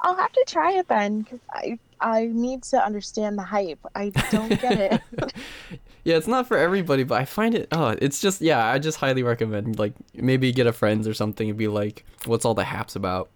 I'll 0.01 0.15
have 0.15 0.31
to 0.33 0.43
try 0.47 0.73
it 0.73 0.87
then 0.87 1.23
because 1.23 1.39
I 1.51 1.79
I 1.99 2.27
need 2.27 2.61
to 2.65 2.77
understand 2.77 3.39
the 3.39 3.43
hype. 3.43 3.79
I 3.95 4.09
don't 4.29 4.61
get 4.61 4.79
it. 4.79 5.01
yeah, 6.03 6.15
it's 6.15 6.27
not 6.27 6.47
for 6.47 6.55
everybody, 6.55 7.03
but 7.03 7.19
I 7.19 7.25
find 7.25 7.55
it 7.55 7.69
oh, 7.71 7.95
it's 7.99 8.21
just 8.21 8.39
yeah, 8.39 8.63
I 8.67 8.77
just 8.77 8.99
highly 8.99 9.23
recommend 9.23 9.79
like 9.79 9.93
maybe 10.13 10.51
get 10.51 10.67
a 10.67 10.73
friends 10.73 11.07
or 11.07 11.15
something 11.15 11.49
and 11.49 11.57
be 11.57 11.67
like, 11.67 12.05
"What's 12.25 12.45
all 12.45 12.53
the 12.53 12.65
haps 12.65 12.95
about?" 12.95 13.31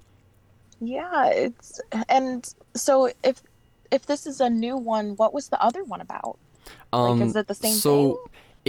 yeah, 0.80 1.28
it's 1.30 1.82
and 2.10 2.54
so 2.76 3.12
if 3.24 3.42
if 3.92 4.06
this 4.06 4.28
is 4.28 4.42
a 4.42 4.50
new 4.50 4.78
one, 4.78 5.16
what 5.16 5.34
was 5.34 5.50
the 5.50 5.62
other 5.62 5.84
one 5.84 6.02
about? 6.02 6.38
Um 6.94 7.20
like, 7.20 7.30
is 7.30 7.36
it 7.36 7.48
the 7.48 7.56
same 7.56 7.74
so 7.74 8.16
thing? 8.16 8.18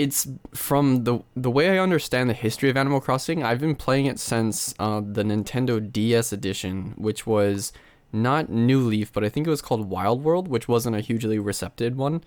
It's 0.02 0.28
from 0.54 1.04
the 1.04 1.20
the 1.34 1.50
way 1.50 1.66
I 1.70 1.78
understand 1.82 2.30
the 2.30 2.34
history 2.34 2.70
of 2.70 2.76
Animal 2.76 3.00
Crossing. 3.00 3.42
I've 3.42 3.60
been 3.60 3.74
playing 3.74 4.06
it 4.06 4.18
since 4.18 4.74
uh, 4.78 5.00
the 5.00 5.22
Nintendo 5.22 5.74
DS 5.92 6.32
edition, 6.32 6.94
which 6.96 7.26
was 7.26 7.72
not 8.12 8.48
New 8.48 8.80
Leaf, 8.80 9.12
but 9.12 9.24
I 9.24 9.28
think 9.28 9.46
it 9.46 9.50
was 9.50 9.62
called 9.62 9.90
Wild 9.90 10.22
World, 10.24 10.48
which 10.48 10.68
wasn't 10.68 10.96
a 10.96 11.00
hugely 11.00 11.38
recepted 11.38 11.96
one. 11.96 12.22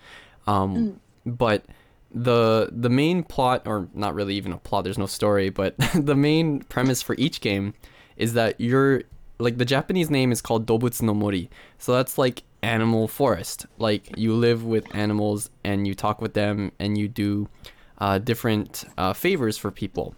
Um, 0.48 1.00
But 1.26 1.66
the 2.14 2.70
the 2.72 2.90
main 2.90 3.24
plot, 3.24 3.64
or 3.66 3.88
not 3.94 4.14
really 4.16 4.36
even 4.36 4.52
a 4.52 4.58
plot, 4.58 4.84
there's 4.84 4.98
no 4.98 5.06
story, 5.06 5.50
but 5.50 5.76
the 5.96 6.16
main 6.16 6.60
premise 6.62 7.02
for 7.02 7.16
each 7.18 7.42
game 7.42 7.74
is 8.18 8.34
that 8.34 8.60
you're 8.60 9.04
like 9.40 9.58
the 9.58 9.66
Japanese 9.66 10.10
name 10.10 10.32
is 10.32 10.42
called 10.42 10.66
Dobutsu 10.68 11.04
no 11.04 11.14
Mori, 11.14 11.50
so 11.78 11.94
that's 11.94 12.18
like 12.18 12.44
animal 12.64 13.08
forest. 13.08 13.66
Like 13.78 14.18
you 14.18 14.34
live 14.34 14.64
with 14.64 14.86
animals 14.96 15.50
and 15.64 15.88
you 15.88 15.94
talk 15.96 16.22
with 16.22 16.34
them 16.34 16.72
and 16.80 16.98
you 16.98 17.08
do 17.08 17.50
uh, 17.98 18.18
different 18.20 18.84
uh, 18.98 19.14
favors 19.14 19.58
for 19.58 19.72
people. 19.72 20.16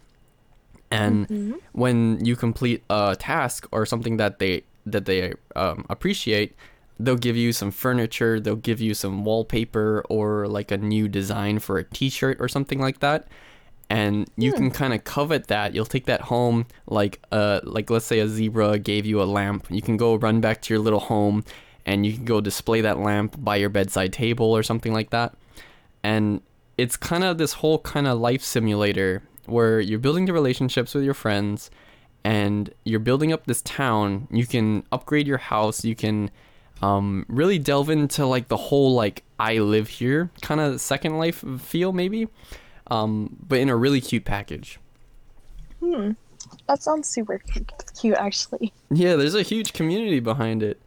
And 0.90 1.56
when 1.72 2.24
you 2.24 2.36
complete 2.36 2.84
a 2.88 3.16
task 3.18 3.66
or 3.72 3.84
something 3.84 4.16
that 4.18 4.38
they 4.38 4.62
that 4.86 5.06
they 5.06 5.32
um, 5.56 5.84
appreciate, 5.90 6.54
they'll 7.00 7.16
give 7.16 7.36
you 7.36 7.52
some 7.52 7.70
furniture, 7.72 8.38
they'll 8.38 8.54
give 8.54 8.80
you 8.80 8.94
some 8.94 9.24
wallpaper 9.24 10.04
or 10.08 10.46
like 10.46 10.70
a 10.70 10.76
new 10.76 11.08
design 11.08 11.58
for 11.58 11.78
a 11.78 11.84
T-shirt 11.84 12.36
or 12.40 12.48
something 12.48 12.78
like 12.78 13.00
that. 13.00 13.26
And 13.90 14.30
you 14.36 14.52
can 14.52 14.70
kind 14.70 14.94
of 14.94 15.04
covet 15.04 15.48
that. 15.48 15.74
You'll 15.74 15.84
take 15.84 16.06
that 16.06 16.22
home, 16.22 16.66
like 16.86 17.20
uh, 17.32 17.60
like 17.64 17.90
let's 17.90 18.06
say 18.06 18.20
a 18.20 18.28
zebra 18.28 18.78
gave 18.78 19.04
you 19.04 19.20
a 19.20 19.24
lamp. 19.24 19.66
You 19.70 19.82
can 19.82 19.96
go 19.96 20.14
run 20.14 20.40
back 20.40 20.62
to 20.62 20.74
your 20.74 20.82
little 20.82 21.00
home, 21.00 21.44
and 21.86 22.06
you 22.06 22.14
can 22.14 22.24
go 22.24 22.40
display 22.40 22.80
that 22.80 22.98
lamp 22.98 23.42
by 23.42 23.56
your 23.56 23.68
bedside 23.68 24.12
table 24.12 24.46
or 24.46 24.62
something 24.62 24.92
like 24.92 25.10
that. 25.10 25.34
And 26.02 26.40
it's 26.76 26.96
kind 26.96 27.24
of 27.24 27.38
this 27.38 27.54
whole 27.54 27.78
kind 27.78 28.06
of 28.06 28.18
life 28.18 28.42
simulator 28.42 29.22
where 29.46 29.80
you're 29.80 29.98
building 29.98 30.26
the 30.26 30.32
relationships 30.32 30.94
with 30.94 31.04
your 31.04 31.14
friends 31.14 31.70
and 32.24 32.72
you're 32.84 33.00
building 33.00 33.32
up 33.32 33.46
this 33.46 33.62
town. 33.62 34.26
You 34.30 34.46
can 34.46 34.84
upgrade 34.90 35.26
your 35.26 35.38
house. 35.38 35.84
You 35.84 35.94
can 35.94 36.30
um, 36.82 37.24
really 37.28 37.58
delve 37.58 37.90
into 37.90 38.26
like 38.26 38.48
the 38.48 38.56
whole 38.56 38.94
like 38.94 39.22
I 39.38 39.58
live 39.58 39.88
here 39.88 40.30
kind 40.40 40.60
of 40.60 40.80
second 40.80 41.18
life 41.18 41.44
feel 41.58 41.92
maybe, 41.92 42.28
um, 42.90 43.36
but 43.46 43.58
in 43.58 43.68
a 43.68 43.76
really 43.76 44.00
cute 44.00 44.24
package. 44.24 44.78
Hmm. 45.80 46.12
That 46.68 46.82
sounds 46.82 47.08
super 47.08 47.40
cute, 47.98 48.16
actually. 48.16 48.72
Yeah, 48.90 49.16
there's 49.16 49.34
a 49.34 49.42
huge 49.42 49.72
community 49.72 50.20
behind 50.20 50.62
it. 50.62 50.80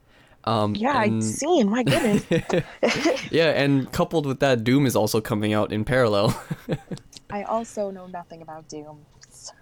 Um, 0.47 0.75
Yeah, 0.75 1.03
and- 1.03 1.17
I've 1.17 1.23
seen. 1.23 1.69
My 1.69 1.83
goodness. 1.83 2.25
yeah, 3.31 3.49
and 3.51 3.91
coupled 3.91 4.25
with 4.25 4.39
that, 4.39 4.63
Doom 4.63 4.85
is 4.85 4.95
also 4.95 5.19
coming 5.21 5.53
out 5.53 5.71
in 5.73 5.83
parallel. 5.83 6.41
I 7.29 7.43
also 7.43 7.91
know 7.91 8.07
nothing 8.07 8.41
about 8.41 8.69
Doom. 8.69 9.05
So. 9.29 9.53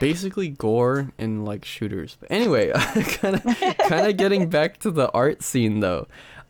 basically 0.00 0.48
gore 0.48 1.12
and 1.18 1.44
like 1.44 1.64
shooters. 1.64 2.16
But 2.20 2.30
anyway, 2.30 2.70
kind 2.74 3.34
of 3.36 3.42
kind 3.88 4.06
of 4.06 4.16
getting 4.16 4.48
back 4.48 4.78
to 4.80 4.90
the 4.90 5.10
art 5.10 5.42
scene 5.42 5.80
though. 5.80 6.06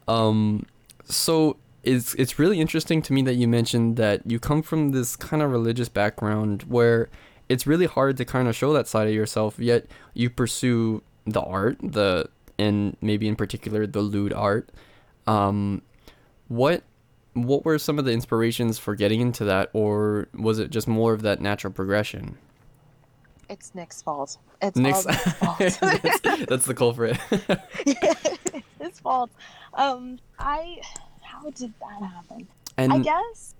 Um, 0.07 0.67
so 1.05 1.57
it's 1.83 2.15
it's 2.15 2.39
really 2.39 2.61
interesting 2.61 3.01
to 3.03 3.13
me 3.13 3.23
that 3.23 3.35
you 3.35 3.49
mentioned 3.49 3.97
that 3.97 4.31
you 4.31 4.39
come 4.39 4.63
from 4.63 4.93
this 4.93 5.17
kind 5.17 5.43
of 5.43 5.51
religious 5.51 5.89
background 5.89 6.65
where 6.65 7.09
it's 7.49 7.67
really 7.67 7.87
hard 7.87 8.17
to 8.19 8.25
kind 8.25 8.49
of 8.49 8.55
show 8.57 8.73
that 8.75 8.87
side 8.87 9.09
of 9.09 9.15
yourself. 9.15 9.59
Yet 9.59 9.87
you 10.13 10.29
pursue 10.31 11.03
the 11.27 11.41
art, 11.41 11.79
the 11.83 12.29
and 12.59 12.97
maybe 13.01 13.29
in 13.29 13.37
particular 13.37 13.87
the 13.87 14.01
lewd 14.01 14.33
art. 14.33 14.69
Um, 15.27 15.83
what 16.49 16.83
what 17.35 17.65
were 17.65 17.79
some 17.79 17.99
of 17.99 18.05
the 18.05 18.13
inspirations 18.13 18.79
for 18.79 18.95
getting 18.95 19.21
into 19.21 19.45
that, 19.45 19.71
or 19.73 20.29
was 20.35 20.59
it 20.59 20.71
just 20.71 20.87
more 20.87 21.13
of 21.13 21.23
that 21.23 21.41
natural 21.41 21.73
progression? 21.73 22.39
It's 23.49 23.75
Nick's 23.75 24.01
fault. 24.03 24.39
It's 24.63 24.77
Nick's, 24.77 25.05
all 25.07 25.57
Nick's 25.59 25.77
fault. 25.81 25.99
that's, 26.03 26.21
that's 26.47 26.67
the 26.67 26.75
culprit. 26.75 27.19
it's 27.31 28.65
his 28.81 29.01
fault. 29.01 29.31
Um, 29.75 30.19
I. 30.39 30.81
How 31.23 31.51
did 31.51 31.75
that 31.81 32.03
happen? 32.09 32.47
And 32.77 32.93
I 32.93 32.99
guess. 33.01 33.55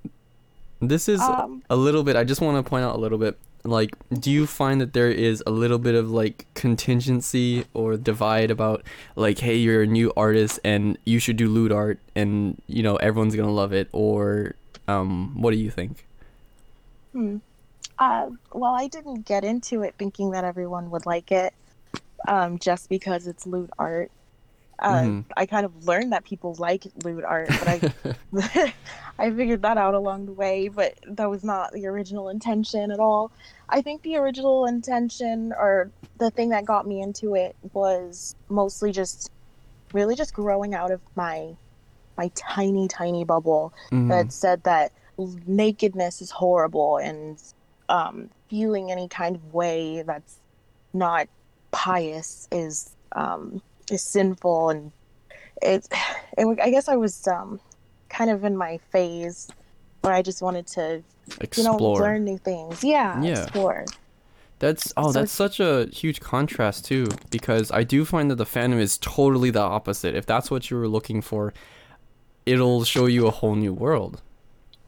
this 0.81 1.09
is 1.09 1.21
Um, 1.21 1.63
a 1.69 1.77
little 1.77 2.03
bit. 2.05 2.15
I 2.17 2.25
just 2.25 2.41
want 2.41 2.65
to 2.65 2.69
point 2.69 2.85
out 2.85 2.95
a 2.95 2.99
little 2.99 3.19
bit. 3.19 3.37
Like, 3.65 3.97
do 4.13 4.31
you 4.31 4.47
find 4.47 4.79
that 4.83 4.93
there 4.93 5.11
is 5.11 5.43
a 5.47 5.51
little 5.51 5.79
bit 5.79 5.95
of 5.95 6.11
like 6.11 6.47
contingency 6.53 7.65
or 7.73 7.97
divide 7.97 8.51
about 8.51 8.83
like, 9.17 9.39
hey, 9.39 9.57
you're 9.57 9.83
a 9.83 9.87
new 9.87 10.13
artist 10.17 10.61
and 10.65 10.99
you 11.05 11.19
should 11.19 11.37
do 11.37 11.49
lewd 11.49 11.73
art, 11.73 11.99
and 12.15 12.61
you 12.67 12.83
know 12.83 12.97
everyone's 12.97 13.35
gonna 13.35 13.51
love 13.51 13.73
it, 13.73 13.89
or 13.93 14.55
um, 14.87 15.41
what 15.41 15.53
do 15.53 15.57
you 15.57 15.71
think? 15.71 16.07
Hmm. 17.13 17.39
Uh, 17.99 18.31
well, 18.53 18.75
I 18.75 18.89
didn't 18.89 19.23
get 19.23 19.45
into 19.45 19.83
it 19.83 19.95
thinking 19.99 20.33
that 20.33 20.45
everyone 20.45 20.91
would 20.91 21.07
like 21.07 21.33
it, 21.33 21.55
um, 22.29 22.59
just 22.59 22.89
because 22.89 23.27
it's 23.27 23.47
lewd 23.47 23.71
art. 23.79 24.11
Uh, 24.79 24.93
Mhm. 25.03 25.25
I 25.37 25.47
kind 25.47 25.65
of 25.65 25.87
learned 25.87 26.13
that 26.13 26.25
people 26.25 26.55
like 26.59 26.85
lewd 27.05 27.25
art, 27.25 27.49
but 27.59 27.69
I 27.69 27.81
I 29.19 29.31
figured 29.31 29.63
that 29.63 29.79
out 29.79 29.95
along 29.95 30.27
the 30.27 30.33
way. 30.33 30.69
But 30.69 30.95
that 31.07 31.31
was 31.31 31.45
not 31.45 31.73
the 31.73 31.87
original 31.87 32.29
intention 32.29 32.91
at 32.91 32.99
all. 32.99 33.31
I 33.69 33.81
think 33.83 34.03
the 34.03 34.17
original 34.17 34.67
intention, 34.67 35.53
or 35.59 35.91
the 36.19 36.31
thing 36.31 36.49
that 36.51 36.65
got 36.65 36.87
me 36.87 37.01
into 37.01 37.35
it, 37.35 37.55
was 37.73 38.35
mostly 38.49 38.91
just, 38.93 39.31
really 39.93 40.17
just 40.17 40.35
growing 40.35 40.75
out 40.75 40.91
of 40.91 41.01
my, 41.15 41.57
my 42.17 42.31
tiny, 42.35 42.89
tiny 42.89 43.25
bubble 43.25 43.73
Mhm. 43.93 44.09
that 44.09 44.33
said 44.33 44.63
that 44.65 44.93
nakedness 45.47 46.21
is 46.21 46.31
horrible 46.33 46.97
and 46.99 47.41
um, 47.89 48.31
feeling 48.49 48.91
any 48.91 49.07
kind 49.09 49.37
of 49.37 49.55
way 49.55 50.03
that's 50.03 50.39
not 50.93 51.29
pious 51.71 52.49
is 52.51 52.91
um, 53.13 53.63
is 53.91 54.03
sinful 54.03 54.71
and 54.71 54.93
it, 55.63 55.87
it 56.39 56.59
I 56.61 56.71
guess 56.71 56.89
I 56.89 56.97
was 56.97 57.27
um, 57.29 57.61
kind 58.09 58.31
of 58.31 58.45
in 58.45 58.57
my 58.57 58.79
phase 58.91 59.49
where 60.03 60.13
I 60.13 60.23
just 60.23 60.43
wanted 60.43 60.67
to 60.69 61.03
you 61.57 61.63
know 61.63 61.73
Explore. 61.75 62.01
learn 62.01 62.25
new 62.25 62.39
things 62.39 62.85
yeah, 62.85 63.23
Yeah. 63.23 63.43
explore 63.43 63.85
That's 64.59 64.93
oh, 64.97 65.11
So 65.13 65.21
that's 65.21 65.33
such 65.33 65.61
a 65.61 65.87
huge 65.93 66.21
contrast 66.21 66.85
too, 66.85 67.07
because 67.31 67.71
I 67.73 67.83
do 67.85 68.05
find 68.05 68.31
that 68.31 68.37
the 68.37 68.45
fandom 68.47 68.79
is 68.79 68.99
totally 68.99 69.51
the 69.51 69.61
opposite. 69.61 70.15
If 70.15 70.27
that's 70.27 70.51
what 70.51 70.71
you 70.71 70.77
were 70.79 70.89
looking 70.89 71.21
for, 71.23 71.53
it'll 72.47 72.85
show 72.85 73.07
you 73.07 73.27
a 73.27 73.31
whole 73.31 73.55
new 73.57 73.73
world. 73.73 74.21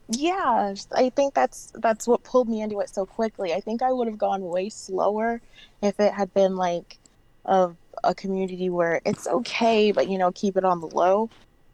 yeah 0.09 0.73
I 0.95 1.09
think 1.09 1.33
that's 1.33 1.71
that's 1.75 2.07
what 2.07 2.23
pulled 2.23 2.47
me 2.47 2.61
into 2.61 2.79
it 2.79 2.89
so 2.89 3.05
quickly 3.05 3.53
I 3.53 3.59
think 3.59 3.81
I 3.81 3.91
would 3.91 4.07
have 4.07 4.17
gone 4.17 4.41
way 4.41 4.69
slower 4.69 5.41
if 5.81 5.99
it 5.99 6.13
had 6.13 6.33
been 6.33 6.55
like 6.55 6.97
a 7.45 7.71
a 8.03 8.13
community 8.15 8.69
where 8.69 9.01
it's 9.05 9.27
okay 9.27 9.91
but 9.91 10.07
you 10.09 10.17
know 10.17 10.31
keep 10.33 10.57
it 10.57 10.63
on 10.65 10.79
the 10.81 10.87
low 10.87 11.29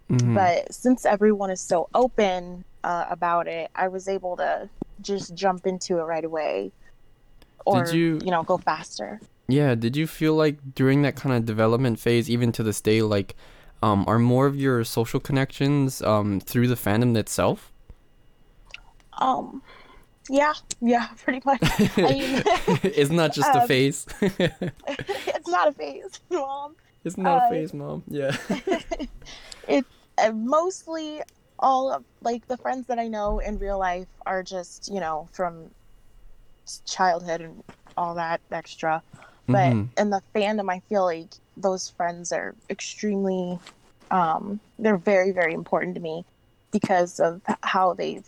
Mhm. 0.09 0.33
but 0.33 0.73
since 0.73 1.05
everyone 1.05 1.49
is 1.49 1.61
so 1.61 1.87
open 1.93 2.63
uh, 2.83 3.05
about 3.09 3.47
it 3.47 3.69
i 3.75 3.87
was 3.87 4.07
able 4.07 4.35
to 4.37 4.69
just 5.01 5.33
jump 5.33 5.65
into 5.65 5.97
it 5.99 6.03
right 6.03 6.25
away 6.25 6.71
or 7.65 7.85
you- 7.87 8.19
you 8.23 8.31
know 8.31 8.43
go 8.43 8.57
faster. 8.57 9.19
Yeah, 9.47 9.75
did 9.75 9.95
you 9.97 10.07
feel 10.07 10.35
like 10.35 10.57
during 10.75 11.01
that 11.01 11.15
kind 11.15 11.35
of 11.35 11.45
development 11.45 11.99
phase, 11.99 12.29
even 12.29 12.51
to 12.53 12.63
this 12.63 12.79
day, 12.81 13.01
like, 13.01 13.35
um, 13.81 14.05
are 14.07 14.17
more 14.19 14.45
of 14.47 14.55
your 14.55 14.83
social 14.85 15.19
connections 15.19 16.01
um 16.01 16.39
through 16.39 16.67
the 16.67 16.75
fandom 16.75 17.15
itself? 17.17 17.71
Um, 19.19 19.61
yeah, 20.29 20.53
yeah, 20.81 21.07
pretty 21.23 21.41
much. 21.45 21.61
I 21.97 22.11
mean, 22.13 22.43
it's 22.83 23.11
not 23.11 23.33
just 23.33 23.49
a 23.55 23.61
Um, 23.61 23.67
phase. 23.67 24.05
it's 24.21 25.47
not 25.47 25.67
a 25.67 25.71
phase, 25.73 26.19
mom. 26.29 26.75
it's 27.03 27.17
not 27.17 27.37
a 27.37 27.41
uh, 27.45 27.49
phase, 27.49 27.73
mom. 27.73 28.03
Yeah. 28.07 28.35
it 29.67 29.85
uh, 30.17 30.31
mostly 30.31 31.21
all 31.59 31.91
of 31.91 32.03
like 32.21 32.47
the 32.47 32.57
friends 32.57 32.87
that 32.87 32.99
I 32.99 33.07
know 33.07 33.39
in 33.39 33.57
real 33.59 33.79
life 33.79 34.07
are 34.25 34.43
just 34.43 34.91
you 34.91 34.99
know 34.99 35.27
from 35.33 35.69
childhood 36.85 37.41
and 37.41 37.63
all 37.97 38.15
that 38.15 38.41
extra. 38.51 39.01
But 39.47 39.73
Mhm. 39.73 39.89
in 39.97 40.09
the 40.09 40.21
fandom, 40.33 40.71
I 40.71 40.79
feel 40.87 41.03
like 41.03 41.33
those 41.57 41.89
friends 41.89 42.31
are 42.31 42.55
extremely, 42.69 43.59
um, 44.09 44.59
they're 44.79 44.97
very 44.97 45.31
very 45.31 45.53
important 45.53 45.95
to 45.95 46.01
me 46.01 46.25
because 46.71 47.19
of 47.19 47.41
how 47.61 47.93
they've 47.93 48.25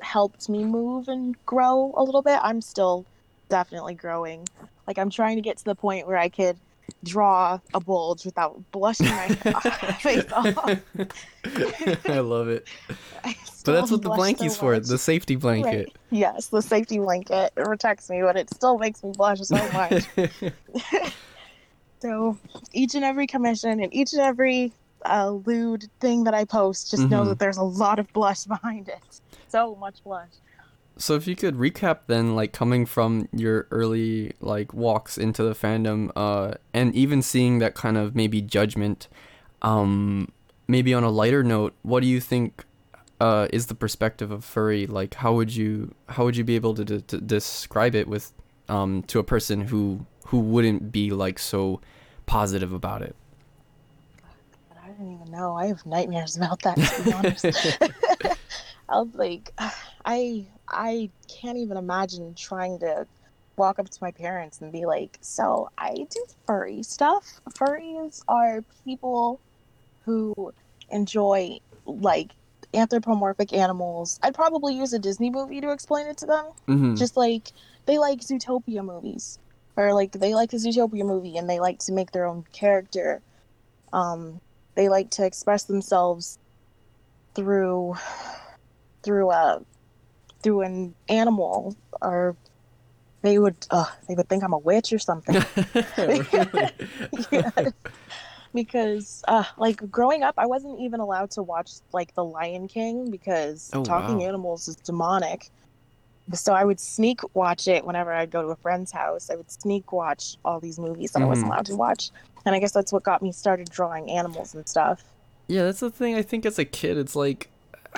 helped 0.00 0.48
me 0.48 0.64
move 0.64 1.08
and 1.08 1.34
grow 1.46 1.92
a 1.96 2.02
little 2.02 2.22
bit. 2.22 2.38
I'm 2.42 2.60
still 2.60 3.06
definitely 3.48 3.94
growing. 3.94 4.46
Like 4.86 4.98
I'm 4.98 5.10
trying 5.10 5.36
to 5.36 5.42
get 5.42 5.58
to 5.58 5.64
the 5.64 5.74
point 5.74 6.06
where 6.06 6.16
I 6.16 6.28
could 6.28 6.56
draw 7.04 7.58
a 7.74 7.80
bulge 7.80 8.24
without 8.24 8.60
blushing 8.72 9.06
my 9.08 9.28
face 10.00 10.24
off. 10.32 10.56
I 12.08 12.18
love 12.20 12.48
it. 12.48 12.66
I 13.24 13.34
But 13.64 13.72
that's 13.72 13.90
what 13.90 14.02
the 14.02 14.10
blankie's 14.10 14.54
so 14.54 14.60
for, 14.60 14.78
the 14.80 14.98
safety 14.98 15.36
blanket. 15.36 15.88
Right. 15.88 15.96
Yes, 16.10 16.48
the 16.48 16.62
safety 16.62 16.98
blanket 16.98 17.52
it 17.56 17.64
protects 17.64 18.08
me, 18.08 18.22
but 18.22 18.36
it 18.36 18.48
still 18.54 18.78
makes 18.78 19.02
me 19.02 19.12
blush 19.16 19.40
so 19.40 19.70
much. 19.72 20.04
so 22.00 22.38
each 22.72 22.94
and 22.94 23.04
every 23.04 23.26
commission 23.26 23.80
and 23.80 23.92
each 23.94 24.12
and 24.12 24.22
every 24.22 24.72
uh, 25.04 25.30
lewd 25.30 25.84
thing 26.00 26.24
that 26.24 26.34
I 26.34 26.44
post, 26.44 26.90
just 26.90 27.08
know 27.08 27.24
Mhm. 27.24 27.28
that 27.28 27.38
there's 27.38 27.56
a 27.56 27.62
lot 27.62 27.98
of 27.98 28.12
blush 28.12 28.44
behind 28.44 28.88
it. 28.88 29.20
So 29.48 29.74
much 29.76 30.02
blush. 30.04 30.28
So 30.98 31.14
if 31.14 31.26
you 31.28 31.36
could 31.36 31.56
recap 31.56 32.00
then 32.08 32.34
like 32.34 32.52
coming 32.52 32.84
from 32.84 33.28
your 33.32 33.68
early 33.70 34.32
like 34.40 34.74
walks 34.74 35.16
into 35.16 35.44
the 35.44 35.54
fandom 35.54 36.10
uh 36.16 36.54
and 36.74 36.92
even 36.94 37.22
seeing 37.22 37.60
that 37.60 37.74
kind 37.74 37.96
of 37.96 38.16
maybe 38.16 38.42
judgment 38.42 39.06
um 39.62 40.28
maybe 40.66 40.92
on 40.92 41.04
a 41.04 41.10
lighter 41.10 41.44
note 41.44 41.72
what 41.82 42.00
do 42.00 42.08
you 42.08 42.20
think 42.20 42.64
uh 43.20 43.46
is 43.52 43.66
the 43.66 43.76
perspective 43.76 44.32
of 44.32 44.44
furry 44.44 44.88
like 44.88 45.14
how 45.14 45.32
would 45.32 45.54
you 45.54 45.94
how 46.08 46.24
would 46.24 46.36
you 46.36 46.42
be 46.42 46.56
able 46.56 46.74
to, 46.74 46.84
to, 46.84 47.00
to 47.02 47.20
describe 47.20 47.94
it 47.94 48.08
with 48.08 48.32
um 48.68 49.02
to 49.04 49.20
a 49.20 49.24
person 49.24 49.60
who 49.68 50.04
who 50.26 50.40
wouldn't 50.40 50.90
be 50.90 51.12
like 51.12 51.38
so 51.38 51.80
positive 52.26 52.72
about 52.72 53.02
it 53.02 53.14
I 54.88 54.90
don't 55.02 55.14
even 55.14 55.30
know. 55.30 55.54
I 55.54 55.66
have 55.66 55.84
nightmares 55.84 56.36
about 56.36 56.62
that, 56.62 56.76
to 56.76 57.02
be 57.04 57.12
honest. 57.12 57.44
I 58.88 59.00
was 59.00 59.14
like, 59.14 59.52
I 60.04 60.46
I 60.68 61.10
can't 61.28 61.58
even 61.58 61.76
imagine 61.76 62.34
trying 62.34 62.78
to 62.80 63.06
walk 63.56 63.78
up 63.78 63.88
to 63.88 63.98
my 64.00 64.10
parents 64.10 64.60
and 64.60 64.72
be 64.72 64.86
like, 64.86 65.18
"So 65.20 65.70
I 65.76 65.94
do 65.94 66.24
furry 66.46 66.82
stuff. 66.82 67.40
Furries 67.50 68.22
are 68.28 68.64
people 68.84 69.40
who 70.04 70.52
enjoy 70.90 71.58
like 71.86 72.32
anthropomorphic 72.74 73.52
animals." 73.52 74.18
I'd 74.22 74.34
probably 74.34 74.74
use 74.74 74.92
a 74.92 74.98
Disney 74.98 75.30
movie 75.30 75.60
to 75.60 75.70
explain 75.72 76.06
it 76.06 76.18
to 76.18 76.26
them. 76.26 76.46
mm-hmm. 76.66 76.94
Just 76.94 77.16
like 77.16 77.52
they 77.86 77.98
like 77.98 78.20
Zootopia 78.20 78.84
movies, 78.84 79.38
or 79.76 79.92
like 79.92 80.12
they 80.12 80.34
like 80.34 80.52
a 80.52 80.56
Zootopia 80.56 81.04
movie 81.04 81.36
and 81.36 81.48
they 81.48 81.60
like 81.60 81.78
to 81.80 81.92
make 81.92 82.12
their 82.12 82.26
own 82.26 82.44
character. 82.52 83.20
Um, 83.92 84.40
they 84.74 84.88
like 84.88 85.10
to 85.12 85.24
express 85.24 85.64
themselves 85.64 86.38
through 87.34 87.96
through 89.08 89.30
a 89.30 89.62
through 90.42 90.60
an 90.60 90.94
animal, 91.08 91.74
or 92.02 92.36
they 93.22 93.38
would 93.38 93.56
uh, 93.70 93.86
they 94.06 94.14
would 94.14 94.28
think 94.28 94.44
I'm 94.44 94.52
a 94.52 94.58
witch 94.58 94.92
or 94.92 94.98
something. 94.98 95.34
Yes. 97.30 97.72
because 98.54 99.22
uh 99.28 99.44
like 99.58 99.78
growing 99.90 100.22
up 100.22 100.34
i 100.38 100.46
wasn't 100.46 100.78
even 100.80 101.00
allowed 101.00 101.30
to 101.30 101.42
watch 101.42 101.70
like 101.92 102.14
the 102.14 102.24
lion 102.24 102.66
king 102.68 103.10
because 103.10 103.70
Oh, 103.74 103.82
talking 103.84 104.18
wow. 104.18 104.26
animals 104.28 104.68
is 104.68 104.76
demonic 104.76 105.50
so 106.32 106.54
i 106.54 106.64
would 106.64 106.80
sneak 106.80 107.20
watch 107.34 107.68
it 107.68 107.84
whenever 107.84 108.12
i'd 108.12 108.30
go 108.30 108.40
to 108.42 108.48
a 108.48 108.56
friend's 108.56 108.90
house 108.92 109.28
i 109.30 109.36
would 109.36 109.50
sneak 109.50 109.92
watch 109.92 110.36
all 110.44 110.60
these 110.60 110.78
movies 110.78 111.10
that 111.12 111.22
i 111.22 111.26
wasn't 111.26 111.44
Mhm. 111.46 111.54
allowed 111.54 111.66
to 111.66 111.76
watch 111.76 112.10
and 112.46 112.54
i 112.54 112.58
guess 112.58 112.72
that's 112.72 112.92
what 112.92 113.02
got 113.02 113.20
me 113.22 113.32
started 113.32 113.68
drawing 113.70 114.10
animals 114.10 114.54
and 114.54 114.66
stuff 114.68 115.02
Yeah, 115.48 115.64
that's 115.64 115.80
the 115.80 115.90
thing. 115.90 116.14
I 116.14 116.22
think 116.22 116.44
as 116.46 116.58
a 116.58 116.64
kid, 116.64 116.96
it's 116.98 117.16
like 117.16 117.48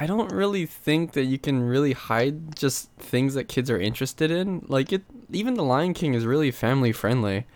I 0.01 0.07
don't 0.07 0.33
really 0.33 0.65
think 0.65 1.13
that 1.13 1.25
you 1.25 1.39
can 1.39 1.63
really 1.63 1.93
hide 1.93 2.57
just 2.57 2.91
things 2.99 3.35
that 3.35 3.49
kids 3.49 3.71
are 3.71 3.79
interested 3.79 4.31
in. 4.31 4.65
Like 4.67 4.93
it, 4.93 5.03
even 5.31 5.55
The 5.55 5.63
Lion 5.63 5.93
King 5.95 6.15
is 6.15 6.25
really 6.25 6.51
family 6.51 6.91
friendly. 6.93 7.47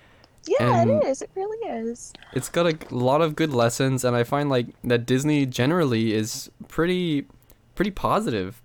yeah 0.47 0.81
And- 0.83 0.91
it 0.91 1.05
is 1.05 1.23
it 1.23 1.31
really 1.35 1.67
is 1.89 2.13
It's 2.35 2.51
got 2.51 2.67
a 2.67 2.77
lot 2.95 3.21
of 3.23 3.35
good 3.35 3.53
lessons, 3.53 4.05
and 4.05 4.15
I 4.15 4.25
find 4.25 4.51
like 4.51 4.67
that 4.85 5.07
Disney 5.07 5.47
generally 5.47 6.13
is 6.13 6.51
pretty, 6.69 7.27
pretty 7.75 7.91
positive. 7.91 8.61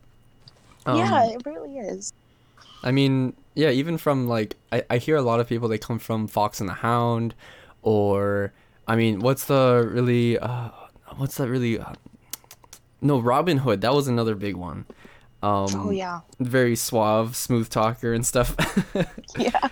yeah 0.86 1.23
Um, 1.23 1.30
it 1.32 1.41
really 1.45 1.77
is 1.80 2.13
I 2.84 2.91
mean, 2.91 3.34
yeah, 3.55 3.71
even 3.71 3.97
from 3.97 4.27
like 4.27 4.55
I, 4.71 4.84
I 4.89 4.97
hear 4.99 5.17
a 5.17 5.21
lot 5.21 5.39
of 5.41 5.47
people 5.47 5.67
they 5.67 5.77
come 5.77 5.99
from 5.99 6.27
Fox 6.27 6.59
and 6.61 6.69
the 6.69 6.75
Hound, 6.75 7.36
or 7.82 8.53
I 8.88 8.95
mean, 8.95 9.19
what's 9.19 9.45
the 9.45 9.88
really 9.91 10.38
uh, 10.39 10.69
what's 11.17 11.36
that 11.38 11.49
really? 11.49 11.77
Uh, 11.80 11.93
no, 13.02 13.20
Robin 13.20 13.58
Hood. 13.58 13.82
That 13.82 13.93
was 13.93 14.08
another 14.08 14.36
big 14.36 14.56
one. 14.56 14.86
Um, 15.41 15.68
oh 15.74 15.89
yeah 15.91 16.20
Very 16.39 16.76
suave, 16.76 17.36
smooth 17.36 17.70
talker 17.70 18.14
and 18.14 18.26
stuff. 18.26 18.56
yeah 19.38 19.70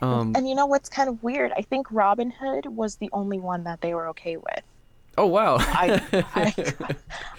um, 0.00 0.32
and 0.34 0.48
you 0.48 0.54
know 0.54 0.64
what's 0.64 0.88
kind 0.88 1.10
of 1.10 1.22
weird 1.22 1.52
i 1.54 1.60
think 1.60 1.86
robin 1.90 2.30
hood 2.30 2.64
was 2.64 2.96
the 2.96 3.10
only 3.12 3.38
one 3.38 3.64
that 3.64 3.82
they 3.82 3.92
were 3.92 4.08
okay 4.08 4.38
with 4.38 4.62
oh 5.18 5.26
wow. 5.26 5.56
I- 5.58 6.00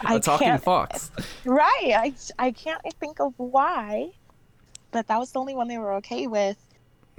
I 0.03 0.15
a 0.15 0.19
talking 0.19 0.45
can't- 0.49 0.63
fox. 0.63 1.09
Right. 1.45 1.93
I 1.97 2.13
I 2.37 2.51
can't 2.51 2.79
think 2.99 3.19
of 3.19 3.33
why, 3.37 4.11
but 4.91 5.07
that 5.07 5.17
was 5.17 5.31
the 5.31 5.39
only 5.39 5.55
one 5.55 5.67
they 5.67 5.79
were 5.79 5.93
okay 5.95 6.27
with. 6.27 6.57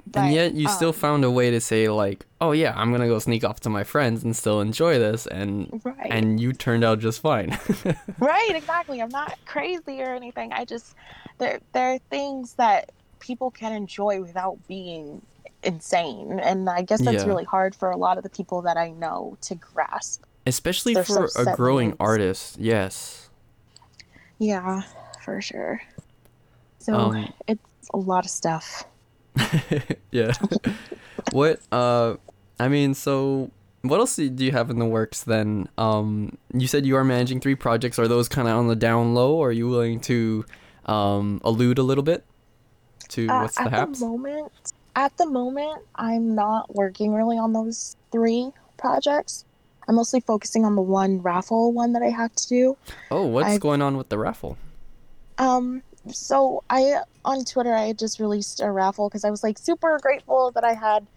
But, 0.05 0.19
and 0.19 0.33
yet 0.33 0.53
you 0.53 0.67
still 0.67 0.89
um, 0.89 0.93
found 0.95 1.23
a 1.23 1.31
way 1.31 1.49
to 1.49 1.61
say 1.61 1.87
like, 1.89 2.25
oh 2.41 2.51
yeah, 2.51 2.73
I'm 2.75 2.91
gonna 2.91 3.07
go 3.07 3.19
sneak 3.19 3.43
off 3.43 3.61
to 3.61 3.69
my 3.69 3.83
friends 3.83 4.23
and 4.23 4.35
still 4.35 4.59
enjoy 4.59 4.99
this, 4.99 5.25
and 5.27 5.81
right, 5.85 6.07
and 6.11 6.39
you 6.39 6.51
turned 6.53 6.83
out 6.83 6.99
just 6.99 7.21
fine. 7.21 7.57
right, 8.19 8.51
exactly. 8.53 9.01
I'm 9.01 9.09
not 9.09 9.37
crazy 9.45 10.01
or 10.01 10.13
anything. 10.13 10.51
I 10.51 10.65
just 10.65 10.93
there 11.37 11.59
there 11.71 11.93
are 11.93 11.99
things 12.09 12.55
that 12.55 12.91
people 13.19 13.49
can 13.49 13.71
enjoy 13.71 14.21
without 14.21 14.59
being 14.67 15.21
insane, 15.63 16.39
and 16.41 16.69
I 16.69 16.81
guess 16.81 17.01
that's 17.01 17.23
Yeah. 17.23 17.25
really 17.25 17.45
hard 17.45 17.73
for 17.73 17.89
a 17.89 17.97
lot 17.97 18.17
of 18.17 18.23
the 18.23 18.29
people 18.29 18.61
that 18.63 18.75
I 18.75 18.91
know 18.91 19.37
to 19.43 19.55
grasp. 19.55 20.23
Especially 20.45 20.93
They're 20.93 21.05
so 21.05 21.27
for 21.27 21.41
a 21.51 21.55
growing 21.55 21.87
limits. 21.87 22.01
artist, 22.01 22.57
yes. 22.59 23.29
Yeah, 24.39 24.81
for 25.21 25.39
sure. 25.41 25.81
So 26.79 26.93
Um, 26.95 27.33
it's 27.47 27.61
a 27.93 27.97
lot 27.97 28.25
of 28.25 28.29
stuff. 28.31 28.83
yeah. 30.11 30.33
what 31.31 31.59
uh 31.71 32.15
I 32.59 32.67
mean, 32.67 32.93
so 32.93 33.51
what 33.81 33.99
else 33.99 34.15
do 34.15 34.23
you 34.45 34.51
have 34.51 34.69
in 34.69 34.79
the 34.79 34.85
works 34.85 35.23
then? 35.23 35.67
Um 35.77 36.37
you 36.53 36.67
said 36.67 36.85
you 36.85 36.95
are 36.95 37.03
managing 37.03 37.39
three 37.39 37.55
projects. 37.55 37.97
Are 37.99 38.07
those 38.07 38.29
kind 38.29 38.47
of 38.47 38.55
on 38.57 38.67
the 38.67 38.75
down 38.75 39.13
low 39.13 39.35
or 39.35 39.49
are 39.49 39.51
you 39.51 39.67
willing 39.69 39.99
to 40.01 40.45
um 40.85 41.41
allude 41.43 41.77
a 41.77 41.83
little 41.83 42.03
bit 42.03 42.23
to 43.09 43.27
Uh, 43.27 43.41
what's 43.41 43.55
the 43.55 43.63
at 43.63 43.71
haps? 43.71 43.99
the 43.99 44.05
moment, 44.07 44.51
at 44.95 45.17
the 45.17 45.25
moment, 45.25 45.81
I'm 45.95 46.35
not 46.35 46.73
working 46.75 47.13
really 47.13 47.37
on 47.37 47.53
those 47.53 47.95
three 48.11 48.51
projects. 48.77 49.45
I'm 49.87 49.95
mostly 49.95 50.21
focusing 50.21 50.63
on 50.63 50.75
the 50.75 50.81
one 50.81 51.21
raffle 51.21 51.73
one 51.73 51.91
that 51.93 52.01
I 52.01 52.09
have 52.09 52.33
to 52.35 52.47
do. 52.47 52.77
oh, 53.11 53.25
what's 53.25 53.47
I've- 53.47 53.59
going 53.59 53.81
on 53.81 53.97
with 53.97 54.09
the 54.09 54.17
raffle? 54.17 54.57
Um, 55.37 55.81
so 56.11 56.63
I 56.69 57.01
on 57.23 57.45
Twitter 57.45 57.73
I 57.73 57.93
just 57.93 58.19
released 58.19 58.59
a 58.61 58.69
raffle 58.71 59.09
because 59.09 59.23
I 59.23 59.31
was 59.31 59.43
like 59.43 59.57
super 59.57 59.99
grateful 60.01 60.51
that 60.51 60.63
I 60.63 60.73
had 60.73 61.07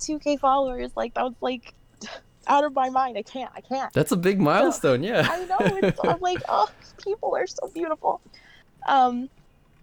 2K 0.00 0.40
followers. 0.40 0.90
Like 0.96 1.14
that 1.14 1.24
was 1.24 1.34
like 1.40 1.74
out 2.46 2.64
of 2.64 2.74
my 2.74 2.90
mind. 2.90 3.16
I 3.16 3.22
can't. 3.22 3.50
I 3.54 3.60
can't. 3.60 3.92
That's 3.92 4.12
a 4.12 4.16
big 4.16 4.40
milestone, 4.40 5.02
yeah. 5.02 5.26
I 5.30 5.44
know. 5.44 5.56
It's, 5.60 6.00
I'm 6.02 6.20
like, 6.20 6.42
oh, 6.48 6.68
people 7.02 7.34
are 7.36 7.46
so 7.46 7.68
beautiful. 7.68 8.20
Um, 8.88 9.28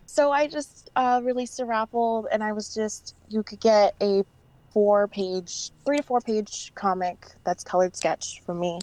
so 0.05 0.31
I 0.31 0.47
just 0.47 0.89
uh, 0.95 1.21
released 1.23 1.59
a 1.59 1.65
raffle, 1.65 2.27
and 2.31 2.43
I 2.43 2.51
was 2.53 2.73
just 2.73 3.15
you 3.29 3.43
could 3.43 3.59
get 3.59 3.95
a 4.01 4.23
four 4.71 5.07
page, 5.07 5.71
three 5.85 5.97
to 5.97 6.03
four 6.03 6.21
page 6.21 6.71
comic 6.75 7.27
that's 7.43 7.63
colored 7.63 7.95
sketch 7.95 8.41
from 8.45 8.59
me. 8.59 8.79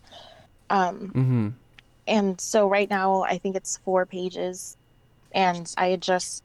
Um, 0.71 1.13
mm-hmm. 1.15 1.49
and 2.07 2.41
so 2.41 2.69
right 2.69 2.89
now 2.89 3.23
I 3.23 3.39
think 3.39 3.55
it's 3.55 3.77
four 3.79 4.07
pages, 4.07 4.77
and 5.35 5.73
I 5.77 5.89
had 5.89 6.01
just 6.01 6.43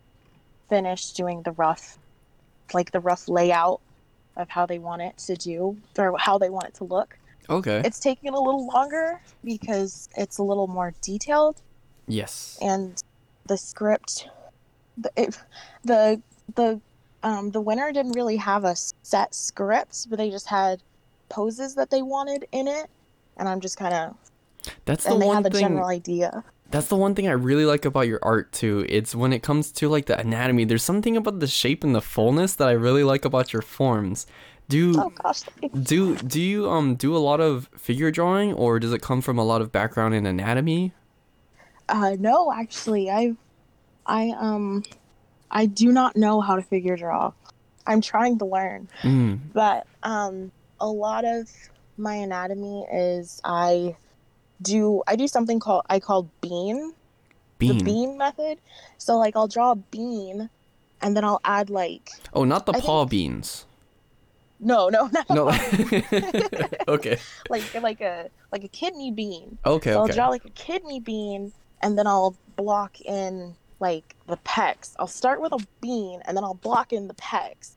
finished 0.68 1.16
doing 1.16 1.44
the 1.44 1.52
rough 1.54 1.98
like 2.74 2.92
the 2.92 3.00
rough 3.00 3.28
layout 3.28 3.80
of 4.36 4.50
how 4.50 4.66
they 4.66 4.78
want 4.80 5.02
it 5.02 5.18
to 5.18 5.36
do 5.36 5.78
or 5.98 6.18
how 6.18 6.38
they 6.38 6.50
want 6.50 6.68
it 6.68 6.74
to 6.76 6.84
look. 6.84 7.18
Okay. 7.50 7.82
It's 7.84 8.00
taking 8.00 8.30
a 8.30 8.40
little 8.40 8.68
longer 8.68 9.20
because 9.44 10.08
it's 10.16 10.38
a 10.38 10.44
little 10.44 10.68
more 10.68 10.94
detailed 11.02 11.62
yes. 12.08 12.58
and 12.62 13.02
the 13.48 13.58
script 13.58 14.28
the 14.98 15.12
it, 15.16 15.40
the 15.84 16.22
the 16.56 16.80
um 17.24 17.52
the 17.52 17.62
winner 17.62 17.92
didn't 17.92 18.12
really 18.12 18.36
have 18.38 18.64
a 18.66 18.76
set 18.76 19.34
script 19.34 20.08
but 20.10 20.18
they 20.18 20.30
just 20.30 20.48
had 20.48 20.82
poses 21.30 21.76
that 21.76 21.90
they 21.90 22.02
wanted 22.02 22.46
in 22.52 22.68
it 22.68 22.88
and 23.38 23.48
i'm 23.48 23.60
just 23.60 23.78
kind 23.78 23.94
of 23.94 24.16
That's 24.86 25.06
the 25.06 25.14
and 25.14 25.22
they 25.22 25.26
one 25.26 25.38
had 25.38 25.46
the 25.46 25.50
thing. 25.52 25.62
general 25.62 25.88
idea 25.88 26.44
That's 26.72 26.88
the 26.88 26.96
one 26.96 27.16
thing 27.16 27.28
I 27.28 27.32
really 27.32 27.66
like 27.66 27.86
about 27.86 28.08
your 28.08 28.20
art 28.22 28.52
too. 28.52 28.86
It's 28.90 29.16
when 29.16 29.34
it 29.34 29.42
comes 29.42 29.72
to 29.74 29.90
like 29.90 30.06
the 30.06 30.20
anatomy. 30.20 30.66
There's 30.66 30.84
something 30.84 31.18
about 31.18 31.40
the 31.40 31.48
shape 31.48 31.84
and 31.84 31.96
the 31.96 32.02
fullness 32.02 32.56
that 32.56 32.68
I 32.68 32.74
really 32.74 33.04
like 33.04 33.26
about 33.26 33.52
your 33.54 33.62
forms. 33.64 34.28
Do 34.68 34.94
oh 35.02 35.10
gosh 35.10 35.42
do 35.82 36.16
do 36.18 36.40
you 36.40 36.70
um 36.70 36.94
do 36.96 37.16
a 37.16 37.18
lot 37.18 37.42
of 37.42 37.70
figure 37.76 38.12
drawing 38.12 38.54
or 38.54 38.78
does 38.80 38.94
it 38.94 39.02
come 39.02 39.20
from 39.22 39.40
a 39.40 39.44
lot 39.44 39.62
of 39.62 39.72
background 39.72 40.14
in 40.14 40.28
anatomy? 40.28 40.94
uh 41.90 42.16
no 42.20 42.54
actually 42.54 43.10
i 43.10 43.34
i 44.06 44.30
um 44.38 44.84
i 45.50 45.66
do 45.66 45.92
not 45.92 46.16
know 46.16 46.40
how 46.40 46.56
to 46.56 46.62
figure 46.62 46.96
draw 46.96 47.32
i'm 47.88 48.00
trying 48.00 48.38
to 48.38 48.46
learn 48.46 48.88
Mm. 49.02 49.40
but 49.54 49.88
um 50.04 50.52
a 50.80 50.88
lot 50.88 51.26
of 51.26 51.50
my 51.98 52.14
anatomy 52.14 52.86
is 52.94 53.42
i 53.44 53.96
do 54.62 55.02
i 55.08 55.16
do 55.16 55.28
something 55.28 55.60
called 55.60 55.84
i 55.90 56.00
call 56.00 56.30
bean 56.42 56.94
Bean. 57.58 57.78
the 57.78 57.84
bean 57.84 58.18
method. 58.18 58.58
So 58.98 59.18
like 59.18 59.36
I'll 59.36 59.50
draw 59.50 59.72
a 59.72 59.76
bean 59.76 60.50
and 61.02 61.16
then 61.18 61.26
I'll 61.26 61.42
add 61.44 61.70
like 61.70 62.10
Oh, 62.34 62.46
not 62.46 62.66
the 62.66 62.72
I 62.72 62.80
paw 62.80 63.02
think- 63.04 63.12
beans. 63.12 63.66
no, 64.62 64.88
no, 64.88 65.10
no, 65.14 65.24
No. 65.36 65.52
okay. 66.88 67.18
like 67.50 67.74
like 67.82 68.00
a 68.02 68.30
like 68.54 68.64
a 68.64 68.68
kidney 68.70 69.12
bean. 69.12 69.58
Okay. 69.66 69.92
So 69.92 70.00
I'll 70.00 70.08
draw 70.08 70.30
like 70.30 70.46
a 70.46 70.50
kidney 70.52 71.02
bean 71.02 71.52
and 71.82 71.98
then 71.98 72.08
I'll 72.08 72.36
block 72.56 73.02
in 73.02 73.56
like 73.82 74.16
the 74.28 74.38
pecs. 74.38 74.94
I'll 74.98 75.08
start 75.08 75.42
with 75.42 75.52
a 75.52 75.60
bean 75.82 76.22
and 76.26 76.36
then 76.38 76.44
I'll 76.46 76.54
block 76.54 76.94
in 76.94 77.08
the 77.10 77.14
pecs 77.16 77.72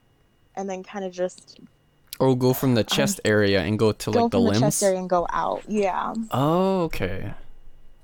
and 0.55 0.70
then 0.70 0.83
kind 0.85 1.05
of 1.05 1.12
just 1.12 1.59
Or 2.22 2.36
go 2.36 2.52
from 2.52 2.74
the 2.74 2.84
chest 2.84 3.20
area 3.24 3.62
and 3.62 3.78
go 3.78 3.90
to 3.90 4.10
go 4.12 4.22
like 4.22 4.30
the 4.30 4.38
from 4.38 4.44
the 4.44 4.50
limbs. 4.50 4.60
chest 4.60 4.82
area 4.82 4.98
and 5.00 5.10
go 5.10 5.26
out. 5.32 5.62
Yeah. 5.66 6.14
Oh, 6.30 6.82
okay. 6.82 7.34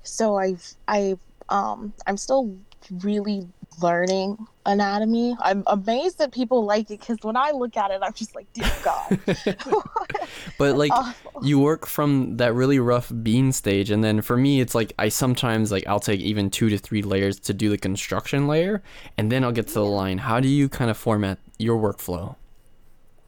So 0.03 0.35
I've 0.35 0.65
I've 0.87 1.19
um 1.47 1.93
I'm 2.05 2.17
still 2.17 2.57
really 3.01 3.47
learning 3.81 4.45
anatomy. 4.65 5.35
I'm 5.39 5.63
amazed 5.67 6.17
that 6.17 6.33
people 6.33 6.65
like 6.65 6.91
it 6.91 6.99
because 6.99 7.17
when 7.21 7.37
I 7.37 7.51
look 7.51 7.77
at 7.77 7.91
it, 7.91 7.99
I'm 8.03 8.13
just 8.13 8.35
like, 8.35 8.51
dear 8.53 8.71
God. 8.83 9.19
But 10.57 10.75
like 10.75 10.91
Awful. 10.91 11.45
you 11.45 11.59
work 11.59 11.85
from 11.85 12.35
that 12.37 12.53
really 12.53 12.79
rough 12.79 13.11
bean 13.23 13.53
stage 13.53 13.89
and 13.89 14.03
then 14.03 14.21
for 14.21 14.35
me 14.35 14.59
it's 14.59 14.75
like 14.75 14.91
I 14.99 15.07
sometimes 15.07 15.71
like 15.71 15.87
I'll 15.87 16.01
take 16.01 16.19
even 16.19 16.49
2 16.49 16.69
to 16.69 16.77
3 16.77 17.01
layers 17.03 17.39
to 17.41 17.53
do 17.53 17.69
the 17.69 17.77
construction 17.77 18.47
layer 18.47 18.83
and 19.17 19.31
then 19.31 19.43
I'll 19.45 19.53
get 19.53 19.67
to 19.67 19.73
the 19.75 19.85
line. 19.85 20.17
How 20.17 20.41
do 20.41 20.49
you 20.49 20.67
kind 20.67 20.91
of 20.91 20.97
format 20.97 21.39
your 21.57 21.79
workflow? 21.79 22.35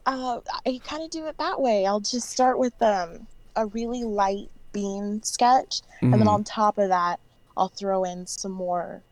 Uh, 0.05 0.41
I 0.65 0.79
kind 0.83 1.03
of 1.03 1.09
do 1.11 1.27
it 1.27 1.37
that 1.37 1.61
way. 1.61 1.85
I'll 1.85 1.99
just 1.99 2.29
start 2.29 2.57
with 2.57 2.79
um 2.81 3.27
a 3.55 3.67
really 3.67 4.03
light 4.03 4.49
bean 4.71 5.21
sketch, 5.23 5.81
and 6.01 6.13
then 6.13 6.21
Mhm. 6.21 6.33
on 6.33 6.43
top 6.43 6.77
of 6.77 6.89
that, 6.89 7.19
I'll 7.57 7.67
throw 7.69 8.03
in 8.03 8.25
some 8.27 8.51
more 8.51 9.03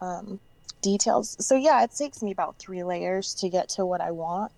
um, 0.00 0.40
details. 0.80 1.36
So 1.46 1.54
yeah, 1.54 1.84
it 1.84 1.92
takes 1.96 2.22
me 2.22 2.32
about 2.32 2.58
three 2.58 2.82
layers 2.82 3.34
to 3.34 3.48
get 3.48 3.68
to 3.70 3.86
what 3.86 4.00
I 4.00 4.10
want, 4.10 4.50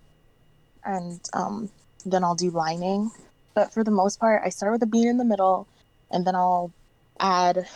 and 0.83 1.21
um, 1.33 1.69
then 2.05 2.23
I'll 2.23 2.33
do 2.35 2.49
lining. 2.49 3.11
But 3.53 3.71
for 3.73 3.83
the 3.83 3.91
most 3.91 4.19
part, 4.19 4.41
I 4.43 4.49
start 4.49 4.71
with 4.71 4.81
a 4.83 4.87
bean 4.87 5.07
in 5.07 5.17
the 5.17 5.25
middle, 5.25 5.67
and 6.09 6.25
then 6.25 6.35
I'll 6.35 6.71
add 7.19 7.67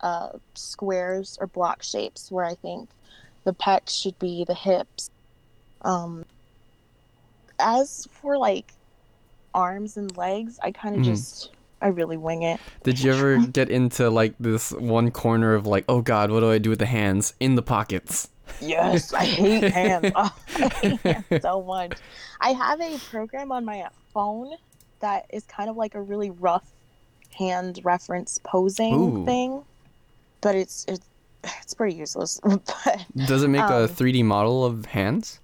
uh, 0.00 0.30
squares 0.54 1.36
or 1.40 1.46
block 1.46 1.82
shapes 1.82 2.30
where 2.32 2.44
I 2.46 2.54
think 2.54 2.88
the 3.44 3.52
pecs 3.52 3.90
should 3.90 4.18
be 4.18 4.44
the 4.44 4.54
hips. 4.54 5.10
Um, 5.82 6.24
as 7.58 8.06
for 8.10 8.36
like 8.38 8.72
arms 9.54 9.96
and 9.96 10.16
legs, 10.16 10.58
I 10.62 10.70
kind 10.72 10.94
of 10.96 11.02
Mhm. 11.02 11.04
just 11.06 11.50
I 11.82 11.88
really 11.88 12.16
wing 12.16 12.42
it. 12.44 12.60
Did 12.82 12.98
you 13.00 13.12
ever 13.12 13.38
get 13.52 13.68
into 13.68 14.08
like 14.08 14.34
this 14.40 14.72
one 14.72 15.10
corner 15.10 15.54
of 15.54 15.66
like, 15.66 15.84
oh 15.88 16.00
god, 16.00 16.30
what 16.30 16.40
do 16.40 16.50
I 16.50 16.58
do 16.58 16.70
with 16.70 16.78
the 16.78 16.86
hands 16.86 17.34
in 17.40 17.56
the 17.56 17.62
pockets? 17.62 18.28
Yes, 18.60 19.12
I 19.12 19.24
hate 19.24 19.64
hands. 19.72 20.10
Oh, 20.16 20.34
I 20.56 20.68
hate 20.68 21.00
hands 21.00 21.42
so 21.42 21.62
much. 21.62 21.98
I 22.40 22.50
have 22.52 22.80
a 22.80 22.98
program 23.10 23.52
on 23.52 23.64
my 23.64 23.86
phone 24.14 24.52
that 25.00 25.26
is 25.30 25.44
kind 25.44 25.68
of 25.68 25.76
like 25.76 25.94
a 25.94 26.00
really 26.00 26.30
rough 26.30 26.66
hand 27.36 27.80
reference 27.84 28.38
posing 28.44 28.94
Ooh. 28.94 29.24
thing, 29.26 29.62
but 30.40 30.54
it's 30.54 30.84
it's 30.88 31.06
it's 31.62 31.74
pretty 31.74 31.96
useless. 31.96 32.40
but 32.42 33.04
Does 33.26 33.42
it 33.42 33.48
make 33.48 33.60
a 33.60 33.84
Um, 33.84 33.88
3D 33.88 34.24
model 34.24 34.64
of 34.64 34.86
hands? 34.86 35.40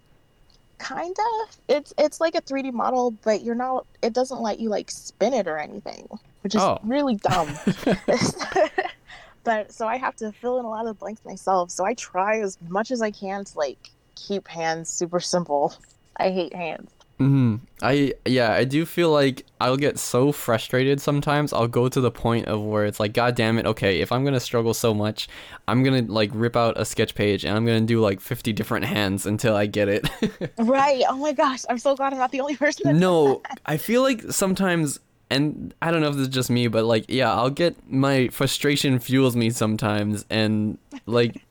Kind 0.80 1.14
of, 1.18 1.56
it's 1.68 1.94
it's 1.98 2.20
like 2.20 2.34
a 2.34 2.40
3D 2.42 2.72
model, 2.72 3.12
but 3.22 3.42
you're 3.42 3.54
not. 3.54 3.86
It 4.02 4.12
doesn't 4.12 4.40
let 4.40 4.58
you 4.58 4.68
like 4.70 4.90
spin 4.90 5.32
it 5.34 5.46
or 5.46 5.58
anything, 5.58 6.08
which 6.42 6.54
is 6.56 6.60
Oh. 6.62 6.78
really 6.82 7.14
dumb. 7.16 7.48
but 9.44 9.72
so 9.72 9.86
I 9.86 9.96
have 9.96 10.16
to 10.16 10.32
fill 10.32 10.58
in 10.58 10.64
a 10.64 10.68
lot 10.70 10.86
of 10.86 10.98
blanks 10.98 11.24
myself. 11.24 11.70
So 11.70 11.84
I 11.84 11.94
try 11.94 12.40
as 12.40 12.58
much 12.68 12.90
as 12.90 13.00
I 13.02 13.10
can 13.10 13.44
to 13.44 13.58
like 13.58 13.90
keep 14.16 14.48
hands 14.48 14.88
super 14.88 15.20
simple. 15.20 15.74
I 16.16 16.30
hate 16.30 16.54
hands. 16.54 16.90
Hmm 17.20 17.56
I 17.82 18.14
yeah, 18.24 18.52
I 18.52 18.64
do 18.64 18.86
feel 18.86 19.10
like 19.10 19.44
I'll 19.60 19.76
get 19.76 19.98
so 19.98 20.32
frustrated 20.32 21.02
sometimes. 21.02 21.52
I'll 21.52 21.68
go 21.68 21.86
to 21.86 22.00
the 22.00 22.10
point 22.10 22.46
of 22.46 22.62
where 22.62 22.86
it's 22.86 22.98
like, 22.98 23.12
God 23.12 23.34
damn 23.34 23.58
it, 23.58 23.66
okay, 23.66 24.00
if 24.00 24.10
I'm 24.10 24.24
gonna 24.24 24.40
struggle 24.40 24.72
so 24.72 24.94
much, 24.94 25.28
I'm 25.68 25.82
gonna 25.82 26.00
like 26.00 26.30
rip 26.32 26.56
out 26.56 26.80
a 26.80 26.84
sketch 26.86 27.14
page 27.14 27.44
and 27.44 27.54
I'm 27.54 27.66
gonna 27.66 27.82
do 27.82 28.00
like 28.00 28.20
50 28.22 28.54
different 28.54 28.86
hands 28.86 29.26
until 29.26 29.54
I 29.54 29.66
get 29.66 29.88
it. 29.88 30.08
Right. 30.58 31.02
Oh 31.08 31.16
my 31.16 31.32
gosh. 31.32 31.60
I'm 31.68 31.78
so 31.78 31.94
glad 31.94 32.12
I'm 32.14 32.18
not 32.18 32.32
the 32.32 32.40
only 32.40 32.56
person. 32.56 32.84
That 32.86 32.98
no, 32.98 33.42
I 33.66 33.76
feel 33.76 34.02
like 34.02 34.22
sometimes, 34.30 34.98
and 35.28 35.74
I 35.82 35.90
don't 35.90 36.00
know 36.00 36.08
if 36.08 36.14
this 36.14 36.28
is 36.28 36.34
just 36.34 36.48
me, 36.50 36.68
but 36.68 36.84
like, 36.84 37.04
yeah, 37.08 37.32
I'll 37.32 37.50
get 37.50 37.76
my 37.90 38.28
frustration 38.28 38.98
fuels 38.98 39.36
me 39.36 39.50
sometimes, 39.50 40.24
and 40.30 40.78
like 41.06 41.42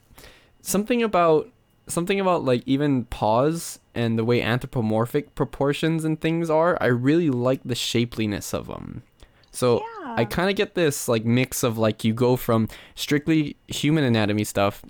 something 0.61 1.03
about 1.03 1.47
something 1.89 2.19
about 2.19 2.43
like 2.43 2.63
even 2.65 3.05
paws 3.05 3.79
and 3.95 4.17
the 4.17 4.23
way 4.23 4.41
anthropomorphic 4.41 5.35
proportions 5.35 6.05
and 6.05 6.19
things 6.19 6.49
are. 6.49 6.77
I 6.81 6.87
really 6.87 7.29
like 7.29 7.61
the 7.63 7.75
shapeliness 7.75 8.53
of 8.53 8.67
them. 8.67 9.03
So 9.51 9.83
I 10.05 10.25
kind 10.25 10.49
of 10.49 10.55
get 10.55 10.75
this 10.75 11.07
like 11.07 11.25
mix 11.25 11.63
of 11.63 11.77
like 11.77 12.03
you 12.03 12.13
go 12.13 12.35
from 12.35 12.67
strictly 12.95 13.55
human 13.67 14.03
anatomy 14.03 14.43
stuff 14.43 14.83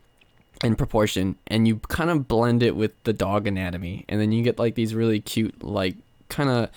and 0.62 0.78
proportion 0.78 1.38
and 1.48 1.68
you 1.68 1.78
kind 1.88 2.10
of 2.10 2.28
blend 2.28 2.62
it 2.62 2.76
with 2.76 2.92
the 3.04 3.14
dog 3.14 3.48
anatomy 3.48 4.06
and 4.10 4.20
then 4.20 4.32
you 4.32 4.44
get 4.44 4.60
like 4.60 4.76
these 4.76 4.94
really 4.94 5.20
cute 5.22 5.64
like 5.64 5.96
kind 6.28 6.50
of 6.50 6.70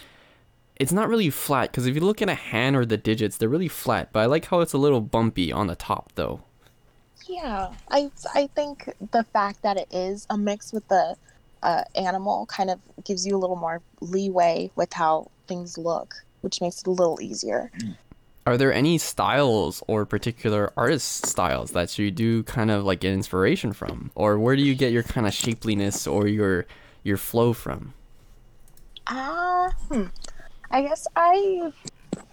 it's 0.76 0.92
not 0.92 1.08
really 1.08 1.30
flat 1.30 1.70
because 1.70 1.86
if 1.86 1.94
you 1.94 2.00
look 2.00 2.22
at 2.22 2.28
a 2.28 2.34
hand 2.34 2.76
or 2.76 2.86
the 2.86 2.96
digits 2.96 3.36
they're 3.36 3.48
really 3.48 3.68
flat 3.68 4.08
but 4.12 4.20
i 4.20 4.26
like 4.26 4.44
how 4.46 4.60
it's 4.60 4.72
a 4.72 4.78
little 4.78 5.00
bumpy 5.00 5.50
on 5.50 5.66
the 5.66 5.74
top 5.74 6.12
though 6.14 6.40
Yeah. 7.32 7.72
I 7.90 8.10
I 8.34 8.48
think 8.54 8.92
the 9.12 9.24
fact 9.32 9.62
that 9.62 9.76
it 9.76 9.88
is 9.90 10.26
a 10.28 10.36
mix 10.36 10.72
with 10.72 10.86
the 10.88 11.16
uh, 11.62 11.84
animal 11.94 12.46
kind 12.46 12.70
of 12.70 12.78
gives 13.04 13.26
you 13.26 13.36
a 13.36 13.38
little 13.38 13.56
more 13.56 13.80
leeway 14.00 14.70
with 14.74 14.92
how 14.92 15.30
things 15.46 15.78
look, 15.78 16.14
which 16.40 16.60
makes 16.60 16.80
it 16.80 16.86
a 16.86 16.90
little 16.90 17.20
easier. 17.20 17.70
are 18.44 18.56
there 18.56 18.72
any 18.72 18.98
styles 18.98 19.82
or 19.86 20.04
particular 20.04 20.72
artist 20.76 21.24
styles 21.26 21.70
that 21.70 21.96
you 21.98 22.10
do 22.10 22.42
kind 22.42 22.70
of 22.72 22.82
like 22.84 22.98
get 23.00 23.12
inspiration 23.12 23.72
from 23.72 24.10
or 24.16 24.36
where 24.38 24.56
do 24.56 24.62
you 24.62 24.74
get 24.74 24.90
your 24.92 25.04
kind 25.04 25.26
of 25.28 25.32
shapeliness 25.32 26.10
or 26.10 26.26
your 26.26 26.66
your 27.04 27.16
flow 27.16 27.52
from 27.52 27.94
Ah, 29.06 29.72
hmm. 29.88 30.06
I 30.70 30.82
guess 30.82 31.06
I 31.14 31.72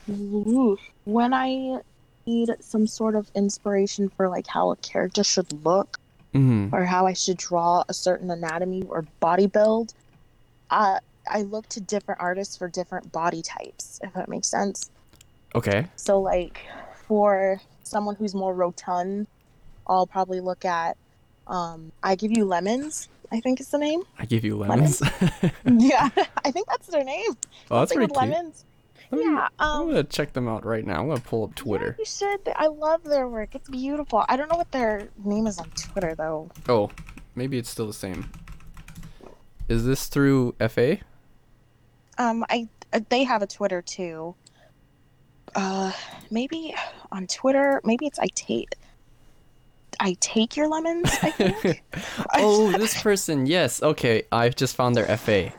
Ooh. 0.09 0.77
when 1.05 1.33
I 1.33 1.81
need 2.29 2.55
some 2.59 2.85
sort 2.87 3.15
of 3.15 3.29
inspiration 3.35 4.09
for 4.09 4.29
like 4.29 4.47
how 4.47 4.71
a 4.71 4.75
character 4.77 5.23
should 5.23 5.51
look 5.65 5.97
mm-hmm. 6.33 6.73
or 6.73 6.85
how 6.85 7.07
I 7.07 7.13
should 7.13 7.37
draw 7.37 7.83
a 7.89 7.93
certain 7.93 8.29
anatomy 8.31 8.83
or 8.87 9.05
body 9.19 9.47
build, 9.47 9.93
uh, 10.69 10.99
I 11.29 11.41
look 11.43 11.67
to 11.69 11.81
different 11.81 12.21
artists 12.21 12.57
for 12.57 12.67
different 12.67 13.11
body 13.11 13.41
types, 13.41 13.99
if 14.03 14.13
that 14.13 14.29
makes 14.29 14.47
sense. 14.47 14.89
okay 15.55 15.87
So, 15.95 16.19
like, 16.21 16.61
for 17.07 17.61
someone 17.83 18.15
who's 18.15 18.35
more 18.35 18.53
rotund, 18.53 19.27
I'll 19.87 20.07
probably 20.07 20.39
look 20.39 20.65
at 20.65 20.97
um, 21.47 21.91
I 22.03 22.15
Give 22.15 22.31
You 22.31 22.45
Lemons, 22.45 23.09
I 23.31 23.39
think 23.39 23.59
is 23.59 23.69
the 23.69 23.77
name. 23.77 24.01
i 24.17 24.25
give 24.25 24.43
you 24.43 24.55
lemons 24.55 25.01
yeah, 25.65 26.09
I 26.45 26.51
think 26.51 26.67
that's 26.67 26.87
their 26.87 27.03
name. 27.03 27.31
oh 27.71 27.79
that's 27.79 27.91
Something 27.91 28.09
pretty 28.09 28.13
cute 28.13 28.17
lemons. 28.17 28.65
Let 29.11 29.19
me- 29.19 29.25
Yeah, 29.25 29.47
i'm 29.59 29.81
um, 29.81 29.87
gonna 29.87 30.03
check 30.03 30.33
them 30.33 30.47
out 30.47 30.65
right 30.65 30.85
now 30.85 31.01
i'm 31.01 31.07
gonna 31.07 31.19
pull 31.21 31.43
up 31.43 31.55
twitter 31.55 31.95
Yeah, 31.97 32.01
you 32.01 32.05
should. 32.05 32.53
I 32.55 32.67
love 32.67 33.03
their 33.03 33.27
work. 33.27 33.55
It's 33.55 33.69
beautiful. 33.69 34.23
I 34.29 34.35
don't 34.37 34.49
know 34.51 34.57
what 34.57 34.71
their 34.71 35.09
name 35.23 35.47
is 35.47 35.57
on 35.59 35.69
Twitter 35.71 36.13
though. 36.15 36.49
Oh, 36.67 36.91
maybe 37.35 37.57
it's 37.57 37.69
still 37.69 37.87
the 37.87 37.93
same. 37.93 38.29
is 39.67 39.85
this 39.85 40.07
through 40.07 40.55
FA? 40.69 40.97
Um, 42.17 42.45
I 42.49 42.67
uh, 42.93 42.99
they 43.09 43.23
have 43.23 43.41
a 43.41 43.47
Twitter 43.47 43.81
too. 43.81 44.35
Uh, 45.55 45.91
maybe 46.29 46.75
on 47.11 47.25
Twitter. 47.27 47.81
Maybe 47.83 48.05
it's 48.05 48.19
I 48.19 48.27
take. 48.35 48.75
I 49.99 50.15
take 50.19 50.55
your 50.55 50.67
lemons. 50.67 51.09
I 51.21 51.31
think. 51.31 51.83
oh, 52.35 52.71
this 52.73 53.01
person. 53.01 53.45
Yes. 53.47 53.81
Okay, 53.81 54.23
I've 54.31 54.55
just 54.55 54.75
found 54.75 54.95
their 54.95 55.17
FA. 55.17 55.51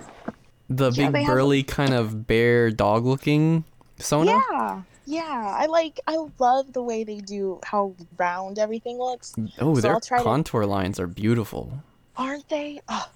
The 0.70 0.90
Yeah, 0.92 1.06
big 1.06 1.12
they 1.14 1.22
have 1.24 1.34
burly 1.34 1.62
kind 1.64 1.92
of 1.92 2.26
bear 2.26 2.70
dog 2.70 3.04
looking 3.04 3.64
Sona. 3.98 4.40
Yeah, 4.50 4.82
yeah. 5.04 5.56
I 5.58 5.66
like. 5.66 5.98
I 6.06 6.16
love 6.38 6.72
the 6.72 6.82
way 6.82 7.02
they 7.04 7.18
do 7.18 7.58
how 7.64 7.94
round 8.16 8.58
everything 8.58 8.96
looks. 8.98 9.34
Oh, 9.60 9.74
So 9.74 9.80
their 9.80 9.94
I'll 9.94 10.00
to- 10.00 10.22
contour 10.22 10.64
lines 10.64 10.98
are 11.00 11.06
beautiful. 11.08 11.72
Aren't 12.16 12.48
they? 12.48 12.80
Oh, 12.88 13.08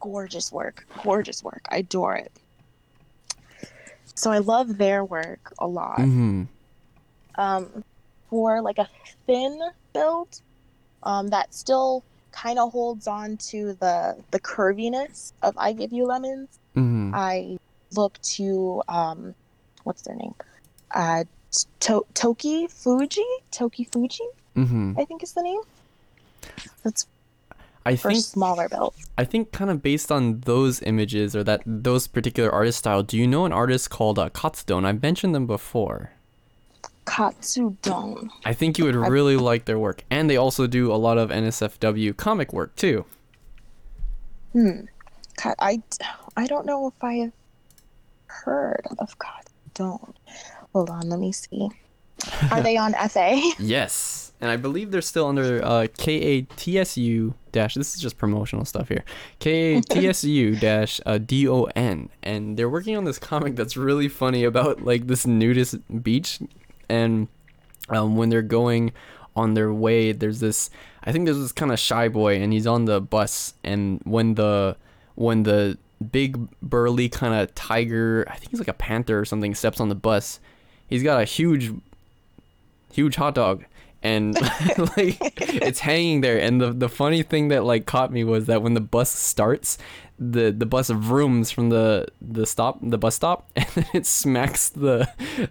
gorgeous 0.00 0.50
work. 0.50 0.86
Gorgeous 1.04 1.44
work. 1.44 1.62
I 1.70 1.78
adore 1.78 2.16
it. 2.16 2.32
So 4.14 4.30
I 4.30 4.38
love 4.38 4.78
their 4.78 5.04
work 5.04 5.52
a 5.58 5.66
lot. 5.66 5.98
hmm 6.00 6.44
um, 7.38 7.84
for 8.30 8.62
like 8.62 8.78
a 8.78 8.88
thin 9.26 9.60
build 9.92 10.40
um, 11.02 11.28
that 11.28 11.52
still 11.52 12.02
kind 12.32 12.58
of 12.58 12.72
holds 12.72 13.06
on 13.06 13.36
to 13.36 13.74
the 13.74 14.16
the 14.30 14.40
curviness 14.40 15.32
of 15.42 15.52
I 15.58 15.72
Give 15.72 15.92
You 15.92 16.06
Lemons. 16.06 16.58
Hmm 16.76 17.10
I 17.14 17.58
look 17.96 18.20
to 18.36 18.82
um, 18.88 19.34
what's 19.84 20.02
their 20.02 20.14
name? 20.16 20.34
Uh, 20.94 21.24
to- 21.80 22.06
Toki 22.14 22.66
Fuji. 22.68 23.24
Toki 23.50 23.84
Fuji, 23.84 24.24
hmm 24.54 24.92
I 24.98 25.04
think 25.04 25.22
is 25.22 25.32
the 25.32 25.42
name. 25.42 25.60
That's 26.84 27.06
I 27.84 27.96
for 27.96 28.10
think 28.10 28.24
smaller 28.24 28.68
builds. 28.68 28.96
I 29.16 29.24
think 29.24 29.52
kind 29.52 29.70
of 29.70 29.80
based 29.82 30.10
on 30.12 30.40
those 30.40 30.82
images 30.82 31.34
or 31.36 31.42
that 31.44 31.62
those 31.66 32.06
particular 32.06 32.50
artist 32.52 32.78
style. 32.80 33.02
Do 33.02 33.16
you 33.16 33.26
know 33.26 33.44
an 33.46 33.52
artist 33.52 33.90
called 33.90 34.18
uh, 34.18 34.28
Katsudon? 34.30 34.84
I've 34.84 35.00
mentioned 35.02 35.34
them 35.34 35.46
before. 35.46 36.10
Katsudon. 37.06 38.28
I 38.44 38.52
think 38.52 38.78
you 38.78 38.84
would 38.84 38.96
I- 38.96 39.06
really 39.08 39.36
like 39.36 39.64
their 39.64 39.78
work, 39.78 40.02
and 40.10 40.28
they 40.28 40.36
also 40.36 40.66
do 40.66 40.92
a 40.92 40.98
lot 40.98 41.16
of 41.18 41.30
NSFW 41.30 42.16
comic 42.16 42.52
work 42.52 42.74
too. 42.76 43.04
Hmm. 44.52 44.80
Ka- 45.36 45.54
I 45.58 45.82
I 46.36 46.46
don't 46.46 46.66
know 46.66 46.88
if 46.88 47.02
I 47.02 47.14
have 47.14 47.32
heard 48.26 48.86
of 48.98 49.16
Katsudon. 49.18 50.14
Hold 50.72 50.90
on, 50.90 51.08
let 51.08 51.18
me 51.18 51.32
see. 51.32 51.70
Are 52.50 52.62
they 52.62 52.76
on 52.76 52.92
FA? 53.08 53.40
Yes, 53.58 54.32
and 54.40 54.50
I 54.50 54.56
believe 54.56 54.90
they're 54.90 55.02
still 55.02 55.26
under 55.26 55.64
uh, 55.64 55.86
KATSU 55.98 57.34
dash. 57.52 57.74
This 57.74 57.94
is 57.94 58.00
just 58.00 58.18
promotional 58.18 58.64
stuff 58.64 58.88
here. 58.88 59.04
KATSU 59.40 60.58
dash 60.60 61.00
uh, 61.06 61.18
DON, 61.18 62.10
and 62.22 62.56
they're 62.56 62.70
working 62.70 62.96
on 62.96 63.04
this 63.04 63.18
comic 63.18 63.56
that's 63.56 63.76
really 63.76 64.08
funny 64.08 64.44
about 64.44 64.82
like 64.82 65.06
this 65.06 65.26
nudist 65.26 65.76
beach, 66.02 66.40
and 66.88 67.28
um, 67.88 68.16
when 68.16 68.28
they're 68.28 68.42
going 68.42 68.92
on 69.34 69.54
their 69.54 69.72
way, 69.72 70.12
there's 70.12 70.40
this. 70.40 70.70
I 71.04 71.12
think 71.12 71.26
there's 71.26 71.38
this 71.38 71.52
kind 71.52 71.70
of 71.70 71.78
shy 71.78 72.08
boy, 72.08 72.36
and 72.36 72.52
he's 72.52 72.66
on 72.66 72.86
the 72.86 73.00
bus, 73.00 73.54
and 73.62 74.00
when 74.04 74.34
the 74.34 74.76
when 75.16 75.42
the 75.42 75.76
big 76.12 76.48
burly 76.60 77.08
kind 77.08 77.34
of 77.34 77.54
tiger, 77.54 78.24
I 78.30 78.36
think 78.36 78.50
he's 78.50 78.60
like 78.60 78.68
a 78.68 78.74
panther 78.74 79.18
or 79.18 79.24
something, 79.24 79.54
steps 79.54 79.80
on 79.80 79.88
the 79.88 79.94
bus, 79.94 80.40
he's 80.86 81.02
got 81.02 81.20
a 81.20 81.24
huge 81.24 81.72
huge 82.92 83.16
hot 83.16 83.34
dog. 83.34 83.64
And 84.02 84.34
like 84.96 85.18
it's 85.40 85.80
hanging 85.80 86.20
there. 86.20 86.38
And 86.38 86.60
the 86.60 86.72
the 86.72 86.88
funny 86.88 87.22
thing 87.22 87.48
that 87.48 87.64
like 87.64 87.86
caught 87.86 88.12
me 88.12 88.24
was 88.24 88.46
that 88.46 88.62
when 88.62 88.74
the 88.74 88.80
bus 88.80 89.10
starts 89.10 89.78
the 90.18 90.50
the 90.50 90.66
bus 90.66 90.88
vrooms 90.90 91.50
from 91.50 91.68
the 91.68 92.06
the 92.22 92.46
stop 92.46 92.78
the 92.80 92.96
bus 92.96 93.16
stop 93.16 93.50
and 93.56 93.66
then 93.74 93.86
it 93.92 94.06
smacks 94.06 94.70
the 94.70 95.06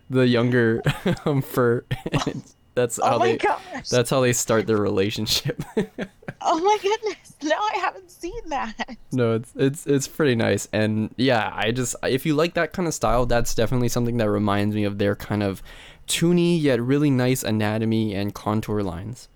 the 0.10 0.28
younger 0.28 0.82
um, 1.26 1.42
fur. 1.42 1.84
And 2.26 2.44
that's 2.76 2.98
how 3.02 3.16
Oh 3.16 3.20
my 3.20 3.26
they 3.32 3.38
gosh. 3.38 3.90
that's 3.90 4.10
how 4.10 4.20
they 4.22 4.34
start 4.34 4.68
their 4.68 4.78
relationship 4.78 5.64
Oh 6.48 6.60
my 6.60 6.78
goodness. 6.82 7.34
No, 7.44 7.56
I 7.56 7.78
haven't 7.80 8.12
seen 8.12 8.50
that. 8.50 8.98
no 9.12 9.34
it's 9.36 9.52
it's 9.56 9.88
it's 9.88 10.08
pretty 10.08 10.36
nice 10.36 10.68
and 10.74 11.14
yeah 11.18 11.52
i 11.56 11.72
just 11.72 11.96
if 12.04 12.26
you 12.26 12.36
like 12.36 12.54
that 12.54 12.74
kind 12.74 12.88
of 12.88 12.94
style 12.94 13.26
that's 13.26 13.56
definitely 13.56 13.88
something 13.90 14.18
that 14.18 14.30
reminds 14.30 14.76
me 14.76 14.84
of 14.84 14.98
their 15.00 15.16
kind 15.16 15.42
of 15.42 15.64
toony 16.08 16.62
yet 16.62 16.80
really 16.82 17.10
nice 17.10 17.42
anatomy 17.44 18.14
and 18.14 18.34
contour 18.36 18.82
lines 18.84 19.28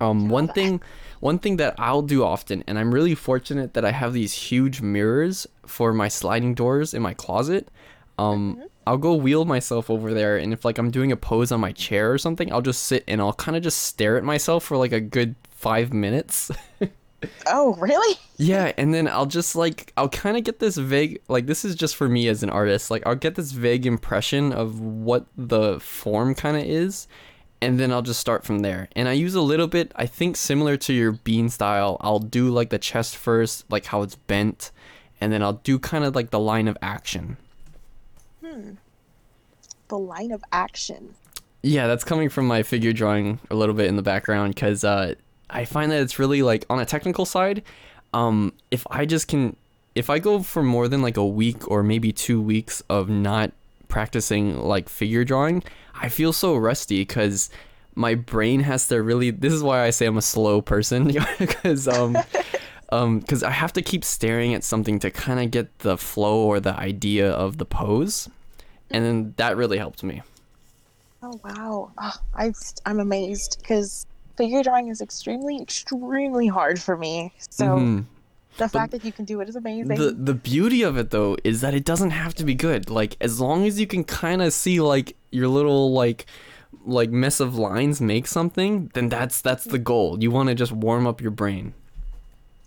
um 0.00 0.28
one 0.28 0.46
that. 0.46 0.54
thing 0.54 0.80
one 1.20 1.38
thing 1.38 1.56
that 1.56 1.74
i'll 1.78 2.02
do 2.02 2.22
often 2.24 2.62
and 2.66 2.78
i'm 2.78 2.92
really 2.94 3.14
fortunate 3.14 3.74
that 3.74 3.84
i 3.84 3.90
have 3.90 4.12
these 4.12 4.32
huge 4.32 4.80
mirrors 4.80 5.46
for 5.66 5.92
my 5.92 6.08
sliding 6.08 6.54
doors 6.54 6.94
in 6.94 7.02
my 7.02 7.12
closet 7.14 7.68
um 8.18 8.62
i'll 8.86 8.96
go 8.98 9.14
wheel 9.14 9.44
myself 9.44 9.90
over 9.90 10.12
there 10.14 10.36
and 10.36 10.52
if 10.52 10.64
like 10.64 10.78
i'm 10.78 10.90
doing 10.90 11.12
a 11.12 11.16
pose 11.16 11.52
on 11.52 11.60
my 11.60 11.72
chair 11.72 12.12
or 12.12 12.18
something 12.18 12.52
i'll 12.52 12.62
just 12.62 12.82
sit 12.82 13.04
and 13.06 13.20
i'll 13.20 13.32
kind 13.34 13.56
of 13.56 13.62
just 13.62 13.82
stare 13.82 14.16
at 14.16 14.24
myself 14.24 14.64
for 14.64 14.76
like 14.76 14.92
a 14.92 15.00
good 15.00 15.34
five 15.50 15.92
minutes 15.92 16.50
Oh, 17.46 17.74
really? 17.74 18.18
yeah, 18.38 18.72
and 18.78 18.94
then 18.94 19.06
I'll 19.06 19.26
just 19.26 19.54
like 19.54 19.92
I'll 19.98 20.08
kind 20.08 20.38
of 20.38 20.44
get 20.44 20.58
this 20.58 20.78
vague 20.78 21.20
like 21.28 21.44
this 21.44 21.66
is 21.66 21.74
just 21.74 21.94
for 21.96 22.08
me 22.08 22.28
as 22.28 22.42
an 22.42 22.48
artist. 22.48 22.90
Like 22.90 23.02
I'll 23.06 23.14
get 23.14 23.34
this 23.34 23.52
vague 23.52 23.84
impression 23.84 24.52
of 24.54 24.80
what 24.80 25.26
the 25.36 25.78
form 25.80 26.34
kind 26.34 26.56
of 26.56 26.62
is, 26.62 27.08
and 27.60 27.78
then 27.78 27.92
I'll 27.92 28.00
just 28.00 28.20
start 28.20 28.44
from 28.44 28.60
there. 28.60 28.88
And 28.96 29.06
I 29.06 29.12
use 29.12 29.34
a 29.34 29.42
little 29.42 29.66
bit 29.66 29.92
I 29.96 30.06
think 30.06 30.34
similar 30.34 30.78
to 30.78 30.94
your 30.94 31.12
bean 31.12 31.50
style. 31.50 31.98
I'll 32.00 32.20
do 32.20 32.48
like 32.48 32.70
the 32.70 32.78
chest 32.78 33.16
first, 33.18 33.70
like 33.70 33.84
how 33.84 34.00
it's 34.00 34.16
bent, 34.16 34.70
and 35.20 35.30
then 35.30 35.42
I'll 35.42 35.60
do 35.62 35.78
kind 35.78 36.04
of 36.04 36.14
like 36.14 36.30
the 36.30 36.40
line 36.40 36.68
of 36.68 36.78
action. 36.80 37.36
The 39.88 39.98
line 39.98 40.30
of 40.32 40.42
action. 40.52 41.14
Yeah, 41.62 41.86
that's 41.86 42.04
coming 42.04 42.28
from 42.28 42.46
my 42.46 42.62
figure 42.62 42.92
drawing 42.92 43.38
a 43.50 43.54
little 43.54 43.74
bit 43.74 43.86
in 43.86 43.96
the 43.96 44.02
background 44.02 44.54
because 44.54 44.84
uh, 44.84 45.14
I 45.50 45.64
find 45.64 45.92
that 45.92 46.00
it's 46.00 46.18
really 46.18 46.42
like 46.42 46.64
on 46.70 46.80
a 46.80 46.86
technical 46.86 47.26
side. 47.26 47.62
Um, 48.14 48.54
if 48.70 48.86
I 48.90 49.04
just 49.04 49.28
can, 49.28 49.56
if 49.94 50.08
I 50.08 50.18
go 50.18 50.42
for 50.42 50.62
more 50.62 50.88
than 50.88 51.02
like 51.02 51.16
a 51.16 51.26
week 51.26 51.70
or 51.70 51.82
maybe 51.82 52.12
two 52.12 52.40
weeks 52.40 52.82
of 52.88 53.08
not 53.08 53.52
practicing 53.88 54.58
like 54.58 54.88
figure 54.88 55.24
drawing, 55.24 55.62
I 55.94 56.08
feel 56.08 56.32
so 56.32 56.56
rusty 56.56 57.02
because 57.02 57.50
my 57.94 58.14
brain 58.14 58.60
has 58.60 58.88
to 58.88 59.02
really. 59.02 59.30
This 59.30 59.52
is 59.52 59.62
why 59.62 59.84
I 59.84 59.90
say 59.90 60.06
I'm 60.06 60.16
a 60.16 60.22
slow 60.22 60.62
person 60.62 61.14
because 61.38 61.86
um. 61.88 62.16
Um, 62.92 63.20
because 63.20 63.44
I 63.44 63.50
have 63.50 63.72
to 63.74 63.82
keep 63.82 64.04
staring 64.04 64.52
at 64.52 64.64
something 64.64 64.98
to 64.98 65.12
kind 65.12 65.38
of 65.38 65.52
get 65.52 65.78
the 65.78 65.96
flow 65.96 66.40
or 66.40 66.58
the 66.58 66.74
idea 66.74 67.30
of 67.30 67.58
the 67.58 67.64
pose, 67.64 68.28
and 68.90 69.04
then 69.04 69.34
that 69.36 69.56
really 69.56 69.78
helped 69.78 70.02
me. 70.02 70.22
Oh 71.22 71.38
wow. 71.44 71.92
Oh, 71.98 72.14
I 72.34 72.52
I'm 72.86 73.00
amazed 73.00 73.58
because 73.60 74.06
figure 74.36 74.62
drawing 74.62 74.88
is 74.88 75.00
extremely 75.00 75.60
extremely 75.60 76.46
hard 76.46 76.80
for 76.80 76.96
me. 76.96 77.32
So 77.50 77.64
Mhm. 77.76 78.04
the 78.56 78.68
fact 78.68 78.92
that 78.92 79.04
you 79.04 79.12
can 79.12 79.24
do 79.26 79.40
it 79.40 79.48
is 79.48 79.56
amazing. 79.56 79.96
The 79.98 80.12
the 80.12 80.34
beauty 80.34 80.82
of 80.82 80.96
it 80.96 81.10
though 81.10 81.36
is 81.44 81.60
that 81.60 81.74
it 81.74 81.84
doesn't 81.84 82.10
have 82.10 82.34
to 82.36 82.44
be 82.44 82.54
good. 82.54 82.88
Like 82.90 83.16
as 83.20 83.38
long 83.40 83.66
as 83.66 83.78
you 83.78 83.86
can 83.86 84.02
kind 84.04 84.40
of 84.40 84.52
see 84.52 84.80
like 84.80 85.16
your 85.30 85.48
little 85.48 85.92
like 85.92 86.26
like 86.86 87.10
mess 87.10 87.40
of 87.40 87.56
lines 87.56 88.00
make 88.00 88.26
something, 88.26 88.90
then 88.94 89.08
that's 89.10 89.40
that's 89.42 89.64
the 89.64 89.78
goal. 89.78 90.16
You 90.22 90.30
want 90.30 90.48
to 90.48 90.54
just 90.54 90.72
warm 90.72 91.06
up 91.06 91.20
your 91.20 91.32
brain. 91.32 91.74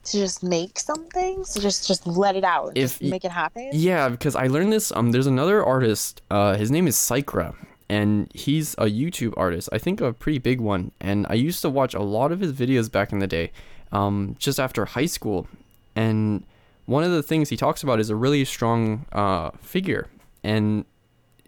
To 0.05 0.17
just 0.17 0.43
make 0.43 0.79
something, 0.79 1.45
so 1.45 1.61
just 1.61 1.87
just 1.87 2.05
let 2.05 2.35
it 2.35 2.43
out, 2.43 2.73
If 2.75 2.99
just 2.99 3.01
make 3.03 3.23
it 3.23 3.31
happen. 3.31 3.69
Yeah, 3.71 4.09
because 4.09 4.35
I 4.35 4.47
learned 4.47 4.73
this. 4.73 4.91
Um, 4.91 5.11
there's 5.11 5.27
another 5.27 5.63
artist. 5.63 6.21
Uh, 6.29 6.55
his 6.57 6.69
name 6.69 6.87
is 6.87 6.97
Sycra, 6.97 7.55
and 7.87 8.29
he's 8.33 8.73
a 8.73 8.85
YouTube 8.85 9.33
artist. 9.37 9.69
I 9.71 9.77
think 9.77 10.01
a 10.01 10.11
pretty 10.11 10.39
big 10.39 10.59
one. 10.59 10.91
And 10.99 11.25
I 11.29 11.35
used 11.35 11.61
to 11.61 11.69
watch 11.69 11.93
a 11.93 12.01
lot 12.01 12.33
of 12.33 12.41
his 12.41 12.51
videos 12.51 12.91
back 12.91 13.13
in 13.13 13.19
the 13.19 13.27
day, 13.27 13.53
um, 13.93 14.35
just 14.39 14.59
after 14.59 14.83
high 14.83 15.05
school. 15.05 15.47
And 15.95 16.43
one 16.85 17.05
of 17.05 17.11
the 17.11 17.23
things 17.23 17.47
he 17.47 17.55
talks 17.55 17.81
about 17.81 18.01
is 18.01 18.09
a 18.09 18.15
really 18.15 18.43
strong 18.43 19.05
uh, 19.13 19.51
figure. 19.61 20.09
And 20.43 20.83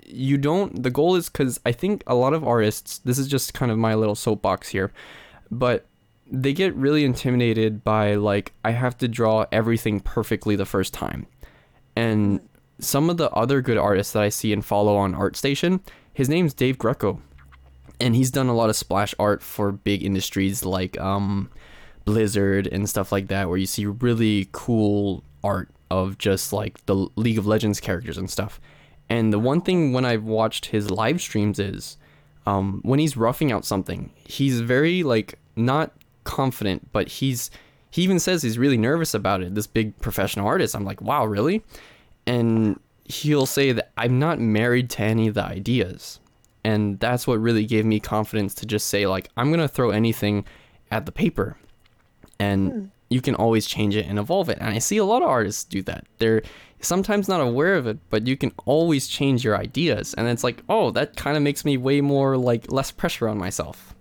you 0.06 0.38
don't. 0.38 0.82
The 0.82 0.92
goal 0.92 1.16
is 1.16 1.28
because 1.30 1.60
I 1.66 1.74
think 1.74 2.04
a 2.08 2.16
lot 2.16 2.34
of 2.34 2.48
artists. 2.48 3.00
This 3.00 3.18
is 3.18 3.28
just 3.28 3.54
kind 3.54 3.72
of 3.72 3.78
my 3.78 3.96
little 3.96 4.16
soapbox 4.16 4.70
here, 4.70 4.94
but 5.52 5.88
they 6.30 6.54
get 6.54 6.76
really 6.76 7.06
intimidated 7.06 7.84
by 7.84 8.16
like 8.16 8.54
I 8.64 8.72
have 8.72 8.98
to 9.00 9.08
draw 9.08 9.46
everything 9.52 10.00
perfectly 10.00 10.56
the 10.56 10.66
first 10.66 10.94
time. 10.94 11.28
And 11.96 12.42
some 12.80 13.10
of 13.10 13.18
the 13.18 13.30
other 13.32 13.62
good 13.62 13.78
artists 13.78 14.14
that 14.14 14.24
I 14.24 14.30
see 14.30 14.52
and 14.52 14.66
follow 14.66 14.96
on 14.96 15.14
ArtStation, 15.14 15.82
his 16.14 16.30
name's 16.30 16.54
Dave 16.54 16.78
Greco. 16.78 17.22
And 18.00 18.16
he's 18.16 18.32
done 18.32 18.48
a 18.48 18.56
lot 18.56 18.70
of 18.70 18.76
splash 18.76 19.16
art 19.18 19.42
for 19.42 19.72
big 19.72 20.04
industries 20.04 20.66
like 20.66 21.00
um, 21.00 21.50
Blizzard 22.04 22.68
and 22.68 22.90
stuff 22.90 23.12
like 23.12 23.28
that, 23.30 23.48
where 23.48 23.58
you 23.58 23.66
see 23.66 23.86
really 23.86 24.50
cool 24.52 25.24
art 25.44 25.70
of 25.90 26.18
just 26.18 26.52
like 26.52 26.86
the 26.88 27.08
League 27.16 27.38
of 27.38 27.48
Legends 27.48 27.80
characters 27.80 28.18
and 28.18 28.30
stuff. 28.30 28.60
And 29.08 29.32
the 29.32 29.40
one 29.40 29.62
thing 29.62 29.94
when 29.94 30.04
I've 30.04 30.24
watched 30.24 30.68
his 30.68 30.92
live 30.92 31.22
streams 31.22 31.60
is 31.60 31.98
um, 32.46 32.82
when 32.84 33.00
he's 33.00 33.16
roughing 33.16 33.52
out 33.52 33.64
something, 33.64 34.12
he's 34.26 34.60
very 34.60 35.04
like 35.04 35.40
not 35.56 35.94
confident, 36.26 36.92
but 36.92 37.08
he's 37.08 37.50
he 37.90 38.02
even 38.02 38.20
says 38.20 38.44
he's 38.44 38.58
really 38.58 38.78
nervous 38.78 39.14
about 39.14 39.42
it. 39.42 39.56
This 39.56 39.68
big 39.68 39.98
professional 40.00 40.46
artist. 40.48 40.76
I'm 40.76 40.84
like, 40.84 41.02
wow, 41.02 41.26
really? 41.26 41.64
And 42.28 42.78
he'll 43.06 43.46
say 43.46 43.72
that 43.72 43.92
I'm 43.96 44.20
not 44.20 44.38
married 44.40 44.90
to 44.92 45.02
any 45.04 45.30
of 45.30 45.36
the 45.36 45.44
ideas. 45.46 46.20
And 46.66 47.00
that's 47.00 47.26
what 47.26 47.40
really 47.40 47.66
gave 47.66 47.86
me 47.86 48.02
confidence 48.02 48.54
to 48.56 48.66
just 48.66 48.88
say, 48.88 49.08
like, 49.08 49.30
I'm 49.38 49.48
going 49.50 49.62
to 49.62 49.68
throw 49.70 49.92
anything 49.92 50.44
at 50.92 51.06
the 51.06 51.12
paper. 51.14 51.56
And 52.38 52.72
Hmm. 52.72 52.86
you 53.10 53.22
can 53.22 53.36
always 53.36 53.66
change 53.66 53.96
it 53.96 54.08
and 54.08 54.20
evolve 54.20 54.50
it. 54.50 54.58
And 54.60 54.74
I 54.74 54.80
see 54.80 54.98
a 54.98 55.06
lot 55.06 55.22
of 55.22 55.30
artists 55.30 55.64
do 55.64 55.82
that. 55.84 56.06
They're 56.18 56.42
sometimes 56.82 57.30
not 57.30 57.40
aware 57.40 57.76
of 57.76 57.88
it, 57.88 58.00
but 58.10 58.28
you 58.28 58.36
can 58.36 58.52
always 58.66 59.08
change 59.08 59.46
your 59.46 59.58
ideas. 59.58 60.14
And 60.16 60.28
it's 60.28 60.44
like, 60.44 60.64
oh, 60.68 60.92
that 60.92 61.16
kind 61.16 61.38
of 61.38 61.44
makes 61.44 61.64
me 61.64 61.78
way 61.78 62.02
more, 62.02 62.36
like, 62.36 62.70
less 62.70 62.92
pressure 62.92 63.30
on 63.30 63.38
myself. 63.38 63.95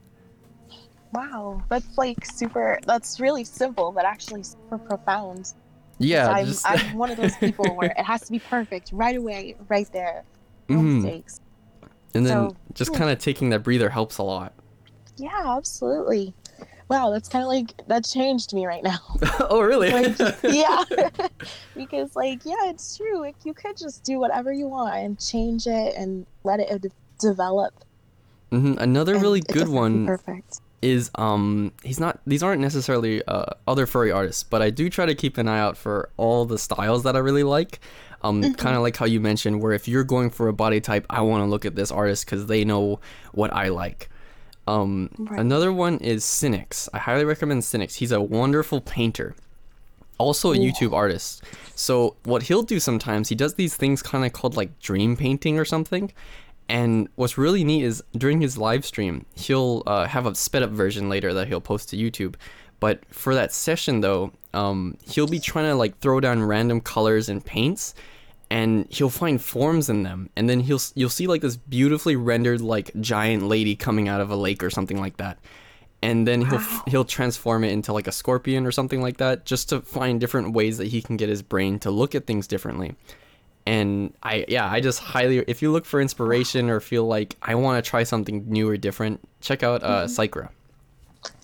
Wow, 1.14 1.62
that's 1.68 1.96
like 1.96 2.24
super. 2.26 2.78
That's 2.86 3.20
really 3.20 3.44
simple, 3.44 3.92
but 3.92 4.04
actually 4.04 4.42
super 4.42 4.78
profound. 4.78 5.52
Yeah. 5.98 6.28
I'm, 6.28 6.46
just, 6.46 6.68
I'm 6.68 6.98
one 6.98 7.10
of 7.10 7.16
those 7.16 7.36
people 7.36 7.74
where 7.76 7.94
it 7.96 8.02
has 8.04 8.22
to 8.22 8.32
be 8.32 8.40
perfect 8.40 8.90
right 8.92 9.16
away, 9.16 9.56
right 9.68 9.90
there. 9.92 10.24
No 10.68 10.78
Mhm. 10.78 11.02
mistakes. 11.02 11.40
and 12.14 12.24
then 12.24 12.32
so- 12.50 12.56
just 12.72 12.90
hmm. 12.92 12.96
kind 12.96 13.10
of 13.10 13.18
taking 13.18 13.50
that 13.50 13.62
breather 13.62 13.90
helps 13.90 14.16
a 14.16 14.22
lot. 14.22 14.54
Yeah, 15.18 15.56
absolutely. 15.56 16.32
Wow, 16.88 17.10
that's 17.10 17.28
kind 17.28 17.42
of 17.42 17.48
like 17.48 17.86
that 17.86 18.04
changed 18.04 18.52
me 18.54 18.66
right 18.66 18.82
now. 18.82 18.98
oh, 19.40 19.60
really? 19.60 19.90
Like, 19.90 20.18
yeah, 20.42 20.84
because 21.76 22.16
like 22.16 22.44
yeah, 22.44 22.70
it's 22.70 22.96
true. 22.96 23.20
Like 23.20 23.36
you 23.44 23.52
could 23.54 23.76
just 23.76 24.04
do 24.04 24.18
whatever 24.18 24.52
you 24.52 24.66
want 24.68 24.94
and 24.94 25.18
change 25.20 25.66
it 25.66 25.94
and 25.96 26.26
let 26.44 26.60
it 26.60 26.82
de- 26.82 26.90
develop. 27.20 27.72
hmm 28.50 28.74
Another 28.78 29.14
and 29.14 29.22
really 29.22 29.40
good 29.40 29.54
doesn't 29.54 29.60
have 29.60 29.66
to 29.66 29.72
be 29.72 29.78
one 29.78 30.06
Perfect. 30.06 30.60
Is 30.84 31.10
um 31.14 31.72
he's 31.82 31.98
not 32.04 32.14
these 32.26 32.42
aren't 32.42 32.60
necessarily 32.60 33.14
uh, 33.34 33.46
other 33.72 33.86
furry 33.86 34.12
artists 34.12 34.42
but 34.52 34.60
i 34.66 34.68
do 34.80 34.84
try 34.96 35.06
to 35.06 35.14
keep 35.22 35.38
an 35.38 35.46
eye 35.48 35.58
out 35.66 35.76
for 35.84 35.96
all 36.22 36.44
the 36.44 36.58
styles 36.58 37.02
that 37.04 37.14
i 37.16 37.20
really 37.28 37.46
like. 37.56 37.80
Um 38.22 38.42
Mm-hmm. 38.42 38.54
kind 38.64 38.76
of 38.76 38.82
like 38.86 38.96
how 39.02 39.06
you 39.14 39.20
mentioned 39.30 39.54
where 39.62 39.72
if 39.72 39.84
you're 39.88 40.04
going 40.14 40.30
for 40.30 40.44
a 40.48 40.52
body 40.64 40.80
type 40.90 41.04
i 41.18 41.20
want 41.30 41.40
to 41.42 41.48
look 41.52 41.64
at 41.70 41.74
this 41.80 41.90
artist 41.90 42.20
because 42.26 42.42
they 42.52 42.62
know 42.64 43.00
what 43.40 43.50
i 43.64 43.66
like. 43.82 44.00
Um 44.66 45.10
Right. 45.30 45.40
another 45.46 45.70
one 45.72 45.96
is 46.12 46.20
Sinix 46.38 46.88
i 46.96 46.98
highly 46.98 47.24
recommend 47.24 47.62
Sinix 47.62 47.90
he's 48.00 48.12
a 48.12 48.20
wonderful 48.40 48.80
painter. 48.96 49.28
Also 50.18 50.52
a 50.52 50.56
Ooh. 50.56 50.60
youtube 50.64 50.92
artist. 51.02 51.42
So 51.74 52.16
what 52.24 52.42
he'll 52.48 52.62
do 52.74 52.78
sometimes 52.88 53.24
he 53.30 53.34
does 53.34 53.54
these 53.54 53.74
things 53.82 53.98
kind 54.12 54.24
of 54.26 54.32
called 54.38 54.54
like 54.60 54.70
dream 54.88 55.16
painting 55.16 55.58
or 55.58 55.64
something 55.64 56.12
and 56.68 57.08
what's 57.16 57.36
really 57.36 57.64
neat 57.64 57.84
is 57.84 58.02
during 58.16 58.40
his 58.40 58.56
live 58.56 58.84
stream, 58.84 59.26
he'll 59.34 59.82
uh, 59.86 60.06
have 60.06 60.26
a 60.26 60.34
sped 60.34 60.62
up 60.62 60.70
version 60.70 61.08
later 61.08 61.34
that 61.34 61.48
he'll 61.48 61.60
post 61.60 61.90
to 61.90 61.96
YouTube. 61.96 62.36
But 62.80 63.04
for 63.12 63.34
that 63.34 63.52
session 63.52 64.00
though, 64.00 64.32
um, 64.52 64.96
he'll 65.02 65.26
be 65.26 65.38
trying 65.40 65.66
to 65.66 65.74
like 65.74 65.98
throw 65.98 66.20
down 66.20 66.42
random 66.42 66.80
colors 66.80 67.28
and 67.28 67.44
paints, 67.44 67.94
and 68.50 68.86
he'll 68.90 69.10
find 69.10 69.40
forms 69.40 69.88
in 69.88 70.02
them, 70.02 70.30
and 70.36 70.48
then 70.48 70.60
he'll 70.60 70.80
you'll 70.94 71.08
see 71.08 71.26
like 71.26 71.40
this 71.40 71.56
beautifully 71.56 72.16
rendered 72.16 72.60
like 72.60 72.90
giant 73.00 73.44
lady 73.48 73.74
coming 73.74 74.08
out 74.08 74.20
of 74.20 74.30
a 74.30 74.36
lake 74.36 74.62
or 74.62 74.70
something 74.70 75.00
like 75.00 75.16
that, 75.16 75.38
and 76.02 76.26
then 76.26 76.42
he'll 76.42 76.58
Wow. 76.58 76.82
he'll 76.86 77.04
transform 77.04 77.64
it 77.64 77.72
into 77.72 77.92
like 77.92 78.06
a 78.06 78.12
scorpion 78.12 78.66
or 78.66 78.72
something 78.72 79.00
like 79.00 79.16
that, 79.16 79.44
just 79.44 79.68
to 79.70 79.80
find 79.80 80.20
different 80.20 80.52
ways 80.52 80.78
that 80.78 80.88
he 80.88 81.00
can 81.02 81.16
get 81.16 81.28
his 81.28 81.42
brain 81.42 81.78
to 81.80 81.90
look 81.90 82.14
at 82.14 82.26
things 82.26 82.46
differently 82.46 82.94
and 83.66 84.12
I 84.22 84.44
yeah 84.48 84.70
I 84.70 84.80
just 84.80 84.98
highly 85.00 85.38
if 85.38 85.62
you 85.62 85.72
look 85.72 85.86
for 85.86 86.00
inspiration 86.00 86.68
or 86.68 86.80
feel 86.80 87.06
like 87.06 87.36
I 87.42 87.54
want 87.54 87.82
to 87.82 87.88
try 87.88 88.02
something 88.02 88.44
new 88.46 88.68
or 88.68 88.76
different 88.76 89.26
check 89.40 89.62
out 89.62 89.82
uh 89.82 90.04
Sycra. 90.04 90.50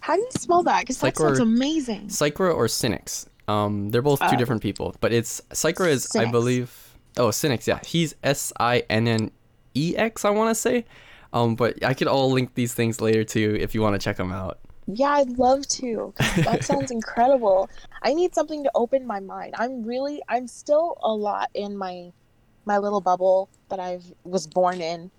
How 0.00 0.16
do 0.16 0.20
you 0.20 0.30
spell 0.32 0.62
that? 0.64 0.80
Because 0.80 0.98
that 0.98 1.16
sounds 1.16 1.38
amazing. 1.38 2.08
Sycra 2.08 2.54
or 2.54 2.66
Sinix 2.66 3.26
um 3.48 3.90
they're 3.90 4.02
both 4.02 4.20
two 4.20 4.26
Uh, 4.26 4.36
different 4.36 4.62
people 4.62 4.94
but 5.00 5.12
it's 5.12 5.40
Sycra 5.50 5.88
is 5.88 6.14
I 6.14 6.30
believe 6.30 6.94
oh 7.16 7.28
Sinix 7.28 7.66
yeah. 7.66 7.80
He's 7.86 8.14
S 8.22 8.52
I 8.60 8.82
N 8.90 9.08
N 9.08 9.30
E 9.74 9.94
X 9.96 10.24
I 10.24 10.30
want 10.30 10.50
to 10.50 10.54
say. 10.54 10.84
Um 11.32 11.54
but 11.54 11.82
I 11.84 11.94
could 11.94 12.06
all 12.08 12.30
link 12.30 12.54
these 12.54 12.74
things 12.74 13.00
later 13.00 13.24
too 13.24 13.56
if 13.60 13.74
you 13.74 13.80
want 13.82 13.94
to 13.94 14.04
check 14.04 14.16
them 14.16 14.32
out 14.32 14.58
Yeah, 14.96 15.10
I'd 15.10 15.38
love 15.38 15.66
to. 15.68 16.12
That 16.44 16.64
sounds 16.70 16.90
incredible. 16.90 17.68
I 18.02 18.14
need 18.14 18.34
something 18.34 18.64
to 18.64 18.70
open 18.74 19.06
my 19.06 19.20
mind. 19.20 19.54
I'm 19.58 19.82
really, 19.84 20.22
I'm 20.28 20.46
still 20.46 20.96
a 21.02 21.12
lot 21.12 21.48
in 21.54 21.76
my, 21.76 22.10
my 22.66 22.78
little 22.78 23.00
bubble 23.00 23.50
that 23.68 23.80
I 23.80 23.98
was 24.24 24.46
born 24.46 24.80
in. 24.80 25.10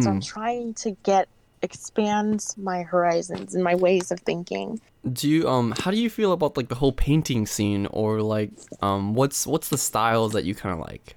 So 0.00 0.10
I'm 0.10 0.20
Mm. 0.20 0.26
trying 0.26 0.74
to 0.74 0.96
get 1.04 1.28
expand 1.62 2.46
my 2.56 2.82
horizons 2.82 3.54
and 3.54 3.62
my 3.62 3.74
ways 3.74 4.10
of 4.10 4.18
thinking. 4.20 4.80
do 5.12 5.28
you 5.28 5.46
um 5.48 5.72
how 5.78 5.90
do 5.90 5.96
you 5.98 6.08
feel 6.08 6.32
about 6.32 6.56
like 6.56 6.68
the 6.68 6.74
whole 6.74 6.92
painting 6.92 7.44
scene 7.46 7.86
or 7.86 8.22
like 8.22 8.50
um 8.80 9.12
what's 9.14 9.46
what's 9.46 9.68
the 9.68 9.76
styles 9.76 10.32
that 10.32 10.44
you 10.44 10.54
kind 10.54 10.72
of 10.72 10.80
like 10.80 11.16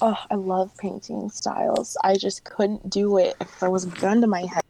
Oh, 0.00 0.16
I 0.30 0.34
love 0.36 0.70
painting 0.78 1.28
styles. 1.28 1.96
I 2.04 2.16
just 2.16 2.44
couldn't 2.44 2.88
do 2.88 3.18
it 3.18 3.34
if 3.40 3.58
there 3.60 3.70
was 3.70 3.84
a 3.84 3.88
gun 3.90 4.20
to 4.20 4.26
my 4.26 4.44
head. 4.46 4.62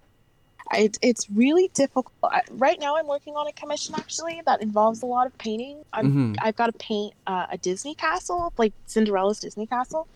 I, 0.71 0.79
it- 0.81 0.99
it's 1.03 1.29
really 1.31 1.69
difficult. 1.75 2.13
I, 2.23 2.43
right 2.51 2.79
now, 2.79 2.97
I'm 2.97 3.07
working 3.07 3.35
on 3.37 3.47
a 3.47 3.53
commission 3.53 3.95
actually 3.97 4.43
that 4.47 4.61
involves 4.63 5.03
a 5.03 5.07
lot 5.07 5.27
of 5.27 5.37
painting. 5.39 5.85
I'm, 5.93 6.13
Mhm. 6.13 6.37
I've 6.41 6.57
got 6.57 6.67
to 6.67 6.73
paint 6.79 7.15
uh, 7.27 7.47
a 7.51 7.59
Disney 7.59 7.95
castle, 7.95 8.53
like 8.59 8.73
Cinderella's 8.87 9.41
Disney 9.41 9.67
castle. 9.67 10.07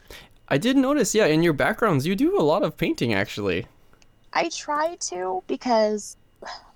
I 0.49 0.59
did 0.59 0.77
notice, 0.77 1.15
yeah, 1.15 1.27
in 1.27 1.43
your 1.43 1.55
backgrounds, 1.55 2.07
you 2.07 2.15
do 2.15 2.39
a 2.39 2.43
lot 2.43 2.63
of 2.63 2.77
painting 2.77 3.15
actually. 3.15 3.67
I 4.35 4.49
try 4.51 4.97
to 5.01 5.43
because 5.47 6.17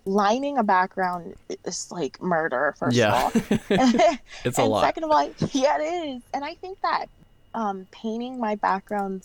lining 0.07 0.57
a 0.57 0.63
background 0.63 1.35
is 1.65 1.91
like 1.91 2.21
murder. 2.23 2.75
First 2.79 2.97
yeah, 2.97 3.27
of 3.27 3.35
all, 3.71 4.17
it's 4.45 4.59
a 4.59 4.65
lot. 4.65 4.83
second 4.83 5.05
of 5.05 5.11
all, 5.11 5.25
yeah, 5.53 5.79
it 5.81 5.83
is. 6.17 6.23
And 6.33 6.45
I 6.45 6.55
think 6.55 6.81
that 6.83 7.07
um, 7.55 7.87
painting 7.91 8.39
my 8.39 8.55
background 8.55 9.23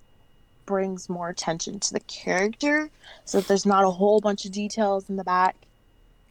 brings 0.65 1.09
more 1.09 1.29
attention 1.29 1.79
to 1.79 1.93
the 1.93 1.99
character, 2.01 2.89
so 3.25 3.39
that 3.39 3.47
there's 3.47 3.65
not 3.65 3.83
a 3.83 3.89
whole 3.89 4.19
bunch 4.19 4.45
of 4.45 4.51
details 4.51 5.09
in 5.09 5.15
the 5.15 5.23
back. 5.23 5.55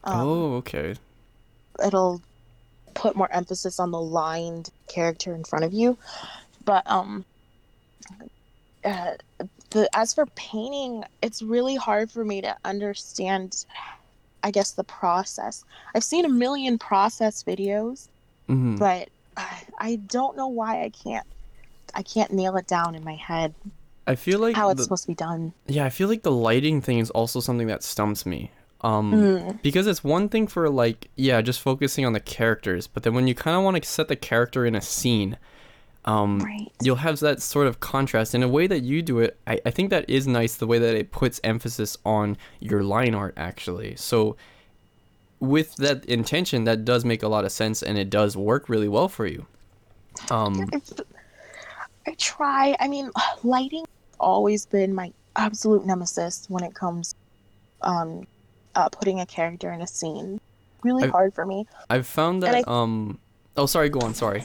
Um, 0.05 0.20
oh, 0.20 0.55
okay. 0.55 0.95
it'll 1.85 2.22
put 2.95 3.16
more 3.16 3.31
emphasis 3.33 3.78
on 3.78 3.91
the 3.91 4.01
lined 4.01 4.70
character 4.89 5.35
in 5.35 5.45
front 5.45 5.64
of 5.64 5.72
you. 5.72 5.97
But 6.64 6.89
um, 6.91 7.24
uh, 8.85 9.12
the 9.70 9.89
as 9.95 10.14
for 10.14 10.26
painting, 10.26 11.05
it's 11.22 11.43
really 11.43 11.76
hard 11.76 12.11
for 12.11 12.24
me 12.24 12.41
to 12.43 12.57
understand. 12.64 13.64
I 14.43 14.51
guess 14.51 14.72
the 14.72 14.85
process. 14.85 15.64
I've 15.95 16.05
seen 16.05 16.24
a 16.24 16.28
million 16.31 16.78
process 16.78 17.43
videos, 17.45 18.09
hmm 18.47 18.76
but 18.76 19.11
I, 19.37 19.62
I 19.78 19.97
don't 19.97 20.37
know 20.37 20.49
why 20.49 20.83
I 20.83 20.89
can't. 20.89 21.26
I 21.95 22.03
can't 22.03 22.33
nail 22.33 22.57
it 22.57 22.66
down 22.66 22.95
in 22.95 23.05
my 23.05 23.16
head 23.16 23.55
I 24.11 24.16
feel 24.16 24.38
like 24.40 24.56
how 24.56 24.70
it's 24.70 24.78
the- 24.78 24.84
supposed 24.84 25.04
to 25.04 25.08
be 25.08 25.14
done. 25.14 25.52
yeah, 25.66 25.84
I 25.84 25.90
feel 25.90 26.08
like 26.08 26.22
the 26.22 26.30
lighting 26.32 26.80
thing 26.82 26.98
is 26.98 27.11
also 27.11 27.40
something 27.40 27.66
that 27.68 27.82
stumps 27.82 28.24
me. 28.26 28.50
Um, 28.82 29.12
Mm. 29.12 29.62
because 29.62 29.86
it's 29.86 30.02
one 30.02 30.28
thing 30.30 30.46
for 30.46 30.68
like 30.70 31.08
yeah, 31.16 31.40
just 31.42 31.61
focusing 31.61 32.04
on 32.06 32.12
the 32.14 32.20
characters, 32.20 32.86
but 32.86 33.02
then 33.02 33.12
when 33.14 33.26
you 33.28 33.34
kind 33.34 33.56
of 33.56 33.62
want 33.62 33.76
to 33.82 33.88
set 33.88 34.08
the 34.08 34.16
character 34.16 34.64
in 34.64 34.74
a 34.74 34.80
scene, 34.80 35.36
um, 36.06 36.38
Right. 36.40 36.72
you'll 36.82 36.96
have 36.96 37.20
that 37.20 37.42
sort 37.42 37.66
of 37.66 37.78
contrast 37.80 38.34
in 38.34 38.42
a 38.42 38.48
way 38.48 38.66
that 38.66 38.82
you 38.82 39.02
do 39.02 39.18
it 39.18 39.38
I, 39.46 39.61
I 39.66 39.70
think 39.70 39.90
that 39.90 40.08
is 40.08 40.26
nice 40.26 40.54
the 40.56 40.66
way 40.66 40.78
that 40.78 40.94
it 40.94 41.12
puts 41.12 41.40
emphasis 41.44 41.98
on 42.06 42.38
your 42.58 42.82
line 42.82 43.14
art 43.14 43.34
actually 43.36 43.96
so 43.96 44.34
with 45.40 45.76
that 45.76 46.06
intention 46.06 46.64
that 46.64 46.86
does 46.86 47.04
make 47.04 47.22
a 47.22 47.28
lot 47.28 47.44
of 47.44 47.52
sense 47.52 47.82
and 47.82 47.98
it 47.98 48.08
does 48.08 48.34
work 48.34 48.70
really 48.70 48.88
well 48.88 49.08
for 49.11 49.26
you 49.26 49.44
um 50.30 50.70
I 52.06 52.14
try. 52.16 52.74
I 52.80 52.88
mean, 52.88 53.11
lighting 53.44 53.84
always 54.20 54.66
been 54.66 54.94
my 54.94 55.12
absolute 55.36 55.84
nemesis 55.86 56.46
when 56.48 56.62
it 56.64 56.74
comes 56.74 57.14
um 57.82 58.26
uh, 58.74 58.88
putting 58.88 59.18
a 59.20 59.26
character 59.26 59.72
in 59.72 59.80
a 59.80 59.86
scene. 59.86 60.40
Really 60.84 61.04
I've- 61.04 61.10
hard 61.12 61.34
for 61.34 61.44
me. 61.44 61.66
i've 61.90 62.06
found 62.06 62.42
that 62.42 62.66
um 62.68 63.18
oh 63.56 63.66
sorry 63.66 63.88
go 63.88 64.00
on 64.00 64.14
sorry 64.14 64.44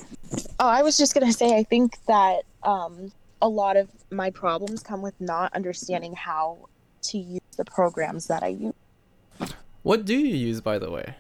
Oh, 0.60 0.68
I 0.68 0.82
was 0.84 0.98
just 0.98 1.14
gonna 1.14 1.32
say, 1.32 1.56
I 1.56 1.64
think 1.64 1.98
that 2.08 2.42
um 2.64 3.12
a 3.42 3.48
lot 3.48 3.78
of 3.78 3.90
my 4.12 4.30
problems 4.32 4.82
come 4.82 5.02
with 5.02 5.14
not 5.22 5.54
understanding 5.54 6.14
how 6.16 6.58
to 7.04 7.18
use 7.18 7.42
the 7.58 7.66
programs 7.66 8.28
that 8.28 8.42
I 8.44 8.48
use. 8.48 8.74
what 9.84 10.06
do 10.06 10.16
you 10.18 10.36
use 10.36 10.62
by 10.62 10.80
the 10.80 10.90
way 10.90 11.16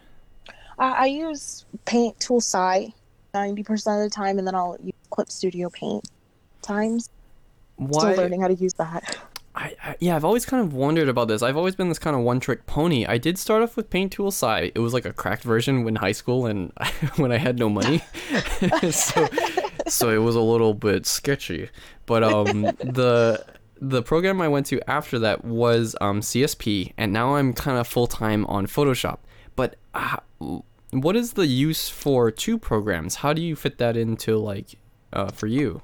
Uh, 0.79 0.93
I 0.97 1.05
use 1.07 1.65
Paint 1.85 2.19
Tool 2.19 2.41
SAI 2.41 2.93
ninety 3.33 3.63
percent 3.63 4.01
of 4.01 4.09
the 4.09 4.13
time, 4.13 4.37
and 4.39 4.45
then 4.47 4.55
I'll 4.55 4.77
use 4.83 4.93
Clip 5.09 5.29
Studio 5.31 5.69
Paint 5.69 6.03
times. 6.61 7.09
Why 7.77 8.13
Still 8.13 8.23
learning 8.23 8.41
how 8.41 8.47
to 8.47 8.53
use 8.53 8.73
that. 8.73 9.17
I, 9.57 9.73
I 9.81 9.95
yeah 10.01 10.17
i've 10.17 10.25
always 10.25 10.45
kind 10.45 10.61
of 10.61 10.73
wondered 10.73 11.07
about 11.07 11.29
this 11.29 11.41
i've 11.41 11.55
always 11.55 11.77
been 11.77 11.87
this 11.87 11.97
kind 11.97 12.13
of 12.13 12.23
one 12.23 12.41
trick 12.41 12.65
pony 12.65 13.05
i 13.05 13.17
did 13.17 13.37
start 13.37 13.63
off 13.63 13.77
with 13.77 13.89
paint 13.89 14.11
tool 14.11 14.29
SAI 14.29 14.73
it 14.75 14.79
was 14.79 14.93
like 14.93 15.05
a 15.05 15.13
cracked 15.13 15.43
version 15.43 15.85
when 15.85 15.95
high 15.95 16.11
school 16.11 16.45
and 16.45 16.73
when 17.15 17.31
i 17.31 17.37
had 17.37 17.57
no 17.57 17.69
money 17.69 18.03
so 18.91 19.29
so 19.87 20.09
it 20.09 20.17
was 20.17 20.35
a 20.35 20.41
little 20.41 20.73
bit 20.73 21.05
sketchy 21.05 21.69
but 22.05 22.21
um 22.21 22.63
the 22.83 23.45
the 23.79 24.03
program 24.03 24.41
i 24.41 24.47
went 24.49 24.65
to 24.65 24.89
after 24.89 25.19
that 25.19 25.45
was 25.45 25.95
um 26.01 26.19
csp 26.19 26.91
and 26.97 27.13
now 27.13 27.35
i'm 27.35 27.53
kind 27.53 27.77
of 27.77 27.87
full-time 27.87 28.45
on 28.47 28.67
photoshop 28.67 29.19
but 29.55 29.77
uh, 29.93 30.17
what 30.91 31.15
is 31.15 31.33
the 31.33 31.47
use 31.47 31.89
for 31.89 32.31
two 32.31 32.57
programs? 32.57 33.15
How 33.15 33.33
do 33.33 33.41
you 33.41 33.55
fit 33.55 33.77
that 33.79 33.97
into 33.97 34.37
like 34.37 34.75
uh, 35.13 35.29
for 35.29 35.47
you? 35.47 35.81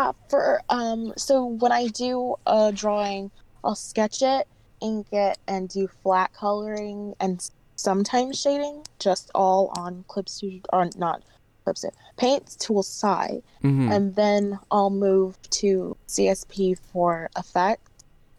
Uh, 0.00 0.14
for 0.30 0.62
um, 0.70 1.12
so 1.18 1.44
when 1.44 1.72
I 1.72 1.88
do 1.88 2.36
a 2.46 2.72
drawing, 2.72 3.30
I'll 3.62 3.74
sketch 3.74 4.22
it, 4.22 4.48
ink 4.80 5.08
it, 5.12 5.36
and 5.46 5.68
do 5.68 5.88
flat 6.02 6.32
coloring 6.32 7.14
and 7.20 7.46
sometimes 7.76 8.40
shading, 8.40 8.82
just 8.98 9.30
all 9.34 9.74
on 9.76 10.06
Clip 10.08 10.26
Studio 10.26 10.62
or 10.72 10.88
not 10.96 11.22
Clip 11.64 11.76
Studio, 11.76 11.94
Paint 12.16 12.56
Tool 12.58 12.82
side, 12.82 13.42
hmm 13.60 13.92
and 13.92 14.16
then 14.16 14.58
I'll 14.70 14.88
move 14.88 15.36
to 15.50 15.94
CSP 16.08 16.78
for 16.78 17.28
effect 17.36 17.86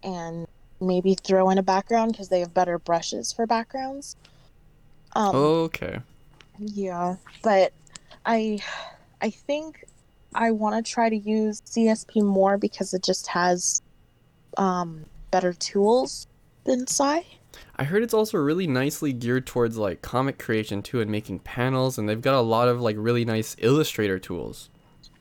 and 0.02 0.48
maybe 0.80 1.14
throw 1.14 1.52
in 1.52 1.60
a 1.60 1.64
background 1.64 2.14
because 2.14 2.30
they 2.30 2.40
have 2.40 2.56
better 2.56 2.80
brushes 2.80 3.32
for 3.32 3.46
backgrounds. 3.46 4.16
Um, 5.14 5.36
okay. 5.36 6.00
yeah, 6.58 7.18
but 7.44 7.72
I 8.26 8.64
I 9.22 9.30
think 9.30 9.86
I 10.34 10.52
want 10.52 10.84
to 10.84 10.92
try 10.92 11.10
to 11.10 11.18
use 11.18 11.62
CSP 11.62 12.24
more 12.24 12.58
because 12.58 12.94
it 12.94 13.04
just 13.04 13.28
has 13.28 13.82
um 14.58 15.06
better 15.32 15.54
tools 15.54 16.28
than 16.66 16.88
SAI. 16.88 17.26
I 17.76 17.84
heard 17.84 18.04
it's 18.04 18.14
also 18.14 18.38
really 18.38 18.68
nicely 18.68 19.14
geared 19.14 19.46
towards 19.46 19.78
like 19.78 20.02
comic 20.02 20.38
creation 20.38 20.82
too 20.82 21.02
and 21.02 21.10
making 21.10 21.40
panels 21.40 21.98
and 21.98 22.08
they've 22.08 22.22
got 22.22 22.36
a 22.36 22.42
lot 22.42 22.68
of 22.68 22.82
like 22.82 22.96
really 23.00 23.26
nice 23.26 23.56
illustrator 23.60 24.20
tools. 24.20 24.70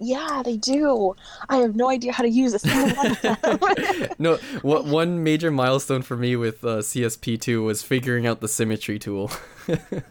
Yeah, 0.03 0.43
they 0.43 0.57
do. 0.57 1.15
I 1.51 1.59
have 1.59 1.77
no 1.77 1.91
idea 1.91 2.13
how 2.13 2.23
to 2.23 2.31
use 2.31 2.55
a 2.55 2.59
single 2.59 2.97
one 2.97 3.07
of 3.11 3.21
them. 3.21 4.09
no, 4.19 4.37
what 4.63 4.87
one 4.87 5.23
major 5.23 5.51
milestone 5.51 6.01
for 6.01 6.17
me 6.17 6.37
with 6.37 6.65
uh, 6.65 6.79
CSP2 6.79 7.63
was 7.63 7.83
figuring 7.83 8.27
out 8.27 8.41
the 8.41 8.49
symmetry 8.49 8.99
tool. 8.99 9.31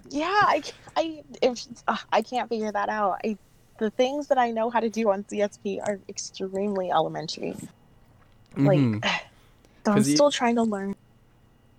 yeah, 0.10 0.28
I 0.28 0.62
I 0.96 1.24
if, 1.42 1.66
uh, 1.88 1.98
I 2.12 2.22
can't 2.22 2.48
figure 2.50 2.72
that 2.72 2.90
out. 2.90 3.20
I 3.26 3.38
the 3.80 3.90
things 3.90 4.28
that 4.28 4.38
I 4.38 4.52
know 4.52 4.70
how 4.70 4.80
to 4.80 4.90
do 4.90 5.10
on 5.10 5.24
CSP 5.24 5.80
are 5.88 6.00
extremely 6.10 6.92
elementary. 6.92 7.56
Like, 8.58 8.80
Mhm. 8.80 9.04
so 9.86 9.92
I'm 9.92 9.98
you- 9.98 10.04
still 10.04 10.32
trying 10.32 10.56
to 10.56 10.64
learn. 10.64 10.96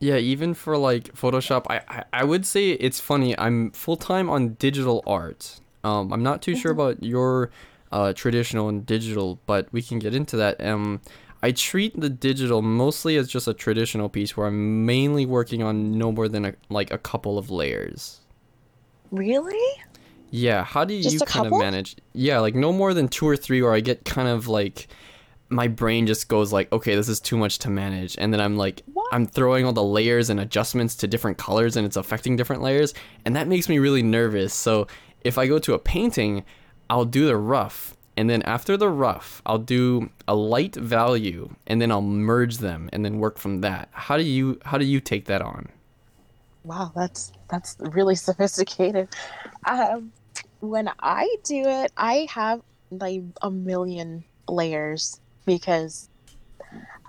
Yeah, 0.03 0.17
even 0.17 0.55
for 0.55 0.79
like 0.79 1.15
Photoshop, 1.15 1.67
I, 1.69 1.83
I, 1.89 2.05
I 2.13 2.25
would 2.25 2.47
say 2.47 2.71
it's 2.71 3.01
funny. 3.01 3.39
I'm 3.39 3.71
full 3.73 3.99
time 3.99 4.31
on 4.31 4.55
digital 4.55 5.03
art. 5.07 5.61
Um, 5.85 6.11
I'm 6.13 6.23
not 6.23 6.41
too 6.41 6.57
sure 6.57 6.73
about 6.73 7.03
your 7.03 7.51
uh, 7.93 8.15
traditional 8.15 8.69
and 8.71 8.87
digital, 8.87 9.39
but 9.45 9.69
we 9.73 9.83
can 9.83 9.99
get 9.99 10.15
into 10.15 10.37
that. 10.39 10.59
Um, 10.65 11.03
I 11.43 11.53
treat 11.53 11.99
the 12.01 12.09
digital 12.09 12.63
mostly 12.63 13.17
as 13.17 13.29
just 13.29 13.47
a 13.49 13.53
traditional 13.55 14.09
piece 14.09 14.37
where 14.39 14.47
I'm 14.47 14.87
mainly 14.87 15.27
working 15.27 15.63
on 15.63 15.93
no 15.99 16.13
more 16.13 16.29
than 16.29 16.45
a, 16.47 16.55
like 16.71 16.91
a 16.91 16.99
couple 16.99 17.37
of 17.37 17.51
layers. 17.51 18.21
Really? 19.11 19.59
Yeah, 20.31 20.65
how 20.65 20.85
do 20.85 21.01
Just 21.01 21.15
you 21.15 21.21
kind 21.21 21.47
of 21.47 21.53
manage? 21.53 21.97
Yeah, 22.13 22.39
like 22.39 22.55
no 22.55 22.73
more 22.73 22.95
than 22.95 23.09
two 23.09 23.29
or 23.29 23.37
three, 23.37 23.61
or 23.61 23.75
I 23.75 23.81
get 23.81 24.05
kind 24.05 24.29
of 24.29 24.47
like 24.49 24.89
my 25.49 25.67
brain 25.67 26.07
just 26.07 26.29
goes 26.29 26.53
like, 26.53 26.71
okay, 26.73 26.95
this 26.95 27.09
is 27.09 27.19
too 27.19 27.37
much 27.37 27.59
to 27.61 27.71
manage, 27.71 28.17
and 28.19 28.33
then 28.33 28.41
I'm 28.41 28.57
like, 28.57 28.83
What? 28.93 29.13
I'm 29.13 29.27
throwing 29.27 29.65
all 29.65 29.73
the 29.73 29.83
layers 29.83 30.31
and 30.31 30.39
adjustments 30.39 30.95
to 30.97 31.09
different 31.09 31.39
colors, 31.39 31.77
and 31.77 31.85
it's 31.85 31.97
affecting 31.97 32.37
different 32.37 32.63
layers, 32.63 32.95
and 33.25 33.35
that 33.37 33.49
makes 33.49 33.69
me 33.69 33.79
really 33.79 34.03
nervous. 34.03 34.55
So 34.55 34.87
if 35.23 35.37
I 35.37 35.49
go 35.49 35.59
to 35.59 35.75
a 35.75 35.79
painting, 35.79 36.45
I'll 36.89 37.05
do 37.05 37.27
the 37.27 37.37
rough, 37.37 37.97
and 38.17 38.31
then 38.31 38.43
after 38.43 38.77
the 38.77 38.89
rough, 38.89 39.43
I'll 39.45 39.59
do 39.59 40.11
a 40.29 40.35
light 40.37 40.77
value, 40.77 41.51
and 41.67 41.83
then 41.83 41.91
I'll 41.91 42.03
merge 42.03 42.59
them, 42.59 42.89
and 42.93 43.05
then 43.05 43.19
work 43.19 43.37
from 43.37 43.63
that. 43.63 43.89
How 43.91 44.17
do 44.17 44.23
you 44.23 44.61
how 44.65 44.79
do 44.79 44.85
you 44.85 45.01
take 45.01 45.25
that 45.25 45.43
on? 45.43 45.69
Wow, 46.63 46.93
that's 46.95 47.33
that's 47.49 47.77
really 47.81 48.15
sophisticated. 48.31 49.09
Um, 49.67 50.13
when 50.61 50.91
I 51.01 51.37
do 51.45 51.65
it, 51.67 51.93
I 51.97 52.27
have 52.31 52.63
like 52.91 53.23
a 53.43 53.51
million 53.51 54.25
layers 54.49 55.21
because 55.47 56.09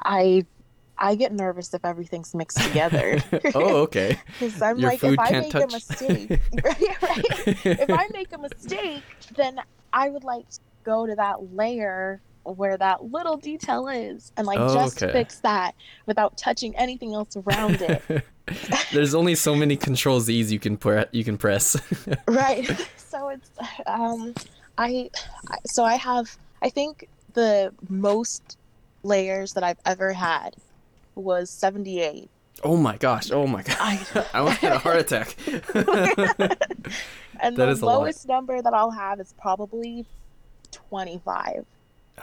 I 0.04 0.46
I 0.98 1.16
get 1.16 1.34
nervous 1.34 1.74
if 1.74 1.84
everything's 1.84 2.36
mixed 2.36 2.62
together. 2.62 3.20
oh, 3.56 3.78
okay. 3.84 4.20
Because 4.40 4.62
I'm 4.62 4.78
Your 4.78 4.92
like, 4.92 5.04
if 5.04 5.20
I 5.20 5.32
make 5.32 5.52
touch. 5.52 5.64
a 5.64 5.68
mistake, 5.68 6.30
right, 6.64 7.02
right. 7.02 7.66
if 7.66 7.90
I 7.90 8.08
make 8.14 8.32
a 8.34 8.38
mistake, 8.38 9.04
then 9.36 9.60
I 9.92 10.10
would 10.10 10.24
like 10.24 10.48
to 10.50 10.60
go 10.84 11.08
to 11.08 11.16
that 11.16 11.56
layer 11.56 12.22
where 12.44 12.78
that 12.78 13.04
little 13.12 13.38
detail 13.38 13.88
is 13.88 14.32
and 14.38 14.48
like 14.48 14.60
Oh, 14.60 14.74
just 14.74 15.02
okay. 15.02 15.12
fix 15.14 15.40
that 15.40 15.76
without 16.06 16.38
touching 16.38 16.76
anything 16.76 17.14
else 17.14 17.36
around 17.38 17.82
it. 17.82 18.02
There's 18.94 19.14
only 19.14 19.36
so 19.36 19.56
many 19.56 19.76
control 19.76 20.20
Z's 20.20 20.52
you 20.52 20.60
can 20.60 20.76
pre- 20.78 21.06
you 21.12 21.24
can 21.24 21.38
press. 21.38 21.76
right. 22.28 22.66
So 22.98 23.30
it's 23.30 23.50
um 23.86 24.34
I 24.78 25.10
I- 25.50 25.58
so 25.66 25.84
I 25.84 25.96
have 25.96 26.36
I 26.62 26.70
think 26.70 27.08
the 27.34 27.74
most 27.90 28.58
layers 29.04 29.54
that 29.54 29.64
I've 29.64 29.80
ever 29.86 30.12
had 30.14 30.56
was 31.16 31.50
78. 31.50 32.30
oh 32.64 32.78
my 32.78 32.98
gosh! 32.98 33.32
Oh 33.32 33.48
my 33.48 33.64
god! 33.70 33.78
I 33.80 34.00
I 34.34 34.40
almost 34.40 34.58
had 34.58 34.74
a 34.74 34.80
heart 34.80 34.98
attack. 34.98 35.36
and 37.40 37.56
That 37.58 37.78
the 37.80 37.86
lowest 37.86 38.28
number 38.28 38.62
that 38.62 38.74
I'll 38.74 38.92
have 38.92 39.20
is 39.20 39.34
probably 39.40 40.06
25. 40.72 41.66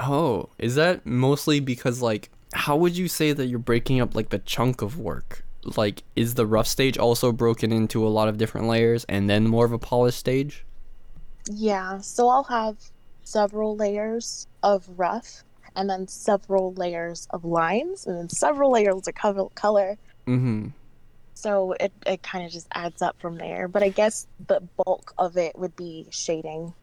Oh, 0.01 0.49
is 0.59 0.75
that 0.77 1.05
mostly 1.07 1.61
because 1.61 2.01
like 2.03 2.31
how 2.55 2.77
would 2.77 2.97
you 2.97 3.09
say 3.09 3.33
that 3.33 3.47
you're 3.47 3.59
breaking 3.59 4.01
up 4.01 4.15
like 4.15 4.31
the 4.31 4.39
chunk 4.39 4.83
of 4.83 4.99
work? 4.99 5.45
Like 5.77 6.03
is 6.17 6.35
the 6.35 6.47
rough 6.47 6.67
stage 6.67 6.97
also 6.99 7.33
broken 7.33 7.73
into 7.73 8.07
a 8.07 8.09
lot 8.09 8.29
of 8.29 8.39
different 8.39 8.67
layers 8.69 9.05
and 9.05 9.29
then 9.29 9.47
more 9.47 9.65
of 9.65 9.73
a 9.73 9.79
polished 9.79 10.19
stage? 10.19 10.65
Yeah, 11.51 11.99
so 11.99 12.29
I'll 12.29 12.45
have 12.45 12.77
several 13.25 13.77
layers 13.77 14.47
of 14.63 14.89
rough 14.97 15.45
and 15.77 15.89
then 15.89 16.09
several 16.09 16.73
layers 16.75 17.27
of 17.31 17.45
lines 17.45 18.07
and 18.07 18.17
then 18.19 18.29
several 18.29 18.73
layers 18.73 19.07
of 19.07 19.15
cover- 19.15 19.49
color. 19.55 19.97
Mhm. 20.27 20.73
So 21.35 21.73
it, 21.79 21.93
it 22.05 22.23
kind 22.23 22.45
of 22.45 22.51
just 22.51 22.67
adds 22.73 23.01
up 23.01 23.21
from 23.21 23.37
there. 23.37 23.69
But 23.69 23.83
I 23.83 23.91
guess 23.91 24.27
the 24.49 24.61
bulk 24.85 25.15
of 25.19 25.37
it 25.37 25.57
would 25.59 25.77
be 25.77 26.07
shading. 26.11 26.75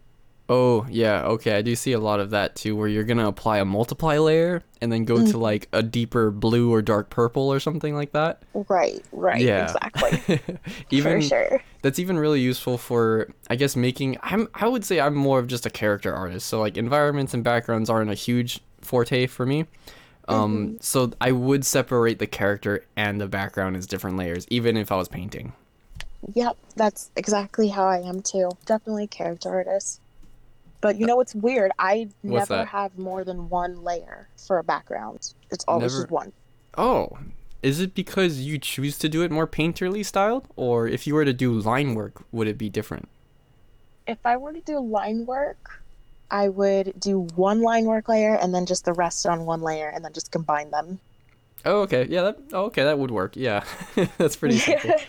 Oh, 0.48 0.86
yeah. 0.92 1.24
Okay, 1.24 1.56
I 1.58 1.64
do 1.64 1.76
see 1.76 1.94
a 1.94 2.00
lot 2.00 2.20
of 2.20 2.30
that 2.30 2.56
too 2.56 2.76
where 2.76 2.88
you're 2.88 3.04
going 3.04 3.18
to 3.18 3.26
apply 3.28 3.58
a 3.58 3.66
multiply 3.66 4.18
layer 4.20 4.62
and 4.80 4.92
then 4.92 5.04
go 5.04 5.16
Mm. 5.16 5.32
to 5.32 5.38
like 5.40 5.68
a 5.74 5.82
deeper 5.82 6.30
blue 6.30 6.72
or 6.72 6.84
dark 6.84 7.10
purple 7.10 7.52
or 7.52 7.60
something 7.60 7.96
like 7.96 8.12
that. 8.12 8.44
Right, 8.54 9.04
right, 9.12 9.42
Yeah. 9.42 9.64
exactly. 9.74 10.40
even 10.92 11.22
For 11.22 11.28
sure. 11.28 11.64
that's 11.82 11.98
even 11.98 12.20
really 12.20 12.42
useful 12.42 12.78
for 12.78 13.34
i 13.50 13.56
guess 13.56 13.76
making 13.76 14.18
i'm 14.24 14.48
i 14.56 14.68
would 14.68 14.84
say 14.86 15.00
i'm 15.00 15.16
more 15.16 15.40
of 15.40 15.48
just 15.48 15.66
a 15.66 15.70
character 15.70 16.14
artist 16.14 16.48
so 16.48 16.60
like 16.60 16.78
environments 16.78 17.34
and 17.34 17.44
backgrounds 17.44 17.90
aren't 17.90 18.10
a 18.10 18.16
huge 18.16 18.60
forte 18.82 19.28
for 19.28 19.46
me 19.46 19.66
um 20.28 20.78
so 20.82 21.12
i 21.22 21.32
would 21.32 21.64
separate 21.66 22.18
the 22.20 22.26
character 22.28 22.84
and 22.96 23.22
the 23.22 23.28
background 23.28 23.76
as 23.78 23.86
different 23.86 24.18
layers 24.18 24.46
even 24.50 24.76
if 24.78 24.92
i 24.92 24.96
was 24.96 25.08
painting 25.08 25.54
Yep, 26.34 26.58
that's 26.76 27.12
exactly 27.16 27.68
how 27.68 27.86
I 27.86 28.00
am 28.00 28.24
too. 28.24 28.50
Definitely 28.66 29.06
character 29.06 29.50
artist. 29.50 30.02
But 30.82 30.98
you 31.00 31.06
know 31.08 31.16
what's 31.16 31.34
weird? 31.36 31.72
I 31.80 32.10
What's 32.22 32.50
never 32.50 32.62
that? 32.64 32.68
have 32.68 32.98
more 32.98 33.24
than 33.24 33.50
one 33.50 33.84
layer 33.84 34.28
for 34.38 34.60
a 34.60 34.64
background. 34.64 35.34
It's 35.52 35.66
always 35.68 35.92
Never- 35.94 36.04
just 36.04 36.12
one. 36.12 36.32
oh 36.78 37.18
is 37.64 37.80
it 37.80 37.96
because 37.96 38.42
you 38.42 38.60
choose 38.60 38.96
to 39.00 39.10
do 39.10 39.24
it 39.24 39.32
more 39.32 39.48
painterly 39.48 40.06
styled 40.06 40.48
or 40.56 40.88
if 40.88 41.08
you 41.08 41.16
were 41.16 41.26
to 41.26 41.34
do 41.34 41.52
line 41.54 41.96
work 41.96 42.22
would 42.32 42.48
it 42.48 42.58
be 42.60 42.70
different 42.70 43.08
If 44.06 44.20
I 44.24 44.38
were 44.38 44.54
to 44.54 44.62
do 44.62 44.78
line 44.80 45.26
work, 45.26 45.82
I 46.30 46.50
would 46.50 46.94
do 47.00 47.22
one 47.36 47.62
line 47.64 47.86
work 47.86 48.08
layer 48.08 48.36
and 48.36 48.54
then 48.54 48.68
just 48.68 48.86
the 48.86 48.94
rest 48.94 49.26
on 49.26 49.46
one 49.48 49.62
layer 49.62 49.90
and 49.90 50.06
then 50.06 50.14
just 50.14 50.32
combine 50.32 50.70
them. 50.70 51.00
oh 51.66 51.80
okay 51.82 52.06
yeah 52.08 52.22
that 52.24 52.38
oh, 52.54 52.66
okay 52.66 52.84
that 52.84 53.00
would 53.00 53.10
work 53.10 53.36
yeah 53.36 53.64
that's 54.20 54.36
pretty 54.36 54.60
simple 54.60 54.92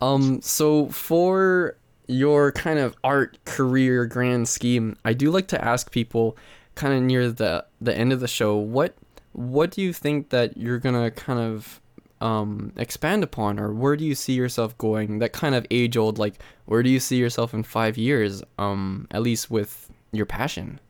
Um, 0.00 0.40
so 0.42 0.86
for 0.88 1.76
your 2.12 2.52
kind 2.52 2.78
of 2.78 2.96
art 3.02 3.38
career 3.44 4.06
grand 4.06 4.48
scheme, 4.48 4.96
I 5.04 5.12
do 5.12 5.30
like 5.30 5.48
to 5.48 5.64
ask 5.64 5.90
people 5.90 6.36
kind 6.74 6.94
of 6.94 7.02
near 7.02 7.30
the 7.30 7.64
the 7.80 7.96
end 7.96 8.12
of 8.12 8.20
the 8.20 8.28
show, 8.28 8.56
what 8.56 8.94
what 9.32 9.70
do 9.70 9.82
you 9.82 9.92
think 9.92 10.30
that 10.30 10.56
you're 10.56 10.78
gonna 10.78 11.10
kind 11.10 11.38
of 11.38 11.80
um, 12.20 12.72
expand 12.76 13.24
upon, 13.24 13.58
or 13.58 13.72
where 13.72 13.96
do 13.96 14.04
you 14.04 14.14
see 14.14 14.34
yourself 14.34 14.76
going? 14.78 15.18
That 15.18 15.32
kind 15.32 15.54
of 15.54 15.66
age 15.70 15.96
old, 15.96 16.18
like 16.18 16.34
where 16.66 16.82
do 16.82 16.90
you 16.90 17.00
see 17.00 17.16
yourself 17.16 17.52
in 17.52 17.62
five 17.62 17.98
years? 17.98 18.42
Um, 18.58 19.08
at 19.10 19.22
least 19.22 19.50
with 19.50 19.90
your 20.12 20.26
passion. 20.26 20.80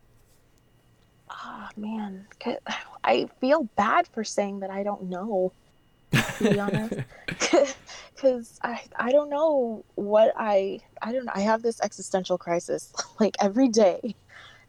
Ah, 1.29 1.69
man 1.75 2.27
I 3.03 3.27
feel 3.41 3.63
bad 3.75 4.07
for 4.07 4.23
saying 4.23 4.59
that 4.59 4.69
I 4.69 4.83
don't 4.83 5.09
know, 5.09 5.51
to 6.13 6.49
be 6.51 6.59
honest. 6.59 6.95
Because 8.15 8.57
I, 8.63 8.79
I 8.95 9.11
don't 9.11 9.29
know 9.29 9.83
what 9.95 10.33
I, 10.37 10.79
I 11.01 11.11
don't 11.11 11.27
I 11.27 11.41
have 11.41 11.61
this 11.61 11.81
existential 11.81 12.37
crisis 12.37 12.93
like 13.19 13.35
every 13.41 13.67
day. 13.67 14.15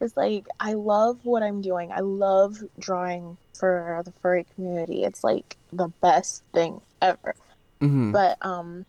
It's 0.00 0.16
like, 0.16 0.46
I 0.58 0.72
love 0.72 1.20
what 1.22 1.44
I'm 1.44 1.60
doing. 1.62 1.92
I 1.92 2.00
love 2.00 2.58
drawing 2.80 3.36
for 3.56 4.02
the 4.04 4.10
furry 4.20 4.44
community. 4.56 5.04
It's 5.04 5.22
like 5.22 5.56
the 5.72 5.86
best 6.00 6.42
thing 6.52 6.80
ever. 7.00 7.36
Mm-hmm. 7.80 8.12
but 8.12 8.38
um 8.40 8.86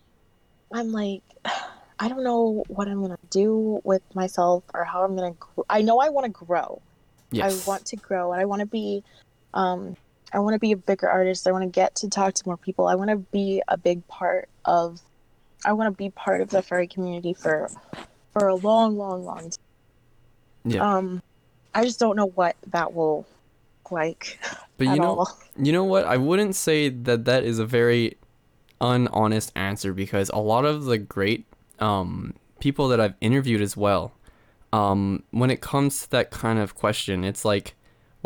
I'm 0.72 0.92
like, 0.92 1.22
I 1.98 2.08
don't 2.08 2.24
know 2.24 2.64
what 2.68 2.88
I'm 2.88 3.00
gonna 3.00 3.18
do 3.30 3.80
with 3.84 4.02
myself 4.14 4.64
or 4.74 4.84
how 4.84 5.04
I'm 5.04 5.16
gonna. 5.16 5.34
Gr- 5.38 5.62
I 5.70 5.82
know 5.82 5.98
I 5.98 6.10
want 6.10 6.24
to 6.24 6.44
grow. 6.44 6.82
Yes. 7.30 7.66
I 7.66 7.70
want 7.70 7.86
to 7.86 7.96
grow, 7.96 8.32
and 8.32 8.40
I 8.40 8.44
want 8.44 8.60
to 8.60 8.66
be, 8.66 9.02
um, 9.54 9.96
I 10.36 10.38
want 10.40 10.52
to 10.52 10.58
be 10.58 10.72
a 10.72 10.76
bigger 10.76 11.08
artist. 11.08 11.48
I 11.48 11.52
want 11.52 11.64
to 11.64 11.70
get 11.70 11.94
to 11.96 12.10
talk 12.10 12.34
to 12.34 12.42
more 12.44 12.58
people. 12.58 12.86
I 12.86 12.94
want 12.94 13.08
to 13.08 13.16
be 13.16 13.62
a 13.68 13.78
big 13.78 14.06
part 14.06 14.50
of. 14.66 15.00
I 15.64 15.72
want 15.72 15.90
to 15.90 15.96
be 15.96 16.10
part 16.10 16.42
of 16.42 16.50
the 16.50 16.60
furry 16.60 16.86
community 16.86 17.32
for, 17.32 17.70
for 18.32 18.46
a 18.46 18.54
long, 18.54 18.98
long, 18.98 19.24
long 19.24 19.38
time. 19.38 19.50
Yeah. 20.66 20.96
Um, 20.96 21.22
I 21.74 21.84
just 21.84 21.98
don't 21.98 22.16
know 22.16 22.26
what 22.26 22.54
that 22.66 22.92
will 22.92 23.26
look 23.86 23.92
like 23.92 24.38
But 24.76 24.88
at 24.88 24.96
you 24.96 25.00
know, 25.00 25.20
all. 25.20 25.38
you 25.56 25.72
know 25.72 25.84
what? 25.84 26.04
I 26.04 26.18
wouldn't 26.18 26.54
say 26.54 26.90
that 26.90 27.24
that 27.24 27.42
is 27.42 27.58
a 27.58 27.64
very 27.64 28.18
unhonest 28.78 29.52
answer 29.56 29.94
because 29.94 30.28
a 30.34 30.38
lot 30.38 30.66
of 30.66 30.84
the 30.84 30.98
great 30.98 31.46
um, 31.78 32.34
people 32.60 32.88
that 32.88 33.00
I've 33.00 33.14
interviewed 33.22 33.62
as 33.62 33.74
well, 33.74 34.12
um, 34.70 35.22
when 35.30 35.50
it 35.50 35.62
comes 35.62 36.02
to 36.02 36.10
that 36.10 36.30
kind 36.30 36.58
of 36.58 36.74
question, 36.74 37.24
it's 37.24 37.42
like, 37.44 37.74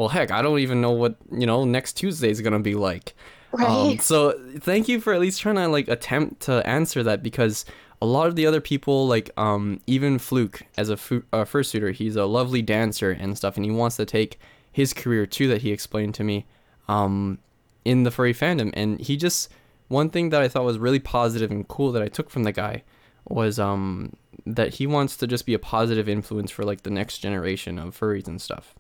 well, 0.01 0.09
heck, 0.09 0.31
I 0.31 0.41
don't 0.41 0.61
even 0.61 0.81
know 0.81 0.93
what 0.93 1.17
you 1.31 1.45
know 1.45 1.67
next 1.67 1.93
Tuesday 1.93 2.31
is 2.31 2.41
gonna 2.41 2.59
be 2.59 2.75
like. 2.75 3.15
Right? 3.53 3.69
Um, 3.69 3.99
so 3.99 4.33
thank 4.59 4.89
you 4.89 4.99
for 4.99 5.13
at 5.13 5.21
least 5.21 5.43
trying 5.43 5.57
to 5.57 5.69
like 5.69 5.89
attempt 5.89 6.41
to 6.45 6.67
answer 6.67 7.03
that 7.03 7.23
because 7.23 7.67
a 8.01 8.07
lot 8.07 8.27
of 8.27 8.35
the 8.35 8.47
other 8.47 8.63
people 8.63 9.07
like 9.07 9.31
um 9.37 9.79
even 9.87 10.19
Fluke 10.19 10.63
as 10.79 10.89
a 10.89 10.97
fu- 10.97 11.25
uh, 11.35 11.45
fursuiter, 11.45 11.93
he's 11.93 12.17
a 12.17 12.25
lovely 12.25 12.63
dancer 12.63 13.11
and 13.11 13.37
stuff, 13.37 13.57
and 13.57 13.67
he 13.67 13.71
wants 13.71 13.97
to 13.97 14.07
take 14.07 14.41
his 14.73 14.95
career 14.95 15.27
too 15.27 15.49
that 15.49 15.61
he 15.61 15.71
explained 15.71 16.15
to 16.15 16.25
me 16.25 16.47
um 16.89 17.39
in 17.85 18.05
the 18.05 18.11
furry 18.11 18.33
fandom, 18.33 18.71
and 18.73 19.03
he 19.03 19.19
just 19.19 19.51
one 19.89 20.09
thing 20.09 20.31
that 20.31 20.41
I 20.41 20.49
thought 20.49 20.65
was 20.65 20.79
really 20.79 20.99
positive 20.99 21.51
and 21.51 21.69
cool 21.69 21.93
that 21.93 22.03
I 22.03 22.09
took 22.09 22.31
from 22.31 22.45
the 22.45 22.53
guy 22.53 22.85
was 23.29 23.59
um 23.59 24.15
that 24.47 24.77
he 24.77 24.87
wants 24.87 25.19
to 25.19 25.27
just 25.27 25.45
be 25.45 25.53
a 25.53 25.59
positive 25.59 26.09
influence 26.09 26.51
for 26.51 26.65
like 26.65 26.85
the 26.85 26.91
next 26.91 27.19
generation 27.19 27.79
of 27.79 27.95
furries 28.01 28.27
and 28.27 28.41
stuff. 28.41 28.75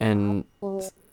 And 0.00 0.44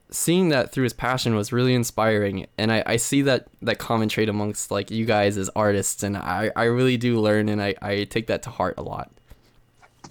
seeing 0.09 0.49
that 0.49 0.71
through 0.71 0.83
his 0.83 0.93
passion 0.93 1.35
was 1.35 1.51
really 1.51 1.73
inspiring 1.73 2.45
and 2.57 2.71
I, 2.71 2.83
I 2.85 2.95
see 2.97 3.23
that 3.23 3.47
that 3.63 3.79
common 3.79 4.09
trait 4.09 4.29
amongst 4.29 4.69
like 4.69 4.91
you 4.91 5.05
guys 5.05 5.37
as 5.37 5.49
artists 5.55 6.03
and 6.03 6.15
I, 6.15 6.51
I 6.55 6.65
really 6.65 6.97
do 6.97 7.19
learn 7.19 7.49
and 7.49 7.59
I, 7.61 7.73
I 7.81 8.03
take 8.03 8.27
that 8.27 8.43
to 8.43 8.51
heart 8.51 8.75
a 8.77 8.83
lot. 8.83 9.11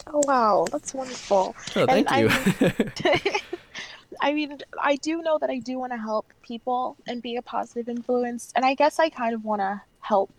oh 0.08 0.22
wow, 0.26 0.66
that's 0.72 0.92
wonderful. 0.92 1.54
Oh, 1.76 1.86
And 1.86 2.06
thank 2.06 2.10
I 2.10 2.22
you. 2.22 3.30
I 4.20 4.32
mean, 4.32 4.58
I 4.80 4.96
do 4.96 5.20
know 5.22 5.38
that 5.38 5.50
I 5.50 5.58
do 5.58 5.78
want 5.78 5.92
to 5.92 5.98
help 5.98 6.32
people 6.42 6.96
and 7.06 7.20
be 7.20 7.36
a 7.36 7.42
positive 7.42 7.88
influence, 7.88 8.52
and 8.54 8.64
I 8.64 8.74
guess 8.74 8.98
I 8.98 9.08
kind 9.08 9.34
of 9.34 9.44
want 9.44 9.60
to 9.60 9.82
help. 10.00 10.30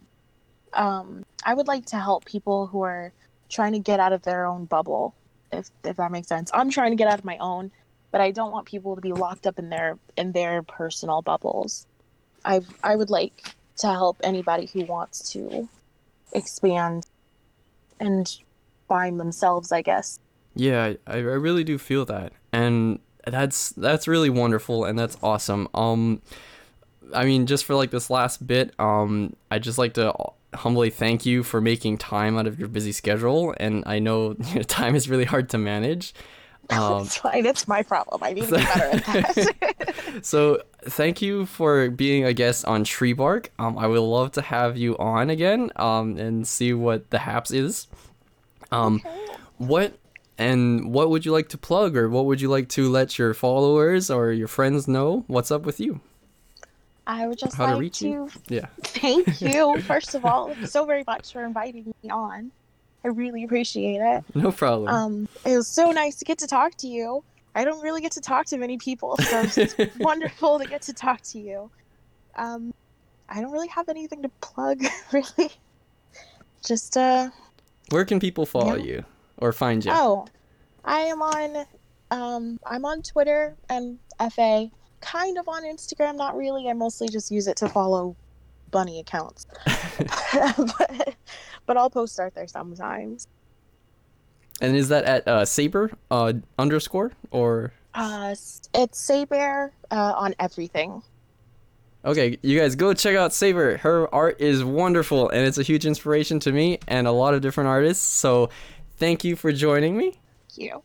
Um, 0.73 1.25
I 1.45 1.53
would 1.53 1.67
like 1.67 1.85
to 1.87 1.97
help 1.97 2.25
people 2.25 2.67
who 2.67 2.81
are 2.81 3.11
trying 3.49 3.73
to 3.73 3.79
get 3.79 3.99
out 3.99 4.13
of 4.13 4.23
their 4.23 4.45
own 4.45 4.65
bubble, 4.65 5.15
if 5.51 5.69
if 5.83 5.97
that 5.97 6.11
makes 6.11 6.27
sense. 6.27 6.49
I'm 6.53 6.69
trying 6.69 6.91
to 6.91 6.95
get 6.95 7.07
out 7.07 7.19
of 7.19 7.25
my 7.25 7.37
own, 7.39 7.71
but 8.13 8.21
I 8.21 8.29
don't 8.29 8.51
want 8.51 8.67
people 8.67 8.93
to 8.93 9.01
be 9.01 9.11
locked 9.11 9.47
up 9.47 9.57
in 9.57 9.69
their 9.69 9.97
in 10.15 10.31
their 10.33 10.61
personal 10.61 11.23
bubbles. 11.23 11.87
I 12.45 12.61
I 12.83 12.95
would 12.95 13.09
like 13.09 13.55
to 13.77 13.87
help 13.87 14.17
anybody 14.23 14.69
who 14.71 14.85
wants 14.85 15.31
to 15.31 15.67
expand 16.31 17.07
and 17.99 18.31
find 18.87 19.19
themselves. 19.19 19.71
I 19.71 19.81
guess. 19.81 20.19
yeah, 20.55 20.93
I, 21.07 21.13
I 21.15 21.17
really 21.17 21.63
do 21.63 21.79
feel 21.79 22.05
that. 22.05 22.33
And 22.53 22.99
that's 23.25 23.71
that's 23.71 24.07
really 24.07 24.29
wonderful 24.29 24.85
and 24.85 24.97
that's 24.97 25.17
awesome. 25.23 25.67
Um 25.73 26.21
I 27.15 27.25
mean 27.25 27.47
just 27.47 27.65
for 27.65 27.73
like 27.73 27.89
this 27.89 28.11
last 28.11 28.45
bit, 28.45 28.79
um 28.79 29.35
I'd 29.49 29.63
just 29.63 29.79
like 29.79 29.95
to 29.95 30.13
humbly 30.53 30.91
thank 30.91 31.25
you 31.25 31.41
for 31.41 31.59
making 31.59 31.97
time 31.97 32.37
out 32.37 32.45
of 32.45 32.59
your 32.59 32.67
busy 32.67 32.91
schedule 32.91 33.55
and 33.57 33.83
I 33.87 33.97
know 33.97 34.33
time 34.67 34.93
is 34.93 35.09
really 35.09 35.25
hard 35.25 35.49
to 35.49 35.57
manage. 35.57 36.13
Um 36.69 37.03
it's 37.03 37.17
fine. 37.17 37.45
It's 37.45 37.67
my 37.67 37.83
problem. 37.83 38.23
I 38.23 38.33
need 38.33 38.45
to 38.45 38.51
be 38.51 38.63
better 38.63 38.83
at 38.83 39.05
that. 39.05 39.95
So 40.21 40.61
thank 40.83 41.21
you 41.21 41.45
for 41.45 41.89
being 41.89 42.23
a 42.23 42.33
guest 42.33 42.65
on 42.65 42.83
TreeBark. 42.83 43.47
Um, 43.57 43.77
I 43.79 43.87
would 43.87 43.99
love 43.99 44.31
to 44.33 44.41
have 44.41 44.77
you 44.77 44.95
on 44.97 45.29
again. 45.29 45.71
Um, 45.75 46.17
and 46.17 46.47
see 46.47 46.71
what 46.73 47.09
the 47.09 47.17
haps 47.19 47.51
is. 47.51 47.87
Um, 48.71 49.01
what 49.57 49.97
and 50.37 50.93
what 50.93 51.09
would 51.09 51.25
you 51.25 51.31
like 51.31 51.49
to 51.49 51.57
plug, 51.57 51.95
or 51.97 52.09
what 52.09 52.25
would 52.25 52.41
you 52.41 52.49
like 52.49 52.69
to 52.69 52.89
let 52.89 53.17
your 53.19 53.33
followers 53.33 54.09
or 54.09 54.31
your 54.31 54.47
friends 54.47 54.87
know? 54.87 55.23
What's 55.27 55.51
up 55.51 55.63
with 55.63 55.79
you? 55.79 55.99
I 57.05 57.27
would 57.27 57.37
just 57.37 57.55
How 57.55 57.65
to 57.65 57.71
like 57.73 57.81
reach 57.81 57.99
to 57.99 58.07
you? 58.07 58.29
Yeah. 58.47 58.67
thank 58.81 59.41
you, 59.41 59.81
first 59.81 60.15
of 60.15 60.25
all, 60.25 60.55
so 60.65 60.85
very 60.85 61.03
much 61.05 61.33
for 61.33 61.43
inviting 61.43 61.93
me 62.03 62.09
on. 62.09 62.51
I 63.03 63.09
really 63.09 63.43
appreciate 63.43 63.99
it. 63.99 64.23
No 64.33 64.51
problem. 64.51 64.87
Um, 64.87 65.27
it 65.45 65.57
was 65.57 65.67
so 65.67 65.91
nice 65.91 66.15
to 66.17 66.25
get 66.25 66.37
to 66.39 66.47
talk 66.47 66.75
to 66.77 66.87
you. 66.87 67.23
I 67.55 67.65
don't 67.65 67.81
really 67.83 68.01
get 68.01 68.13
to 68.13 68.21
talk 68.21 68.45
to 68.47 68.57
many 68.57 68.77
people, 68.77 69.17
so 69.17 69.43
it's 69.57 69.75
wonderful 69.99 70.59
to 70.59 70.65
get 70.65 70.81
to 70.83 70.93
talk 70.93 71.21
to 71.21 71.39
you. 71.39 71.69
Um, 72.35 72.73
I 73.29 73.41
don't 73.41 73.51
really 73.51 73.67
have 73.67 73.89
anything 73.89 74.21
to 74.23 74.29
plug, 74.41 74.83
really. 75.11 75.51
Just 76.65 76.97
uh, 76.97 77.29
Where 77.89 78.05
can 78.05 78.19
people 78.19 78.45
follow 78.45 78.75
yeah. 78.75 78.83
you 78.83 79.05
or 79.37 79.51
find 79.51 79.83
you? 79.83 79.91
oh, 79.93 80.25
I 80.85 81.01
am 81.01 81.21
on, 81.21 81.65
um, 82.09 82.59
I'm 82.65 82.85
on 82.85 83.01
Twitter 83.01 83.55
and 83.69 83.99
FA, 84.31 84.69
kind 85.01 85.37
of 85.37 85.47
on 85.47 85.63
Instagram, 85.63 86.15
not 86.15 86.35
really. 86.35 86.69
I 86.69 86.73
mostly 86.73 87.09
just 87.09 87.29
use 87.31 87.47
it 87.47 87.57
to 87.57 87.69
follow 87.69 88.15
bunny 88.73 88.99
accounts, 88.99 89.45
but, 90.35 91.15
but 91.65 91.77
I'll 91.77 91.89
post 91.89 92.19
art 92.19 92.35
there 92.35 92.47
sometimes. 92.47 93.27
And 94.61 94.75
is 94.75 94.89
that 94.89 95.05
at 95.05 95.27
uh, 95.27 95.41
Seibear 95.41 95.93
uh, 96.11 96.33
underscore 96.57 97.11
or? 97.31 97.73
Uh, 97.93 98.31
it's 98.31 98.69
Seibear 98.73 99.71
uh, 99.91 100.13
on 100.15 100.35
everything. 100.39 101.01
Okay, 102.05 102.37
you 102.41 102.59
guys 102.59 102.75
go 102.75 102.93
check 102.93 103.15
out 103.15 103.31
Seibear. 103.31 103.77
Her 103.79 104.13
art 104.13 104.41
is 104.41 104.63
wonderful 104.63 105.29
and 105.29 105.47
it's 105.47 105.57
a 105.57 105.63
huge 105.63 105.85
inspiration 105.85 106.39
to 106.41 106.51
me 106.51 106.79
and 106.87 107.07
a 107.07 107.11
lot 107.11 107.33
of 107.33 107.41
different 107.41 107.69
artists. 107.69 108.03
So 108.03 108.49
thank 108.97 109.23
you 109.23 109.35
for 109.35 109.53
joining 109.53 109.95
me. 109.95 110.19
Thank 110.49 110.57
you. 110.57 110.83